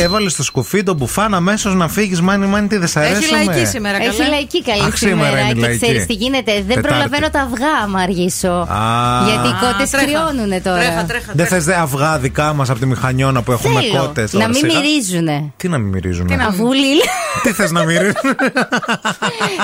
Έβαλες 0.00 0.32
στο 0.32 0.42
σκουφί 0.42 0.82
τον 0.82 0.96
μπουφάν 0.96 1.34
αμέσως 1.34 1.74
να 1.74 1.88
φύγεις. 1.88 2.20
Μάνι, 2.20 2.46
μάνι, 2.46 2.66
τι 2.68 2.76
δεν 2.76 2.88
σ' 2.88 2.96
αρέσει. 2.96 3.12
Έχει 3.14 3.32
λαϊκή 3.46 3.66
σήμερα, 3.66 3.98
καλά. 3.98 4.10
Έχει 4.10 4.28
λαϊκή 4.30 4.62
καλή 4.62 4.82
Αχ, 4.82 4.96
σήμερα 4.96 5.26
σήμερα. 5.26 5.40
είναι 5.44 5.52
Και 5.52 5.60
λαϊκή. 5.60 5.78
ξέρεις 5.80 6.06
τι 6.06 6.12
γίνεται. 6.12 6.52
Δεν 6.52 6.66
Τετάρτη. 6.66 6.88
προλαβαίνω 6.88 7.30
τα 7.30 7.40
αυγά, 7.40 7.72
άμα 7.84 8.00
αργήσω. 8.00 8.48
Α. 8.48 8.78
Γιατί 9.24 9.48
οι 9.48 9.54
κότες 9.60 9.90
τρέχα. 9.90 10.06
κρυώνουν 10.06 10.62
τώρα. 10.62 10.78
Τρέχα, 10.82 11.04
τρέχα. 11.04 11.32
Δεν 11.34 11.46
θες 11.46 11.64
δε 11.64 11.74
αυγά 11.74 12.18
δικά 12.18 12.52
μας 12.52 12.70
από 12.70 12.78
τη 12.78 12.86
μηχανιώνα 12.86 13.42
που 13.42 13.52
έχουμε 13.52 13.80
Θέλω 13.80 13.98
κότες. 13.98 14.32
να 14.32 14.48
μην 14.48 14.60
μυρίζουνε. 14.66 15.52
Τι 15.56 15.68
να 15.68 15.78
μην 15.78 15.88
μυρίζουν. 15.88 16.30
Αβούλη. 16.48 16.96
Τι 17.42 17.52
θες 17.52 17.70
να 17.70 17.84
μυρίζουν. 17.84 18.14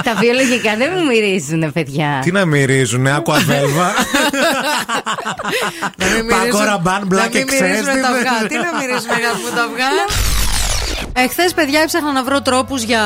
τα 0.05 0.13
βιολογικά 0.21 0.77
δεν 0.79 0.91
μου 0.97 1.05
μυρίζουνε, 1.07 1.71
παιδιά. 1.71 2.19
Τι 2.23 2.31
να 2.33 2.45
μυρίζουν, 2.45 3.07
άκου 3.07 3.33
αβέλβα. 3.33 3.93
Να 5.97 6.07
μην 6.07 6.27
Πάκο 6.29 6.41
μυρίζουν- 6.45 6.65
ραμπάν, 6.65 7.01
να 7.01 7.07
μπλακ 7.07 7.33
μην 7.33 7.43
εξές, 7.43 7.61
μυρίζουν 7.61 7.85
τι 7.95 8.01
τα 8.01 8.11
δεν- 8.13 8.27
αυγά. 8.29 8.47
Τι 8.49 8.55
να 8.67 8.71
μυρίζουμε 8.79 9.15
αγάπη 9.21 9.39
μου 9.45 9.51
τα 9.57 9.63
αυγά; 9.69 9.89
Εχθές, 11.17 11.55
παιδιά, 11.55 11.81
έψαχνα 11.81 12.13
να 12.13 12.23
βρω 12.25 12.43
τρόπους 12.43 12.83
για 12.83 12.99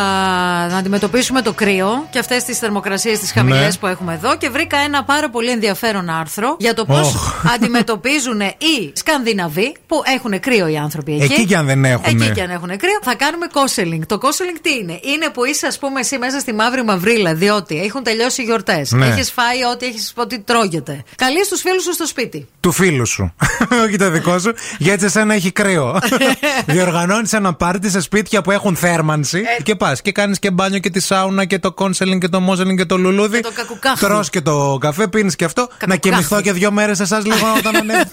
να 0.71 0.77
αντιμετωπίσουμε 0.77 1.43
το 1.43 1.53
κρύο 1.53 2.07
και 2.11 2.19
αυτές 2.19 2.45
τις 2.45 2.59
θερμοκρασίες 2.59 3.19
τις 3.19 3.33
χαμηλές 3.33 3.61
Ναι. 3.61 3.79
που 3.81 3.87
έχουμε 3.87 4.15
εδώ 4.15 4.37
και 4.37 4.49
βρήκα 4.49 4.77
ένα 4.79 5.05
πάρα 5.05 5.31
πολύ 5.31 5.51
ενδιαφέρον 5.51 6.09
άρθρο 6.11 6.57
για 6.59 6.75
το 6.75 6.85
πώς 6.85 7.15
Οχ. 7.15 7.35
αντιμετωπίζουν 7.55 8.41
οι 8.41 8.93
Σκανδιναβοί 8.93 9.75
που 9.87 10.03
έχουν 10.17 10.41
κρύο 10.41 10.67
οι 10.69 10.77
άνθρωποι 10.77 11.13
εκεί. 11.15 11.33
Εκεί 11.33 11.45
κι 11.45 11.55
αν 11.55 11.67
δεν 11.67 11.85
έχουνε. 11.85 12.25
Εκεί 12.25 12.33
κι 12.33 12.41
αν 12.41 12.51
έχουν 12.51 12.69
κρύο. 12.69 12.99
Θα 13.03 13.15
κάνουμε 13.15 13.47
κόσελινγκ. 13.53 14.03
Το 14.07 14.19
κόσελινγκ 14.19 14.57
τι 14.63 14.71
είναι, 14.75 15.01
Είναι 15.03 15.29
που 15.33 15.45
είσαι, 15.45 15.67
ας 15.67 15.79
πούμε, 15.79 16.01
εσύ 16.01 16.19
μέσα 16.19 16.39
στη 16.39 16.53
μαύρη 16.55 16.85
μαυρίλα, 16.85 17.35
διότι 17.35 17.81
έχουν 17.81 18.03
τελειώσει 18.03 18.43
οι 18.43 18.45
γιορτές. 18.45 18.91
Ναι. 18.93 19.07
Έχεις 19.07 19.31
φάει 19.31 19.65
ό,τι 19.73 19.87
έχεις 19.87 20.13
ό,τι 20.17 20.39
τρώγεται. 20.41 21.03
Καλείς 21.17 21.49
τους 21.49 21.61
φίλους 21.61 21.83
σου 21.83 21.93
στο 21.93 22.07
σπίτι. 22.07 22.49
Του 22.61 22.73
φίλου 22.73 23.07
σου. 23.07 23.35
Όχι 23.85 23.97
το 23.97 24.11
δικό 24.11 24.39
σου. 24.39 24.53
Γιατί 24.79 25.05
εσένα 25.05 25.35
έχει 25.35 25.51
κρύο. 25.53 25.99
Διοργανώνεις 26.67 27.33
ένα 27.33 27.55
πάρτι 27.55 27.91
σε 27.99 28.05
σπίτια 28.05 28.43
που 28.43 28.51
έχουν 28.51 28.77
θέρμανση 28.77 29.39
Ε. 29.59 29.63
και 29.63 29.75
πας 29.75 30.03
και 30.03 30.13
κάνεις 30.13 30.39
και 30.39 30.51
μπάνιο 30.51 30.79
και 30.79 30.91
τη 30.91 31.01
σάουνα 31.01 31.45
και 31.45 31.59
το 31.59 31.73
κόνσελινγκ 31.73 32.21
και 32.21 32.29
το 32.29 32.41
μόζελινγκ 32.41 32.79
και 32.79 32.85
το 32.85 32.97
λουλούδι. 32.99 33.37
Και 33.37 33.43
το 33.43 33.53
κακουκάχλι. 33.55 34.09
Τρώ 34.09 34.25
και 34.31 34.41
το 34.41 34.79
καφέ, 34.81 35.09
πίνεις 35.09 35.37
και 35.37 35.45
αυτό. 35.45 35.61
Να 35.63 35.67
Κακουκάχλι. 35.79 36.11
κοιμηθώ 36.11 36.41
και 36.41 36.53
δύο 36.53 36.71
μέρες 36.71 37.01
εσάς 37.01 37.25
λίγο 37.25 37.53
όταν 37.59 37.77
ανέβει. 37.77 37.99
Μια 38.01 38.05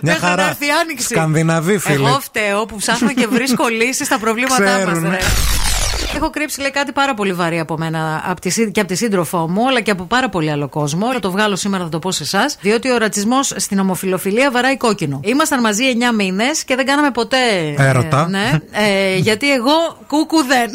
Μέχρι 0.00 0.22
να 0.22 0.28
χαρά. 0.28 0.48
έρθει 0.48 0.66
η 0.66 0.70
άνοιξη. 0.82 1.06
Σκανδιναβή 1.06 1.78
φίλε. 1.78 1.94
Εγώ 2.08 2.20
φταίω 2.20 2.66
που 2.66 2.76
ψάχνω 2.76 3.12
και 3.12 3.26
βρίσκω 3.26 3.68
λύσεις 3.68 4.06
στα 4.06 4.18
προβλήματά 4.18 4.84
μας. 4.86 5.67
Ξέρουνε. 6.08 6.16
Έχω 6.16 6.30
κρύψει 6.30 6.60
λέει, 6.60 6.70
κάτι 6.70 6.92
πάρα 6.92 7.14
πολύ 7.14 7.32
βαρύ 7.32 7.58
από 7.58 7.76
μένα 7.78 8.22
από 8.26 8.40
τη, 8.40 8.50
σύ- 8.50 8.70
και 8.70 8.80
από 8.80 8.88
τη 8.88 8.94
σύντροφό 8.94 9.48
μου, 9.48 9.68
αλλά 9.68 9.80
και 9.80 9.90
από 9.90 10.04
πάρα 10.04 10.28
πολύ 10.28 10.50
άλλο 10.50 10.68
κόσμο. 10.68 11.12
Θα 11.12 11.20
το 11.20 11.30
βγάλω 11.30 11.56
σήμερα, 11.56 11.82
θα 11.84 11.88
το 11.90 11.98
πω 11.98 12.12
σε 12.12 12.22
εσάς. 12.22 12.56
Διότι 12.60 12.90
ο 12.90 12.96
ρατσισμός 12.98 13.52
στην 13.56 13.78
ομοφιλοφιλία 13.78 14.50
βαράει 14.50 14.76
κόκκινο. 14.76 15.20
Ήμασταν 15.24 15.60
μαζί 15.60 15.82
9 16.10 16.14
μήνες 16.16 16.64
και 16.64 16.74
δεν 16.76 16.86
κάναμε 16.86 17.10
ποτέ. 17.10 17.36
Έρωτα. 17.76 18.20
ε, 18.26 18.30
ναι, 18.30 18.50
ε, 18.72 19.16
γιατί 19.16 19.52
εγώ 19.52 19.72
κούκου 20.06 20.42
δεν. 20.44 20.70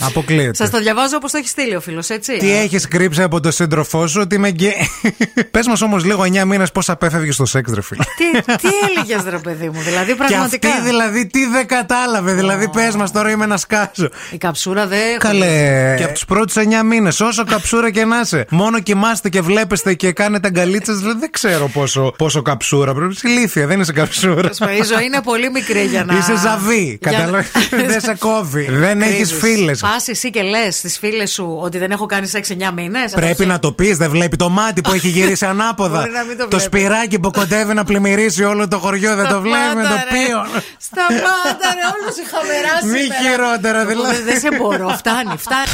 Αποκλείεται. 0.00 0.54
Σας 0.54 0.70
το 0.70 0.78
διαβάζω 0.78 1.16
όπως 1.16 1.30
το 1.32 1.38
έχει 1.38 1.48
στείλει 1.48 1.76
ο 1.76 1.80
φίλος, 1.80 2.08
έτσι. 2.08 2.36
Τι 2.38 2.52
έχεις 2.52 2.88
κρύψει 2.88 3.22
από 3.22 3.40
τον 3.40 3.52
σύντροφό 3.52 4.06
σου 4.06 4.20
ότι 4.20 4.34
είμαι 4.34 4.50
γκέ. 4.50 4.72
Πες 5.50 5.66
μας 5.66 5.80
όμως 5.82 6.04
λίγο 6.04 6.22
9 6.22 6.44
μήνες 6.44 6.72
πώς 6.72 6.88
απέφευγες 6.88 7.34
στο 7.34 7.44
σεξ, 7.46 7.72
ρε 7.72 7.82
φίλε. 7.82 8.02
τι, 8.16 8.40
τι 8.56 8.68
έλεγες, 8.90 9.24
ρε 9.30 9.38
παιδί 9.38 9.68
μου, 9.68 9.80
δηλαδή 9.80 10.10
Και 10.10 10.16
πραγματικά. 10.16 10.68
αυτή 10.68 10.82
δηλαδή 10.88 11.26
τι 11.26 11.46
δεν 11.46 11.66
κατάλαβε. 11.66 12.32
Δηλαδή 12.32 12.68
πες 12.68 12.96
μας 12.96 13.12
τώρα 13.12 13.30
είμαι 13.30 13.46
να 13.46 13.56
σκάσω. 13.56 14.08
Η 14.30 14.36
καψούρα 14.38 14.75
δεν. 14.86 15.18
Καλέ. 15.18 15.94
Και 15.96 16.04
από 16.04 16.12
τους 16.12 16.24
πρώτους 16.24 16.54
9 16.56 16.82
μήνες, 16.84 17.20
όσο 17.20 17.44
καψούρα 17.44 17.90
και 17.90 18.04
να 18.04 18.20
είσαι. 18.20 18.46
Μόνο 18.50 18.80
κοιμάστε 18.80 19.28
και 19.28 19.40
βλέπεστε 19.40 19.94
και 19.94 20.12
κάνετε 20.12 20.46
αγκαλίτσες. 20.46 20.98
Δηλαδή 20.98 21.18
δεν 21.20 21.30
ξέρω 21.30 21.68
πόσο, 21.68 22.14
πόσο 22.18 22.42
καψούρα. 22.42 22.92
Πρέπει 22.94 23.06
να 23.06 23.12
είσαι 23.16 23.28
ηλίθια, 23.28 23.66
δεν 23.66 23.80
είσαι 23.80 23.92
καψούρα. 23.92 24.50
Η 24.80 24.82
ζωή 24.94 25.04
είναι 25.04 25.20
πολύ 25.24 25.50
μικρή 25.50 25.82
για 25.84 26.04
να. 26.04 26.16
Είσαι 26.16 26.36
ζαβή. 26.36 26.98
για- 27.02 27.10
Κατάλαβες; 27.12 27.46
δεν 27.90 28.00
σε 28.00 28.14
κόβει. 28.18 28.66
δεν 28.70 29.02
έχεις 29.02 29.14
Κρύβεις. 29.32 29.32
φίλες. 29.54 29.80
Πας 29.80 30.08
εσύ 30.08 30.30
και 30.30 30.42
λες 30.42 30.76
στις 30.76 30.98
φίλες 30.98 31.32
σου 31.32 31.58
ότι 31.62 31.78
δεν 31.78 31.90
έχω 31.90 32.06
κάνει 32.06 32.26
σεξ 32.26 32.48
9 32.50 32.70
μήνες. 32.74 33.12
Πρέπει 33.12 33.46
να 33.46 33.58
το 33.58 33.72
πεις, 33.72 33.96
δεν 33.96 34.10
βλέπει 34.10 34.36
το 34.36 34.48
μάτι 34.48 34.80
που 34.80 34.92
έχει 34.92 35.08
γυρίσει 35.08 35.44
ανάποδα. 35.54 35.98
Μπορεί 35.98 36.10
να 36.10 36.22
μην 36.24 36.36
το 36.38 36.42
το 36.48 36.56
βλέπει. 36.58 36.76
σπυράκι 36.76 37.18
που 37.18 37.30
κοντεύει 37.30 37.74
να 37.74 37.84
πλημμυρίσει 37.84 38.44
όλο 38.44 38.68
το 38.68 38.78
χωριό, 38.78 39.14
δεν 39.14 39.28
το 39.28 39.40
βλέπει 39.40 39.74
με 39.76 39.82
το 39.82 39.96
πίο. 40.10 40.38
Σταμάτα, 40.78 41.68
ρε, 41.76 41.84
όλο 41.94 42.08
είχα 42.22 42.38
μεράσει. 42.48 42.86
Μη 42.86 42.98
σήμερα. 42.98 43.20
χειρότερα, 43.22 43.80
Εγώ 43.80 43.88
δηλαδή. 43.88 44.14
Δεν 44.16 44.24
δεν 44.24 44.40
σε 44.40 44.48
μπορώ, 44.66 44.88
φτάνει, 44.88 45.36
φτάνει. 45.36 45.68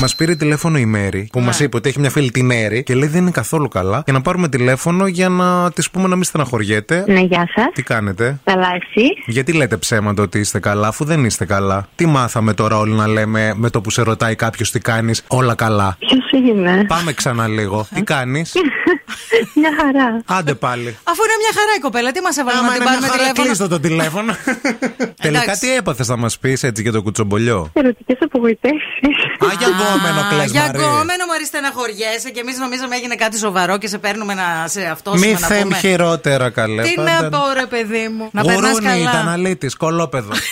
Μας 0.00 0.14
πήρε 0.14 0.34
τηλέφωνο 0.34 0.78
η 0.78 0.84
Μέρη 0.86 1.28
που 1.32 1.38
Ναι. 1.40 1.44
μα 1.46 1.52
είπε 1.60 1.76
ότι 1.76 1.88
έχει 1.88 2.00
μια 2.00 2.10
φίλη 2.10 2.30
τη 2.30 2.42
Μέρη 2.42 2.82
και 2.82 2.94
λέει 2.94 3.08
δεν 3.08 3.20
είναι 3.20 3.30
καθόλου 3.30 3.68
καλά. 3.68 4.02
Για 4.04 4.12
να 4.12 4.20
πάρουμε 4.20 4.48
τηλέφωνο 4.48 5.06
για 5.06 5.28
να 5.28 5.72
της 5.72 5.90
πούμε 5.90 6.08
να 6.08 6.14
μην 6.14 6.24
στεναχωριέται. 6.24 7.04
Ναι, 7.06 7.20
γεια 7.20 7.48
σας. 7.54 7.66
Τι 7.74 7.82
κάνετε; 7.82 8.38
Καλά, 8.44 8.66
εσύ. 8.74 9.06
Γιατί 9.26 9.52
λέτε 9.52 9.76
ψέματα 9.76 10.22
ότι 10.22 10.38
είστε 10.38 10.58
καλά, 10.58 10.88
αφού 10.88 11.04
δεν 11.04 11.24
είστε 11.24 11.44
καλά; 11.44 11.88
Τι 11.94 12.06
μάθαμε 12.06 12.54
τώρα 12.54 12.78
όλοι 12.78 12.92
να 12.92 13.06
λέμε 13.08 13.52
με 13.56 13.70
το 13.70 13.80
που 13.80 13.90
σε 13.90 14.02
ρωτάει 14.02 14.34
κάποιος 14.34 14.70
τι 14.70 14.78
κάνεις, 14.80 15.22
όλα 15.28 15.54
καλά; 15.54 15.96
Ποιος 15.98 16.30
είναι. 16.42 16.84
Πάμε 16.88 17.12
ξανά 17.12 17.46
λίγο. 17.48 17.86
Τι 17.94 18.02
κάνεις; 18.02 18.52
Μια 19.54 19.70
χαρά. 19.80 20.22
Άντε 20.38 20.54
πάλι. 20.54 20.96
Αφού 21.04 21.22
είναι 21.24 21.36
μια 21.40 21.52
χαρά 21.54 21.72
η 21.76 21.80
κοπέλα, 21.80 22.12
τι 22.12 22.20
μας 22.20 22.36
έβαλε 22.36 22.58
Άμα 22.58 22.66
να 22.68 22.72
την 22.72 22.82
είναι 22.82 22.90
μια 22.90 23.00
πάρουμε 23.00 23.18
χαρά, 23.18 23.32
τηλέφωνο; 23.32 23.44
κλείστο 23.46 23.68
το 23.68 23.80
τηλέφωνο. 23.80 24.32
Τελικά 25.26 25.42
Εντάξει. 25.42 25.60
τι 25.66 25.74
έπαθες 25.76 26.08
να 26.08 26.16
μας 26.16 26.38
πεις 26.38 26.62
έτσι 26.62 26.82
για 26.82 26.92
το 26.92 27.02
κουτσομπολιό; 27.02 27.70
Ερωτικές 27.72 28.16
απογοητεύσεις. 28.20 29.16
Α, 29.38 29.46
για 29.58 29.68
γκόμενο 29.88 30.20
Α, 30.20 30.28
κλαις 30.30 30.50
Για 30.50 30.60
Μαρή. 30.60 30.78
γκόμενο 30.78 31.26
Μαρή 31.30 31.44
στεναχωριέσαι 31.46 32.30
και 32.34 32.40
εμείς 32.40 32.58
νομίζαμε 32.58 32.96
έγινε 32.96 33.14
κάτι 33.14 33.38
σοβαρό 33.38 33.78
και 33.78 33.88
σε 33.88 33.98
παίρνουμε 33.98 34.34
να 34.34 34.64
σε 34.68 34.82
αυτό 34.84 35.14
Μη 35.18 35.32
να 35.40 35.46
θέμ 35.46 35.62
πούμε. 35.62 35.76
χειρότερα 35.76 36.50
καλέ. 36.50 36.82
Τι 36.82 36.94
πάντα- 36.94 37.20
να 37.20 37.28
πω, 37.28 37.38
ρε 37.54 37.66
παιδί 37.66 38.08
μου. 38.08 38.28
Να 38.32 38.42
περνάς 38.44 38.70
Γουρούνι, 38.72 38.86
καλά. 39.04 39.10
ταναλίτη, 39.10 39.66
κολόπεδο. 39.68 40.32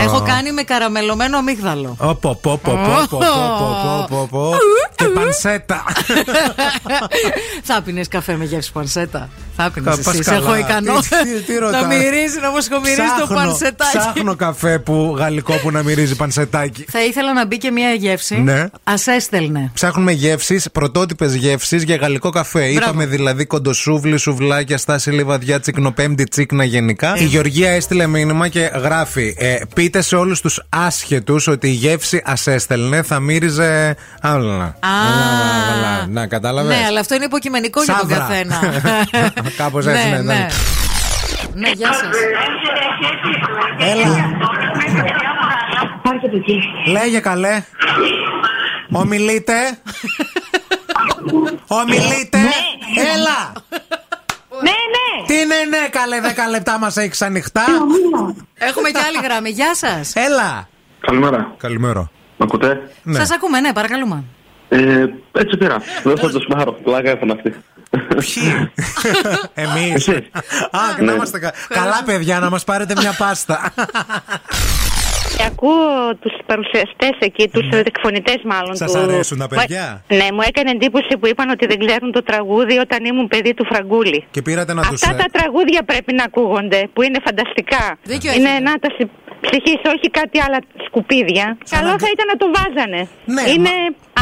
Έχω 0.00 0.22
κάνει 0.22 0.52
με 0.52 0.62
καραμελωμένο 0.62 1.38
αμύγδαλο. 1.38 1.96
Και 4.94 5.04
πανσέτα. 5.04 5.84
Θα 7.62 7.82
πίνει 7.82 8.04
καφέ 8.04 8.36
με 8.36 8.44
γεύση 8.44 8.72
πανσέτα. 8.72 9.28
Θα 9.56 9.70
πίνει. 9.70 9.86
Σε 10.22 10.34
έχω 10.34 10.56
ικανό. 10.56 10.92
Να 11.70 11.86
μυρίζει 11.86 12.38
να 12.70 12.80
μυρίζει 12.80 13.02
το 13.20 13.34
πανσετάκι. 13.34 13.98
Ψάχνω 13.98 14.36
καφέ 14.36 14.78
που 14.78 15.14
γαλλικό 15.18 15.52
που 15.52 15.70
να 15.70 15.82
μυρίζει 15.82 16.16
πανσετάκι. 16.16 16.84
Θα 16.88 17.04
ήθελα 17.04 17.32
να 17.32 17.46
μπει 17.46 17.58
και 17.58 17.70
μια 17.70 17.92
γεύση. 17.92 18.40
Ναι. 18.40 18.60
Α 18.84 18.94
έστελνε. 19.16 19.70
Ψάχνουμε 19.74 20.12
γεύσει, 20.12 20.62
πρωτότυπε 20.72 21.26
γεύσει 21.26 21.76
για 21.76 21.96
γαλλικό 21.96 22.30
καφέ. 22.30 22.64
Είπαμε 22.64 23.06
δηλαδή 23.06 23.44
κοντοσούβλη, 23.44 24.18
σουβλάκια, 24.18 24.78
στάση 24.78 25.10
λιβαδιά, 25.10 25.60
τσικνοπέμπτη, 25.60 26.24
τσίκνα 26.24 26.64
γενικά. 26.64 27.16
Η 27.16 27.24
Γεωργία 27.24 27.70
έστειλε 27.70 28.06
μήνυμα 28.06 28.48
και 28.48 28.70
γράφει. 28.82 29.36
Πείτε 29.82 30.00
σε 30.00 30.16
όλους 30.16 30.40
τους 30.40 30.62
άσχετους 30.68 31.46
ότι 31.46 31.68
η 31.68 31.70
γεύση 31.70 32.22
ας 32.24 32.46
έστελνε 32.46 33.02
θα 33.02 33.20
μύριζε. 33.20 33.96
Άλλα. 34.20 34.64
Α. 34.64 36.06
Να, 36.08 36.26
κατάλαβες. 36.26 36.76
Ναι, 36.78 36.84
αλλά 36.86 37.00
αυτό 37.00 37.14
είναι 37.14 37.24
υποκειμενικό 37.24 37.82
για 37.82 37.96
τον 38.00 38.08
Σαύρα. 38.08 38.26
καθένα. 38.26 38.60
Κάπως 39.62 39.86
έτσι, 39.86 40.08
ναι, 40.08 40.20
ναι. 40.20 40.46
Ναι, 41.54 41.70
γεια 41.70 41.92
σας. 41.92 42.16
Έλα. 43.78 44.30
Λέγε 46.86 47.20
καλέ. 47.20 47.62
Ομιλείτε. 48.90 49.54
Ομιλείτε. 51.80 52.38
Έλα. 53.14 53.52
Ναι, 54.62 54.70
ναι. 54.94 55.26
Τι 55.26 55.34
ναι, 55.46 55.78
ναι, 55.78 55.88
καλέ, 55.90 56.20
10 56.20 56.50
λεπτά 56.50 56.78
μας 56.78 56.96
έχεις 56.96 57.22
ανοιχτά. 57.22 57.64
Έχουμε 58.54 58.90
και 58.90 58.98
άλλη 59.08 59.18
γραμμή. 59.22 59.50
Γεια 59.50 59.74
σας. 59.74 60.12
Έλα. 60.14 60.68
Καλημέρα. 61.00 61.54
Καλημέρα. 61.58 62.10
Μ' 62.36 62.42
ακούτε; 62.42 62.90
Ναι. 63.02 63.18
Σας 63.18 63.30
ακούμε, 63.30 63.60
ναι, 63.60 63.72
παρακαλούμε. 63.72 64.24
Ε, 64.68 65.04
έτσι 65.32 65.56
πήρα. 65.58 65.76
Δεν 66.02 66.18
θα 66.18 66.30
το 66.30 66.40
σμάρω. 66.40 66.72
Πλάκα 66.72 67.10
έφανα 67.10 67.32
αυτή. 67.34 67.54
Ποιοι; 68.08 68.70
Εμείς. 69.64 69.94
Εσύ. 69.94 70.12
Α, 70.70 70.80
και 70.96 71.02
να 71.02 71.12
είμαστε 71.12 71.38
κα- 71.38 71.52
καλά, 71.68 72.02
παιδιά, 72.04 72.38
να 72.38 72.50
μας 72.50 72.64
πάρετε 72.64 72.94
μια 72.98 73.14
πάστα. 73.18 73.60
Και 75.42 75.48
ακούω 75.52 76.16
τους 76.22 76.34
παρουσιαστές 76.50 77.14
εκεί, 77.28 77.44
τους 77.54 77.66
ναι. 77.70 77.78
εκφωνητές 77.78 78.40
μάλλον. 78.52 78.74
Σας 78.76 78.92
του... 78.92 78.98
αρέσουν 78.98 79.38
τα 79.38 79.48
παιδιά; 79.48 80.04
Ναι, 80.18 80.26
μου 80.34 80.42
έκανε 80.48 80.70
εντύπωση 80.70 81.12
που 81.18 81.26
είπαν 81.30 81.48
ότι 81.56 81.64
δεν 81.66 81.78
ξέρουν 81.84 82.12
το 82.12 82.22
τραγούδι 82.22 82.76
όταν 82.78 83.04
ήμουν 83.04 83.26
παιδί 83.28 83.54
του 83.54 83.64
Φραγκούλη. 83.70 84.20
Και 84.30 84.42
πήρατε 84.42 84.72
να 84.74 84.80
Αυτά 84.80 84.92
τους... 84.92 85.02
ε, 85.02 85.14
τα 85.24 85.28
τραγούδια 85.38 85.82
πρέπει 85.90 86.12
να 86.18 86.24
ακούγονται, 86.24 86.80
που 86.92 87.02
είναι 87.02 87.18
φανταστικά. 87.26 87.84
Δίκιο 88.02 88.32
είναι 88.32 88.50
έχετε. 88.52 88.64
ανάταση 88.64 89.02
ψυχής, 89.46 89.80
όχι 89.94 90.06
κάτι 90.18 90.36
άλλα 90.44 90.58
σκουπίδια. 90.86 91.46
Καλό 91.74 91.92
θα 92.02 92.08
ήταν 92.14 92.26
να 92.32 92.36
το 92.42 92.46
βάζανε. 92.56 93.00
Ναι, 93.34 93.42
είναι 93.54 93.72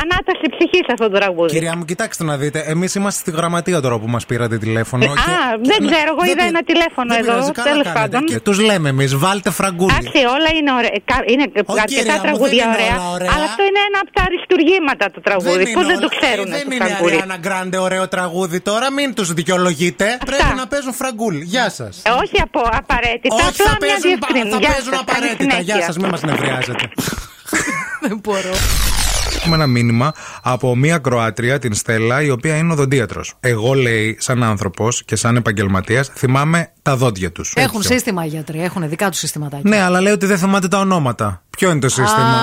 ανάταση 0.03 0.45
ψυχής 0.57 0.87
αυτό 0.95 1.09
το 1.11 1.17
τραγούδι. 1.19 1.53
Κυρία 1.53 1.77
μου, 1.77 1.85
κοιτάξτε 1.85 2.25
να 2.25 2.37
δείτε. 2.37 2.59
Εμείς 2.67 2.95
είμαστε 2.95 3.21
στη 3.21 3.31
γραμματεία 3.31 3.81
τώρα 3.81 3.99
που 3.99 4.09
μας 4.09 4.27
πήρατε 4.27 4.59
τηλέφωνο. 4.59 5.05
Α, 5.05 5.09
δεν 5.71 5.79
ξέρω, 5.91 6.09
εγώ 6.19 6.25
είδα 6.31 6.45
ένα 6.53 6.63
τηλέφωνο 6.71 7.15
εδώ, 7.15 7.51
τέλος 7.71 7.89
πάντων. 7.95 8.25
Και 8.25 8.41
τους 8.41 8.59
λέμε 8.59 8.89
εμείς, 8.89 9.17
βάλτε 9.17 9.51
φραγκούλι. 9.51 9.95
Εντάξει, 9.99 10.19
όλα 10.37 10.51
είναι 10.59 10.73
ωραία. 10.73 10.91
κα- 11.11 11.25
Είναι 11.33 11.45
κυρία 11.47 11.83
αρκετά 11.83 12.13
μου, 12.17 12.23
τραγούδια 12.23 12.65
δεν 12.65 12.75
είναι 12.75 12.75
ωραία, 12.77 12.97
όλα 13.01 13.11
ωραία. 13.17 13.31
Αλλά 13.35 13.45
αυτό 13.51 13.63
είναι 13.69 13.81
ένα 13.89 13.99
από 14.05 14.11
τα 14.17 14.23
αριστουργήματα 14.29 15.07
του 15.15 15.21
τραγούδι. 15.21 15.73
Πού 15.77 15.83
δεν 15.91 15.99
το 16.05 16.09
ξέρουν 16.19 16.47
Ε, 16.47 16.51
Δεν 16.57 16.65
το 16.69 16.75
είναι 16.75 16.85
φραγκούλι. 16.85 17.15
Ariana 17.23 17.39
Grande 17.47 17.77
ωραίο 17.87 18.09
τραγούδι 18.09 18.61
τώρα, 18.61 18.87
μην 18.93 19.15
τους 19.15 19.29
δικαιολογείτε. 19.33 20.07
Πρέπει 20.31 20.55
να 20.57 20.67
παίζουν 20.67 20.93
φραγκούλι. 20.93 21.45
Γεια 21.45 21.71
σας. 21.71 22.03
Ε, 22.07 22.11
Όχι 22.23 22.37
από 22.47 22.61
απαραίτητα, 22.81 23.35
Όχι, 23.35 23.45
απλά 23.49 23.67
θα 23.71 23.77
μια 23.81 23.89
παίζουν, 23.89 24.01
διευκρίνηση. 24.11 24.51
θα 24.55 24.59
Γεια 24.59 24.71
παίζουν 24.73 24.93
σας, 24.95 25.05
καλή 25.05 25.11
απαραίτητα. 25.11 25.55
Γεια 25.55 25.63
συνέχεια. 25.63 25.87
σας, 25.87 25.97
μην 26.01 26.09
μας 26.13 26.23
νευριάζετε. 26.29 26.85
Δεν 28.07 28.19
μπορώ. 28.23 28.55
Έχουμε 29.41 29.57
ένα 29.57 29.67
μήνυμα 29.67 30.13
από 30.43 30.77
μία 30.77 30.99
Κροάτρια, 30.99 31.59
την 31.59 31.75
Στέλλα, 31.75 32.23
η 32.23 32.31
οποία 32.31 32.57
είναι 32.57 32.73
οδοντίατρος. 32.73 33.35
Εγώ, 33.41 33.75
λέει, 33.75 34.17
σαν 34.21 34.43
άνθρωπος 34.43 35.05
και 35.05 35.17
σαν 35.17 35.37
επαγγελματίας, 35.37 36.09
θυμάμαι 36.15 36.73
τα 36.83 36.97
δόντια 36.97 37.33
τους. 37.33 37.53
Έχουν 37.57 37.83
σύστημα 37.83 38.25
οι 38.25 38.29
γιατροί, 38.29 38.63
έχουν 38.63 38.89
δικά 38.89 39.11
τους 39.11 39.19
συστηματάκια. 39.19 39.71
Ναι, 39.71 39.81
αλλά 39.83 40.01
λέει 40.01 40.13
ότι 40.13 40.27
δεν 40.27 40.39
θυμάται 40.39 40.69
τα 40.69 40.79
ονόματα. 40.79 41.43
Ποιο 41.51 41.71
είναι 41.71 41.81
το 41.81 41.89
σύστημα; 41.89 42.35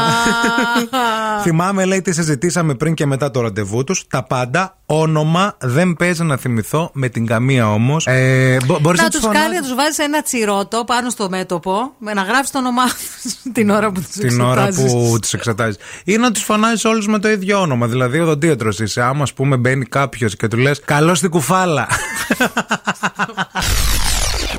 Θυμάμαι, 1.43 1.85
λέει, 1.85 2.01
τι 2.01 2.13
συζητήσαμε 2.13 2.75
πριν 2.75 2.93
και 2.93 3.05
μετά 3.05 3.31
το 3.31 3.41
ραντεβού 3.41 3.83
τους. 3.83 4.07
Τα 4.07 4.23
πάντα, 4.23 4.77
όνομα, 4.85 5.55
δεν 5.59 5.93
παίζει 5.93 6.23
να 6.23 6.37
θυμηθώ 6.37 6.89
με 6.93 7.09
την 7.09 7.25
καμία 7.25 7.71
όμως. 7.73 8.07
Ε, 8.07 8.57
μπο- 8.65 8.79
μπορείς 8.79 8.99
να 8.99 9.05
να 9.05 9.11
τους 9.11 9.21
τους 9.21 9.31
κάνει 9.31 9.55
να 9.55 9.61
τους 9.61 9.73
βάζεις 9.73 9.97
ένα 9.97 10.21
τσιρότο 10.21 10.83
πάνω 10.85 11.09
στο 11.09 11.29
μέτωπο 11.29 11.91
με 11.99 12.13
να 12.13 12.21
γράψει 12.21 12.51
το 12.51 12.57
όνομά 12.57 12.83
τους 12.83 13.35
την 13.53 13.69
ώρα 13.69 13.91
που 13.91 14.01
τους 14.01 14.09
την 14.09 14.41
ώρα 14.41 14.67
που 14.67 15.17
τους 15.21 15.33
εξετάζεις. 15.33 15.77
Ή 16.03 16.17
να 16.17 16.31
τους 16.31 16.43
φανάζει 16.43 16.87
όλους 16.87 17.07
με 17.07 17.19
το 17.19 17.29
ίδιο 17.29 17.59
όνομα. 17.61 17.87
Δηλαδή, 17.87 18.19
οδοντίατρο 18.19 18.69
είσαι. 18.79 19.01
Άμα, 19.01 19.23
ας 19.23 19.33
πούμε, 19.33 19.57
μπαίνει 19.57 19.85
κάποιος 19.85 20.35
και 20.35 20.47
του 20.47 20.57
λες 20.57 20.79
Καλώς 20.85 21.17
στην 21.17 21.29
κουφάλα. 21.29 21.87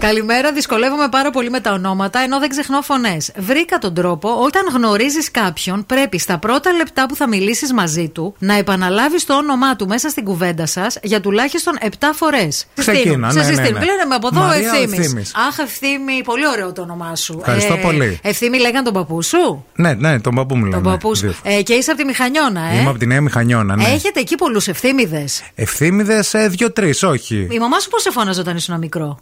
Καλημέρα, 0.00 0.52
δυσκολεύομαι 0.52 1.08
πάρα 1.08 1.30
πολύ 1.30 1.50
με 1.50 1.60
τα 1.60 1.72
ονόματα 1.72 2.20
ενώ 2.20 2.38
δεν 2.38 2.48
ξεχνώ 2.48 2.82
φωνές. 2.82 3.32
Βρήκα 3.36 3.78
τον 3.78 3.94
τρόπο 3.94 4.28
όταν 4.44 4.62
γνωρίζεις 4.74 5.30
κάποιον, 5.30 5.86
πρέπει 5.86 6.18
στα 6.18 6.38
πρώτα 6.38 6.72
λεπτά 6.72 7.06
που 7.06 7.16
θα 7.16 7.28
μιλήσεις 7.28 7.72
μαζί 7.72 8.08
του 8.08 8.34
να 8.38 8.54
επαναλάβεις 8.54 9.24
το 9.24 9.34
όνομά 9.36 9.76
του 9.76 9.86
μέσα 9.86 10.08
στην 10.08 10.24
κουβέντα 10.24 10.66
σας 10.66 10.98
για 11.02 11.20
τουλάχιστον 11.20 11.78
7 11.80 11.86
φορές. 12.14 12.66
Ξεκίνα, 12.74 13.32
ναι, 13.32 13.42
ναι, 13.42 13.50
ναι. 13.50 13.68
Λένε 13.68 14.04
με 14.08 14.14
από 14.14 14.28
εδώ 14.32 14.40
Μαρία, 14.40 14.70
ο 14.72 14.74
ευθύμης. 14.74 14.98
Ευθύμης. 14.98 15.32
Αχ, 15.48 15.58
ευθύμη, 15.58 16.22
πολύ 16.24 16.48
ωραίο 16.48 16.72
το 16.72 16.82
όνομά 16.82 17.16
σου. 17.16 17.36
Ευχαριστώ 17.38 17.76
πολύ. 17.76 18.18
Ευθύμη 18.22 18.58
λέγαν 18.58 18.84
τον 18.84 18.92
παππού 18.92 19.22
σου; 19.22 19.64
ναι, 19.74 19.94
ναι, 19.94 20.20
τον 20.20 20.34
παππού 20.34 20.56
μου 20.56 20.62
Τον 20.62 20.70
λένε. 20.70 20.82
παππού 20.82 21.16
σου. 21.16 21.34
Ε, 21.42 21.62
και 21.62 21.72
είσαι 21.74 21.90
από 21.90 22.00
τη 22.00 22.06
Μηχανιώνα, 22.06 22.60
ε; 22.60 22.78
Είμαι 22.80 22.88
από 22.90 22.98
τη 22.98 23.06
Νέα 23.06 23.20
Μηχανιώνα, 23.20 23.76
ναι. 23.76 23.84
Έχετε 23.84 24.20
εκεί 24.20 24.34
πολλούς 24.34 24.68
ευθύμηδες; 24.68 25.42
Ευθύμηδες 25.54 26.34
ε, 26.34 26.48
δύο-τρεις, 26.48 27.02
όχι. 27.02 27.48
Η 27.50 27.58
μαμά 27.58 27.78
σου 27.78 27.88
πώς 27.88 28.02
σε 28.02 28.10
φώναζε 28.10 28.40
όταν 28.40 28.56
ήσουν 28.56 28.78
μικρό; 28.78 29.20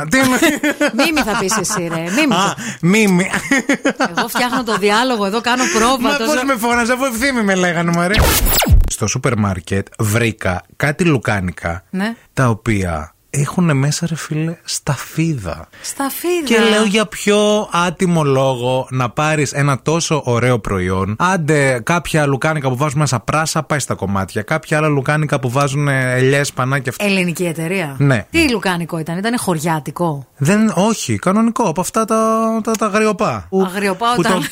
Τζορτζίνα. 0.00 0.38
Τι 0.38 0.46
είναι. 0.46 0.60
Μίμη 1.04 1.20
θα 1.20 1.38
πεις 1.38 1.56
εσύ, 1.56 1.88
ρε. 1.94 2.00
Μίμη. 2.00 2.34
Α, 2.34 2.54
μίμη. 2.80 3.30
Εγώ 4.16 4.28
φτιάχνω 4.28 4.64
το 4.64 4.76
διάλογο 4.78 5.26
εδώ, 5.26 5.40
κάνω 5.40 5.62
Μα 5.64 5.78
πρόβα. 5.78 6.16
πώς 6.16 6.42
με 6.46 6.54
φώναζε, 6.58 6.92
αφού 6.92 7.04
ευθύμη 7.04 7.42
με 7.42 7.54
λέγανε, 7.54 7.90
μωρέ. 7.90 8.14
Στο 8.90 9.06
σούπερ 9.06 9.36
μάρκετ 9.38 9.86
βρήκα 9.98 10.62
κάτι 10.76 11.04
λουκάνικα 11.04 11.82
Ναι. 11.90 12.14
τα 12.32 12.48
οποία 12.48 13.13
έχουν 13.36 13.76
μέσα, 13.76 14.06
ρε 14.08 14.14
φίλε, 14.16 14.56
σταφίδα. 14.64 15.68
Σταφίδα. 15.80 16.44
Και 16.44 16.58
λέω 16.70 16.84
για 16.84 17.06
ποιο 17.06 17.68
άτιμο 17.72 18.22
λόγο 18.24 18.86
να 18.90 19.10
πάρεις 19.10 19.52
ένα 19.52 19.78
τόσο 19.82 20.22
ωραίο 20.24 20.58
προϊόν. 20.58 21.16
Άντε, 21.18 21.80
κάποια 21.84 22.26
λουκάνικα 22.26 22.68
που 22.68 22.76
βάζουν 22.76 22.98
μέσα 22.98 23.20
πράσα, 23.20 23.62
πάει 23.62 23.78
στα 23.78 23.94
κομμάτια. 23.94 24.42
Κάποια 24.42 24.76
άλλα 24.78 24.88
λουκάνικα 24.88 25.40
που 25.40 25.50
βάζουν 25.50 25.88
ελιές, 25.88 26.52
πανάκια. 26.52 26.92
Ελληνική 26.98 27.44
εταιρεία. 27.44 27.94
Ναι. 27.98 28.26
Τι 28.30 28.50
λουκάνικο 28.50 28.98
ήταν, 28.98 29.18
ήταν 29.18 29.38
χωριάτικο; 29.38 30.26
Δεν, 30.36 30.72
όχι, 30.74 31.18
κανονικό. 31.18 31.62
Από 31.68 31.80
αυτά 31.80 32.04
τα, 32.04 32.16
τα, 32.64 32.70
τα 32.72 32.86
αγριοπά. 32.86 33.46
Που- 33.48 33.62
Αγριοπά 33.62 34.06
που 34.14 34.22
όταν. 34.26 34.42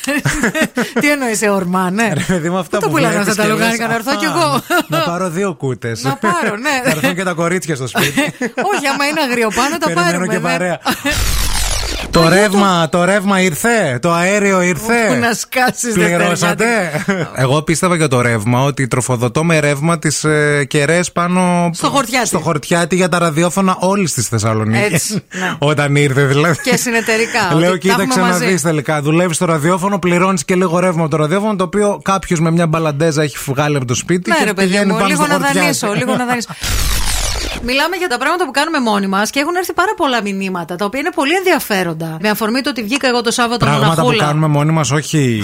Τι 0.99 1.11
εννοείς, 1.11 1.37
σε 1.37 1.49
ορμά, 1.49 1.89
ναι. 1.89 2.11
Ρε 2.13 2.23
παιδί 2.27 2.49
μου, 2.49 2.57
αυτά 2.57 2.77
Πού 2.77 2.83
τα 2.83 2.87
που 2.89 2.93
πουλάνε 2.93 3.13
βλέπεις 3.13 3.29
αυτά 3.31 3.41
τα 3.43 3.47
και 3.49 3.53
λες, 3.53 3.59
λουκάνικα, 3.61 3.87
να 3.87 3.93
έρθω 3.93 4.09
«Αχα, 4.11 4.19
κι 4.19 4.25
εγώ. 4.25 4.61
Να 4.87 4.99
πάρω 4.99 5.29
δύο 5.29 5.53
κούτες. 5.55 6.03
Να 6.03 6.15
πάρω, 6.15 6.55
ναι. 6.57 6.81
Να 6.85 6.91
έρθουν 6.91 7.15
και 7.15 7.23
τα 7.23 7.33
κορίτσια 7.33 7.75
στο 7.75 7.87
σπίτι. 7.87 8.21
Όχι, 8.75 8.87
άμα 8.87 9.05
είναι 9.05 9.21
αγριοπά 9.29 9.69
να 9.69 9.77
τα 9.77 9.85
Περιμένω 9.85 10.09
πάρουμε. 10.11 10.27
και 10.27 10.39
ναι. 10.39 10.39
παρέα. 10.49 10.79
Το 12.11 12.27
ρεύμα, 12.29 12.89
το 12.89 13.03
ρεύμα 13.03 13.41
ήρθε, 13.41 13.99
το 14.01 14.11
αέριο 14.13 14.61
ήρθε. 14.61 15.03
Όπου 15.09 15.19
να 15.19 15.33
σκάσεις, 15.33 15.93
Πληρώσατε; 15.93 16.65
Εγώ 17.35 17.61
πίστευα 17.61 17.95
για 17.95 18.07
το 18.07 18.21
ρεύμα 18.21 18.61
ότι 18.63 18.87
τροφοδοτώ 18.87 19.43
με 19.43 19.59
ρεύμα 19.59 19.99
τις 19.99 20.23
ε, 20.23 20.65
κεραίες 20.69 21.11
πάνω 21.11 21.69
Στο 21.73 21.87
χορτιάτι. 21.89 22.27
στο 22.27 22.39
χορτιάτι 22.39 22.95
για 22.95 23.09
τα 23.09 23.19
ραδιόφωνα 23.19 23.77
όλης 23.79 24.13
της 24.13 24.27
Θεσσαλονίκης. 24.27 24.93
Έτσι, 24.93 25.23
ναι. 25.33 25.53
Όταν 25.69 25.95
ήρθε 25.95 26.23
δηλαδή. 26.23 26.57
Και 26.63 26.77
συνεταιρικά. 26.77 27.39
Λέω, 27.59 27.71
ότι 27.71 27.87
τα 27.87 27.93
κοίταξε 27.93 28.03
έχουμε 28.19 28.25
να 28.25 28.39
μαζί. 28.39 28.45
δει 28.55 28.61
τελικά. 28.61 29.01
Δουλεύεις 29.01 29.35
στο 29.35 29.45
ραδιόφωνο, 29.45 29.99
πληρώνεις 29.99 30.45
και 30.45 30.55
λίγο 30.55 30.79
ρεύμα 30.79 31.01
από 31.01 31.09
το 31.11 31.17
ραδιόφωνο, 31.17 31.55
το 31.55 31.63
οποίο 31.63 31.99
κάποιος 32.03 32.39
με 32.39 32.51
μια 32.51 32.67
μπαλαντέζα 32.67 33.23
έχει 33.23 33.37
βγάλει 33.45 33.75
από 33.75 33.85
το 33.85 33.93
σπίτι. 33.95 34.29
Ναι, 34.29 34.35
και 34.35 34.43
ρε 34.43 34.53
παιδί 34.53 34.67
πηγαίνει 34.67 34.85
μου, 34.91 34.93
πάνω 34.93 35.05
λίγο 35.07 35.23
στο 35.23 35.31
να 35.31 35.33
χορτιάτι. 35.39 35.59
δανείσω, 35.59 35.93
λίγο 35.93 36.15
να 36.15 36.25
δανείσω. 36.25 36.47
Μιλάμε 37.65 37.95
για 37.95 38.07
τα 38.07 38.17
πράγματα 38.17 38.45
που 38.45 38.51
κάνουμε 38.51 38.79
μόνοι 38.79 39.07
μας 39.07 39.29
και 39.29 39.39
έχουν 39.39 39.55
έρθει 39.55 39.73
πάρα 39.73 39.93
πολλά 39.97 40.21
μηνύματα 40.21 40.75
τα 40.75 40.85
οποία 40.85 40.99
είναι 40.99 41.09
πολύ 41.15 41.33
ενδιαφέροντα. 41.35 42.17
Με 42.21 42.29
αφορμή 42.29 42.61
το 42.61 42.69
ότι 42.69 42.83
βγήκα 42.83 43.07
εγώ 43.07 43.21
το 43.21 43.31
Σάββατο 43.31 43.65
Πράγματα 43.65 43.89
που 43.89 43.95
μοναχούλα. 44.01 44.23
κάνουμε 44.25 44.47
μόνοι 44.47 44.71
μας, 44.71 44.91
όχι. 44.91 45.43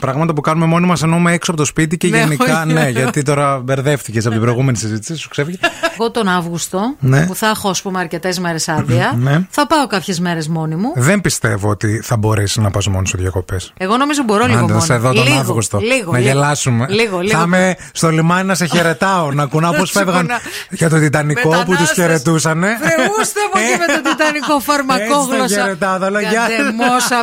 Πράγματα 0.00 0.32
που 0.32 0.40
κάνουμε 0.40 0.66
μόνοι 0.66 0.86
μας 0.86 1.02
εννοούμε 1.02 1.32
έξω 1.32 1.50
από 1.50 1.60
το 1.60 1.66
σπίτι 1.66 1.96
και 1.96 2.08
Ναι, 2.08 2.18
γενικά. 2.18 2.62
όχι. 2.62 2.72
Ναι, 2.72 2.88
γιατί 2.88 3.22
τώρα 3.22 3.56
μπερδεύτηκες 3.64 4.24
από 4.24 4.34
την 4.34 4.42
προηγούμενη 4.42 4.76
συζήτηση, 4.76 5.16
σου 5.16 5.28
ξέφυγε. 5.28 5.58
Εγώ 5.98 6.10
τον 6.10 6.28
Αύγουστο, 6.28 6.94
Ναι. 7.00 7.26
που 7.26 7.34
θα 7.34 7.48
έχω 7.48 7.68
ας 7.68 7.82
πούμε 7.82 7.98
αρκετές 7.98 8.38
μέρες 8.38 8.68
άδεια, 8.68 9.12
Ναι. 9.22 9.46
θα 9.50 9.66
πάω 9.66 9.86
κάποιες 9.86 10.20
μέρες 10.20 10.48
μόνη 10.48 10.74
μου. 10.74 10.92
Δεν 10.96 11.20
πιστεύω 11.20 11.68
ότι 11.68 12.00
θα 12.04 12.16
μπορέσει 12.16 12.60
να 12.60 12.70
πας 12.70 12.86
μόνος 12.86 13.08
σου 13.08 13.16
διακοπές. 13.16 13.72
Εγώ 13.76 13.96
νομίζω 13.96 14.22
μπορώ 14.22 14.44
λίγο 14.46 14.58
Άντε, 14.58 14.66
μόνο. 14.72 14.78
θα 14.80 14.84
σε 14.86 14.96
δω 14.96 15.12
τον 15.12 15.24
λίγο, 15.24 15.38
Αύγουστο. 15.38 15.78
Λίγο, 15.78 16.12
να 16.12 16.18
λίγο. 16.18 16.30
γελάσουμε. 16.30 16.86
Λίγο, 16.88 17.18
λίγο. 17.18 17.38
Θα 17.38 17.42
είμαι 17.44 17.76
στο 17.92 18.10
λιμάνι 18.10 18.46
να 18.46 18.54
σε 18.54 18.66
χαιρετάω, 18.66 19.32
να 19.32 19.46
κουνάω 19.46 19.70
πώς 19.78 19.80
Να 19.80 19.86
σου 19.86 19.92
φεύγαν 19.92 20.20
κουνά- 20.26 20.40
για 20.70 20.88
το 20.88 20.98
Τιτανικό 21.10 21.48
που 21.64 21.70
τους 21.70 21.80
Μετανάστες. 21.80 22.04
χαιρετούσανε. 22.04 22.78
Βρεούστε 22.82 23.40
από 23.46 23.58
εκεί 23.58 23.78
με 23.78 23.86
το 23.94 24.00
τιτανικό 24.10 24.60
φαρμακόγλωσσα. 24.60 25.42
Έτσι 25.42 25.54
τα 25.54 25.60
χαιρετάω, 25.62 25.98
θα 25.98 26.10
λέω, 26.10 26.20
γεια. 26.20 26.48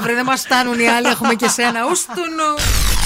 βρε, 0.02 0.14
δεν 0.14 0.26
μας 0.26 0.42
φτάνουν 0.42 0.80
οι 0.80 0.88
άλλοι, 0.90 1.08
έχουμε 1.08 1.34
και 1.34 1.48
σένα. 1.48 1.80
Ουστουνου. 1.92 2.97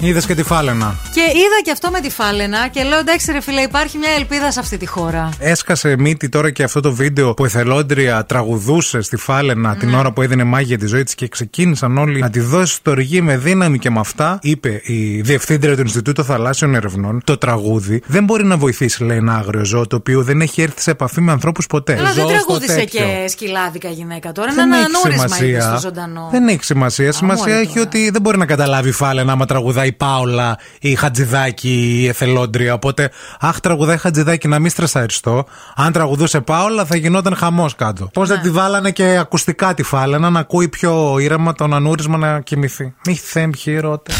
Είδες 0.00 0.26
και 0.26 0.34
τη 0.34 0.42
φάλαινα. 0.42 0.94
Και 1.14 1.20
είδα 1.20 1.60
και 1.64 1.70
αυτό 1.70 1.90
με 1.90 2.00
τη 2.00 2.10
φάλαινα 2.10 2.68
και 2.68 2.82
λέω 2.82 2.98
εντάξει 2.98 3.32
ρε 3.32 3.40
φίλε, 3.40 3.60
υπάρχει 3.60 3.98
μια 3.98 4.10
ελπίδα 4.18 4.50
σε 4.50 4.60
αυτή 4.60 4.76
τη 4.76 4.86
χώρα. 4.86 5.28
Έσκασε 5.38 5.96
μύτη 5.98 6.28
τώρα 6.28 6.50
και 6.50 6.62
αυτό 6.62 6.80
το 6.80 6.92
βίντεο 6.92 7.34
που 7.34 7.44
η 7.44 7.46
εθελόντρια 7.46 8.24
τραγουδούσε 8.24 9.00
στη 9.00 9.16
Φάλαινα 9.16 9.76
την 9.76 9.94
ώρα 9.94 10.12
που 10.12 10.22
έδινε 10.22 10.44
μάγια 10.44 10.78
τη 10.78 10.86
ζωή 10.86 11.02
της 11.02 11.14
και 11.14 11.28
ξεκίνησαν 11.28 11.98
όλοι 11.98 12.20
να 12.20 12.30
τη 12.30 12.40
δώσει 12.40 12.74
στοργή 12.74 13.20
με 13.20 13.36
δύναμη 13.36 13.78
και 13.78 13.90
με 13.90 14.00
αυτά. 14.00 14.38
Είπε 14.42 14.80
η 14.84 15.20
διευθύντρια 15.20 15.74
του 15.74 15.80
Ινστιτούτου 15.80 16.24
Θαλάσσιων 16.24 16.74
Ερευνών, 16.74 17.20
το 17.24 17.38
τραγούδι 17.38 18.02
δεν 18.06 18.24
μπορεί 18.24 18.44
να 18.44 18.56
βοηθήσει, 18.56 19.04
λέει, 19.04 19.16
ένα 19.16 19.34
άγριο 19.34 19.64
ζώο 19.64 19.86
το 19.86 19.96
οποίο 19.96 20.22
δεν 20.22 20.40
έχει 20.40 20.62
έρθει 20.62 20.80
σε 20.80 20.90
επαφή 20.90 21.20
με 21.20 21.32
ανθρώπους 21.32 21.66
ποτέ. 21.66 21.92
Αλλά 21.92 22.02
δεν 22.02 22.14
Ζώος 22.14 22.28
στο 22.30 22.46
τραγούδισε 22.46 22.74
τέτοιο. 22.74 23.00
και 23.00 23.28
σκυλάδικα 23.28 23.88
γυναίκα 23.88 24.32
τώρα. 24.32 24.52
Δεν 24.54 24.66
Είναι 24.66 24.76
ένα 24.76 24.86
έχει 24.86 24.96
ανούρισμα 24.96 25.24
είδε 25.46 25.60
στο 25.60 25.68
σημασία. 25.68 25.76
ζωντανό. 25.76 26.28
Δεν 26.32 26.48
έχει 26.48 26.64
σημασία. 26.64 27.12
Σημασία 27.12 27.52
μωρέ 27.52 27.60
έχει 27.66 27.78
ότι 27.78 28.10
δεν 28.10 28.20
μπορεί 28.20 28.38
να 28.38 28.46
καταλάβει 28.46 28.88
η 28.88 28.92
Φάλαινα 28.92 29.32
άμα 29.32 29.46
τραγουδάει 29.46 29.87
η 29.88 29.92
Πάολα 29.92 30.58
ή 30.80 30.90
η 30.90 30.94
Χατζηδάκη 30.94 31.68
ή 31.68 32.02
η 32.02 32.08
Εθελόντρια. 32.08 32.74
Οπότε, 32.74 33.10
αχ, 33.40 33.60
τραγουδάει 33.60 33.94
η 33.94 33.98
Χατζηδάκη 33.98 34.48
να 34.48 34.58
μην 34.58 34.70
στρεσαριστώ. 34.70 35.44
Αν 35.74 35.92
τραγουδούσε 35.92 36.40
Πάολα 36.40 36.84
θα 36.84 36.96
γινόταν 36.96 37.36
χαμός 37.36 37.74
κάτω. 37.74 38.10
Πώς 38.12 38.28
Ναι. 38.28 38.34
δεν 38.34 38.42
τη 38.44 38.50
βάλανε 38.50 38.90
και 38.90 39.16
ακουστικά 39.20 39.74
τη 39.74 39.82
Φάλαινα 39.82 40.30
να 40.30 40.40
ακούει 40.40 40.68
πιο 40.68 41.18
ήρεμα 41.18 41.52
τον 41.52 41.74
ανούρισμα 41.74 42.16
να 42.16 42.40
κοιμηθεί. 42.40 42.94
Μη 43.06 43.14
θέμ 43.14 43.50
χειρότερα. 43.56 44.18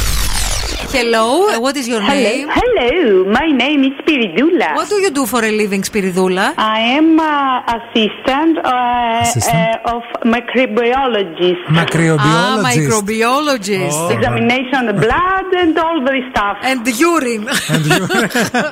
Hello, 0.87 1.59
what 1.59 1.75
is 1.75 1.87
your 1.87 2.01
Hello, 2.01 2.13
name? 2.29 2.47
hello. 2.49 3.25
My 3.39 3.47
name 3.63 3.83
is 3.83 3.93
Spiridula. 4.01 4.75
What 4.75 4.87
do 4.89 4.95
you 5.05 5.09
do 5.11 5.25
for 5.25 5.43
a 5.43 5.51
living, 5.51 5.81
Spiridula? 5.81 6.53
I 6.57 6.79
am 6.99 7.19
uh, 7.19 7.75
assistant, 7.77 8.53
uh, 8.63 9.21
Assistant? 9.23 9.75
Uh, 9.85 9.93
of 9.95 10.03
microbiologist. 10.35 11.63
Ah, 11.67 11.73
Macrobiologist. 11.81 12.63
microbiologist. 12.69 13.97
Oh. 14.03 14.09
Examination 14.15 14.81
of 14.91 14.95
blood 15.05 15.47
and 15.63 15.77
all 15.77 15.97
the 16.07 16.15
stuff. 16.31 16.57
And 16.61 16.79
urine. 16.87 17.45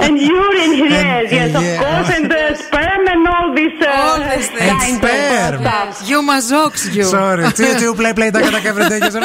And 0.05 0.15
urine, 0.19 0.73
yes, 0.95 1.31
yes, 1.31 1.55
of 1.55 1.63
yeah. 1.63 1.81
course, 1.83 2.09
and 2.17 2.25
the 2.31 2.43
sperm 2.63 3.03
and 3.13 3.27
all 3.33 3.47
this 3.59 3.75
uh, 3.81 4.05
All 4.07 4.19
these 4.31 4.49
things. 4.49 4.71
kind 4.83 4.95
sperm. 5.01 5.55
of 5.55 5.65
uh, 5.65 5.91
stuff. 5.91 6.09
You 6.09 6.19
mazox 6.21 6.73
you. 6.95 7.03
Sorry, 7.03 7.43
two, 7.59 7.71
two, 7.81 7.93
play, 7.99 8.13
play, 8.13 8.31
τα 8.31 8.39
κατά 8.41 8.59
και 8.59 8.71
βρετέκες. 8.71 9.15
Ε, 9.15 9.19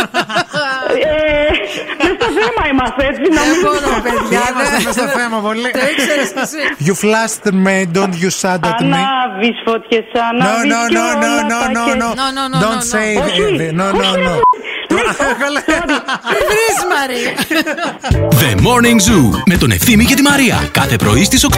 μες 2.02 2.14
στο 2.18 2.26
θέμα 2.38 2.64
είμαστε 2.81 3.01
έτσι, 3.09 3.21
να 3.37 3.41
μην 3.49 3.57
μπορώ, 3.63 3.91
παιδιά. 4.05 4.41
Είμαστε 4.51 4.77
μες 4.85 4.93
στο 4.97 5.07
θέμα 5.19 5.37
πολύ. 5.47 5.69
Το 5.79 5.85
ήξερες 5.93 6.29
κι 6.35 6.41
εσύ. 6.47 6.61
You 6.87 6.93
flustered 7.03 7.57
me, 7.67 7.77
don't 7.97 8.15
you 8.23 8.29
shout 8.41 8.61
at 8.69 8.79
me. 8.91 8.95
Ανάβεις 9.01 9.55
φωτιές, 9.65 10.05
No, 10.15 10.21
ανάβεις 10.31 10.71
no, 10.73 10.79
κι 10.89 10.95
no, 10.97 11.05
no, 11.23 11.29
όλα 11.31 11.41
no, 11.51 11.59
τα 11.63 11.67
no, 11.77 11.83
κέντρα. 11.87 12.07
no. 12.07 12.19
No, 12.21 12.27
no, 12.37 12.43
no, 12.53 12.57
Don't 12.65 12.81
no, 12.81 12.85
no. 12.85 12.93
say 12.95 13.09
Όχι. 13.23 13.41
it. 13.67 13.71
No, 13.79 13.85
no, 13.99 14.09
Όχι, 14.11 14.21
no. 14.27 14.33
Βρεις 16.49 16.77
Μαρία. 16.93 17.31
The 18.41 18.51
Morning 18.67 18.99
Zoo 19.07 19.41
με 19.45 19.57
τον 19.57 19.71
Ευθύμη 19.71 20.05
και 20.05 20.15
τη 20.15 20.21
Μαρία. 20.21 20.57
Κάθε 20.71 20.95
πρωί 20.95 21.23
στις 21.23 21.45
8. 21.49 21.55